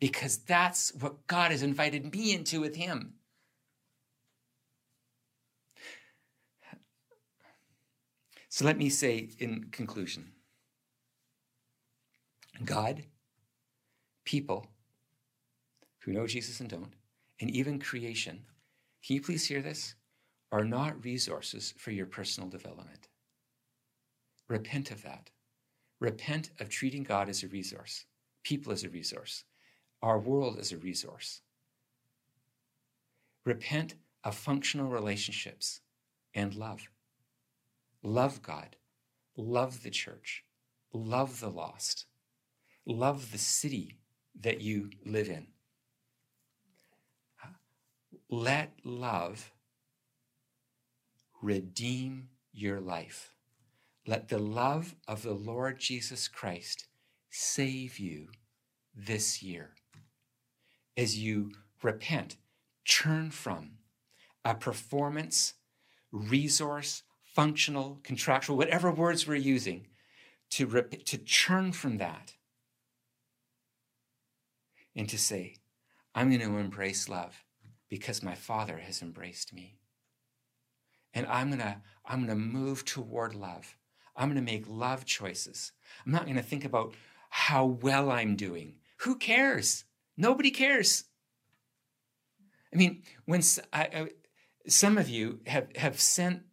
because 0.00 0.38
that's 0.38 0.94
what 0.94 1.26
God 1.26 1.50
has 1.50 1.62
invited 1.62 2.12
me 2.12 2.34
into 2.34 2.60
with 2.60 2.76
Him. 2.76 3.14
So 8.48 8.66
let 8.66 8.76
me 8.76 8.90
say 8.90 9.30
in 9.38 9.68
conclusion 9.70 10.32
God, 12.64 13.04
people 14.24 14.66
who 16.00 16.12
know 16.12 16.26
Jesus 16.26 16.60
and 16.60 16.68
don't, 16.68 16.92
and 17.40 17.50
even 17.50 17.78
creation 17.78 18.44
can 19.06 19.16
you 19.16 19.22
please 19.22 19.46
hear 19.46 19.62
this? 19.62 19.94
Are 20.52 20.64
not 20.64 21.04
resources 21.04 21.74
for 21.78 21.90
your 21.92 22.06
personal 22.06 22.48
development. 22.48 23.08
Repent 24.48 24.90
of 24.90 25.02
that. 25.02 25.30
Repent 26.00 26.50
of 26.60 26.68
treating 26.68 27.04
God 27.04 27.28
as 27.28 27.42
a 27.42 27.48
resource, 27.48 28.06
people 28.44 28.72
as 28.72 28.84
a 28.84 28.90
resource, 28.90 29.44
our 30.02 30.18
world 30.18 30.58
as 30.58 30.72
a 30.72 30.78
resource. 30.78 31.42
Repent 33.46 33.94
of 34.24 34.34
functional 34.36 34.88
relationships 34.90 35.80
and 36.34 36.54
love. 36.54 36.88
Love 38.02 38.42
God. 38.42 38.76
love 39.36 39.82
the 39.82 39.90
church, 39.90 40.44
love 40.92 41.40
the 41.40 41.50
lost, 41.50 42.06
love 42.86 43.32
the 43.32 43.38
city 43.38 43.98
that 44.40 44.60
you 44.60 44.90
live 45.06 45.28
in. 45.28 45.48
Let 48.32 48.72
love 48.82 49.52
redeem 51.42 52.30
your 52.50 52.80
life. 52.80 53.34
Let 54.06 54.30
the 54.30 54.38
love 54.38 54.94
of 55.06 55.20
the 55.20 55.34
Lord 55.34 55.78
Jesus 55.78 56.28
Christ 56.28 56.86
save 57.28 57.98
you 57.98 58.28
this 58.94 59.42
year 59.42 59.74
as 60.96 61.18
you 61.18 61.52
repent, 61.82 62.38
turn 62.88 63.30
from 63.30 63.72
a 64.46 64.54
performance, 64.54 65.52
resource, 66.10 67.02
functional, 67.34 68.00
contractual, 68.02 68.56
whatever 68.56 68.90
words 68.90 69.26
we're 69.26 69.34
using, 69.34 69.88
to, 70.52 70.64
rep- 70.64 71.04
to 71.04 71.18
turn 71.18 71.72
from 71.72 71.98
that 71.98 72.32
and 74.96 75.06
to 75.10 75.18
say, 75.18 75.56
I'm 76.14 76.30
going 76.30 76.40
to 76.40 76.56
embrace 76.56 77.10
love 77.10 77.44
because 77.92 78.22
my 78.22 78.34
Father 78.34 78.78
has 78.78 79.02
embraced 79.02 79.52
me. 79.52 79.76
And 81.12 81.26
I'm 81.26 81.48
going 81.48 81.60
to 81.60 81.76
I'm 82.06 82.24
going 82.24 82.30
to 82.30 82.42
move 82.42 82.86
toward 82.86 83.34
love. 83.34 83.76
I'm 84.16 84.32
going 84.32 84.42
to 84.42 84.52
make 84.52 84.64
love 84.66 85.04
choices. 85.04 85.72
I'm 86.06 86.10
not 86.10 86.24
going 86.24 86.36
to 86.36 86.42
think 86.42 86.64
about 86.64 86.94
how 87.28 87.66
well 87.66 88.10
I'm 88.10 88.34
doing. 88.34 88.76
Who 89.00 89.16
cares? 89.16 89.84
Nobody 90.16 90.50
cares. 90.50 91.04
I 92.72 92.78
mean, 92.78 93.02
when 93.26 93.42
I, 93.74 93.82
I, 93.82 94.08
some 94.66 94.96
of 94.96 95.10
you 95.10 95.40
have, 95.46 95.68
have 95.76 96.00
sent, 96.00 96.44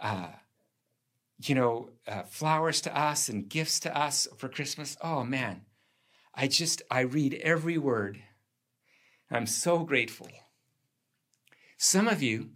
uh, 0.00 0.28
you 1.44 1.54
know, 1.54 1.90
uh, 2.08 2.22
flowers 2.22 2.80
to 2.80 2.98
us 2.98 3.28
and 3.28 3.46
gifts 3.46 3.78
to 3.80 3.94
us 3.94 4.26
for 4.38 4.48
Christmas, 4.48 4.96
oh 5.02 5.22
man, 5.22 5.66
I 6.34 6.48
just, 6.48 6.80
I 6.90 7.00
read 7.00 7.34
every 7.42 7.76
word. 7.76 8.22
I'm 9.30 9.46
so 9.46 9.80
grateful. 9.80 10.28
Some 11.82 12.06
of 12.06 12.22
you 12.22 12.50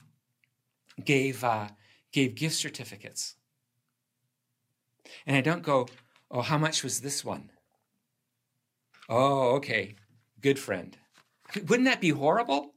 gave, 1.04 1.42
uh, 1.42 1.70
gave 2.12 2.36
gift 2.36 2.54
certificates. 2.54 3.34
And 5.26 5.36
I 5.36 5.40
don't 5.40 5.64
go, 5.64 5.88
oh, 6.30 6.42
how 6.42 6.58
much 6.58 6.84
was 6.84 7.00
this 7.00 7.24
one? 7.24 7.50
Oh, 9.08 9.56
okay, 9.56 9.96
good 10.40 10.60
friend. 10.60 10.96
Wouldn't 11.56 11.86
that 11.86 12.00
be 12.00 12.10
horrible? 12.10 12.70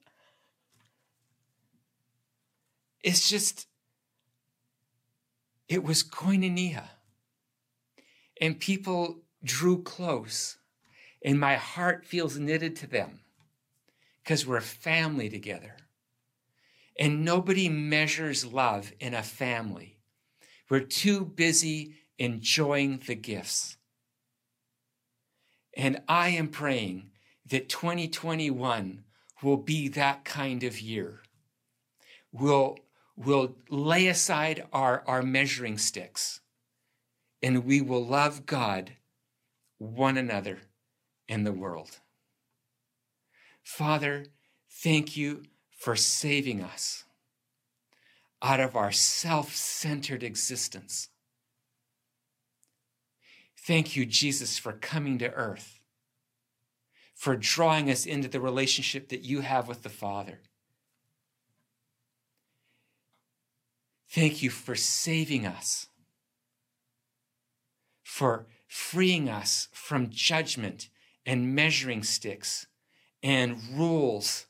It's 3.04 3.30
just, 3.30 3.68
it 5.68 5.84
was 5.84 6.02
koinonia. 6.02 6.86
And 8.42 8.60
people 8.60 9.20
drew 9.44 9.84
close, 9.84 10.58
and 11.24 11.40
my 11.40 11.58
heart 11.58 12.08
feels 12.08 12.40
knitted 12.40 12.76
to 12.78 12.88
them 12.88 13.20
because 14.24 14.48
we're 14.48 14.58
a 14.58 14.62
family 14.62 15.30
together. 15.30 15.76
And 17.00 17.24
nobody 17.24 17.70
measures 17.70 18.46
love 18.46 18.92
in 19.00 19.14
a 19.14 19.24
family. 19.24 19.98
We're 20.70 20.82
too 20.82 21.24
busy 21.24 21.96
enjoying 22.18 23.02
the 23.08 23.16
gifts. 23.16 23.78
And 25.76 26.02
I 26.10 26.30
am 26.30 26.50
praying 26.50 27.12
that 27.46 27.70
2021 27.70 29.06
will 29.42 29.58
be 29.58 29.88
that 29.88 30.26
kind 30.26 30.64
of 30.64 30.82
year. 30.82 31.22
We'll, 32.34 32.78
we'll 33.16 33.56
lay 33.70 34.08
aside 34.08 34.68
our, 34.74 35.02
our 35.08 35.24
measuring 35.24 35.78
sticks 35.78 36.42
and 37.42 37.66
we 37.66 37.80
will 37.80 38.06
love 38.06 38.46
God, 38.46 38.92
one 39.78 40.18
another, 40.18 40.60
and 41.30 41.46
the 41.46 41.54
world. 41.54 42.00
Father, 43.64 44.26
thank 44.70 45.16
you 45.16 45.44
for 45.80 45.96
saving 45.96 46.62
us 46.62 47.06
out 48.42 48.60
of 48.60 48.76
our 48.76 48.92
self 48.92 49.56
centered 49.56 50.24
existence. 50.24 51.08
Thank 53.58 53.96
you, 53.96 54.06
Jesus, 54.06 54.58
for 54.58 54.74
coming 54.74 55.18
to 55.20 55.32
earth, 55.32 55.80
for 57.16 57.38
drawing 57.38 57.90
us 57.90 58.06
into 58.06 58.28
the 58.28 58.42
relationship 58.42 59.08
that 59.08 59.22
you 59.22 59.40
have 59.40 59.70
with 59.70 59.84
the 59.84 59.90
Father. 59.90 60.42
Thank 64.10 64.44
you 64.44 64.50
for 64.50 64.76
saving 64.76 65.46
us, 65.46 65.88
for 68.04 68.48
freeing 68.68 69.30
us 69.30 69.70
from 69.72 70.10
judgment 70.10 70.90
and 71.26 71.56
measuring 71.56 72.04
sticks 72.04 72.68
and 73.24 73.62
rules 73.72 74.48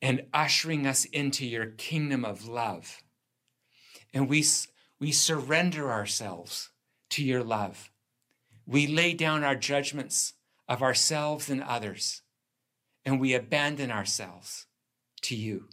and 0.00 0.26
ushering 0.32 0.86
us 0.86 1.04
into 1.06 1.46
your 1.46 1.66
kingdom 1.66 2.24
of 2.24 2.46
love. 2.46 3.02
And 4.14 4.28
we, 4.28 4.44
we 5.00 5.12
surrender 5.12 5.90
ourselves 5.90 6.70
to 7.10 7.24
your 7.24 7.42
love. 7.42 7.90
We 8.66 8.86
lay 8.86 9.14
down 9.14 9.44
our 9.44 9.56
judgments 9.56 10.34
of 10.68 10.82
ourselves 10.82 11.48
and 11.48 11.62
others, 11.62 12.22
and 13.04 13.18
we 13.18 13.34
abandon 13.34 13.90
ourselves 13.90 14.66
to 15.22 15.34
you. 15.34 15.68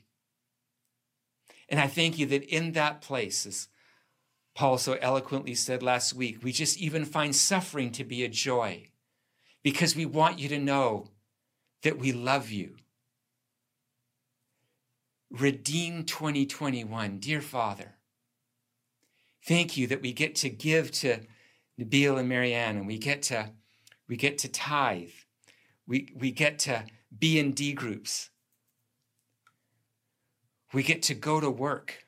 And 1.68 1.80
I 1.80 1.88
thank 1.88 2.18
you 2.18 2.26
that 2.28 2.44
in 2.44 2.72
that 2.74 3.02
place, 3.02 3.46
as 3.46 3.68
Paul 4.56 4.78
so 4.78 4.94
eloquently 5.02 5.56
said 5.56 5.84
last 5.84 6.14
week, 6.14 6.44
we 6.44 6.52
just 6.52 6.78
even 6.78 7.04
find 7.04 7.36
suffering 7.36 7.92
to 7.92 8.04
be 8.04 8.24
a 8.24 8.30
joy 8.30 8.88
because 9.64 9.96
we 9.96 10.06
want 10.06 10.40
you 10.40 10.48
to 10.50 10.60
know 10.60 11.10
that 11.82 11.98
we 11.98 12.14
love 12.14 12.50
you 12.50 12.78
redeem 15.40 16.04
2021. 16.04 17.20
Dear 17.20 17.42
Father, 17.42 17.96
thank 19.46 19.78
you 19.78 19.88
that 19.88 20.02
we 20.02 20.14
get 20.14 20.36
to 20.36 20.50
give 20.50 20.92
to 20.92 21.20
Nabil 21.80 22.20
and 22.20 22.30
Marianne 22.30 22.78
and 22.78 22.88
we 22.88 22.98
get 22.98 23.22
to 23.24 23.52
we 24.08 24.18
get 24.18 24.38
to 24.40 24.48
tithe. 24.48 25.10
We, 25.88 26.14
we 26.16 26.32
get 26.32 26.60
to 26.60 26.84
be 27.18 27.40
in 27.40 27.54
D 27.54 27.74
groups. 27.74 28.30
We 30.74 30.84
get 30.84 31.02
to 31.04 31.16
go 31.16 31.40
to 31.40 31.50
work. 31.50 32.06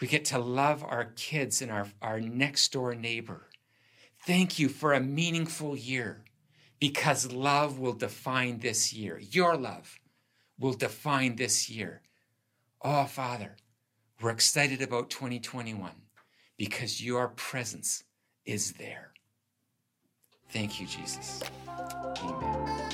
We 0.00 0.08
get 0.08 0.24
to 0.26 0.38
love 0.38 0.82
our 0.82 1.04
kids 1.04 1.62
and 1.62 1.70
our, 1.70 1.86
our 2.00 2.20
next 2.20 2.72
door 2.72 2.94
neighbor. 2.94 3.46
Thank 4.26 4.58
you 4.58 4.68
for 4.68 4.94
a 4.94 5.00
meaningful 5.00 5.76
year 5.76 6.24
because 6.80 7.32
love 7.32 7.78
will 7.78 7.92
define 7.92 8.58
this 8.58 8.92
year. 8.92 9.18
Your 9.18 9.56
love 9.56 9.99
will 10.60 10.74
define 10.74 11.36
this 11.36 11.68
year. 11.68 12.02
Oh, 12.82 13.04
Father, 13.06 13.56
we're 14.20 14.30
excited 14.30 14.82
about 14.82 15.10
2021 15.10 15.90
because 16.56 17.02
your 17.02 17.28
presence 17.28 18.04
is 18.44 18.74
there. 18.74 19.12
Thank 20.50 20.80
you, 20.80 20.86
Jesus. 20.86 21.42
Amen. 22.22 22.89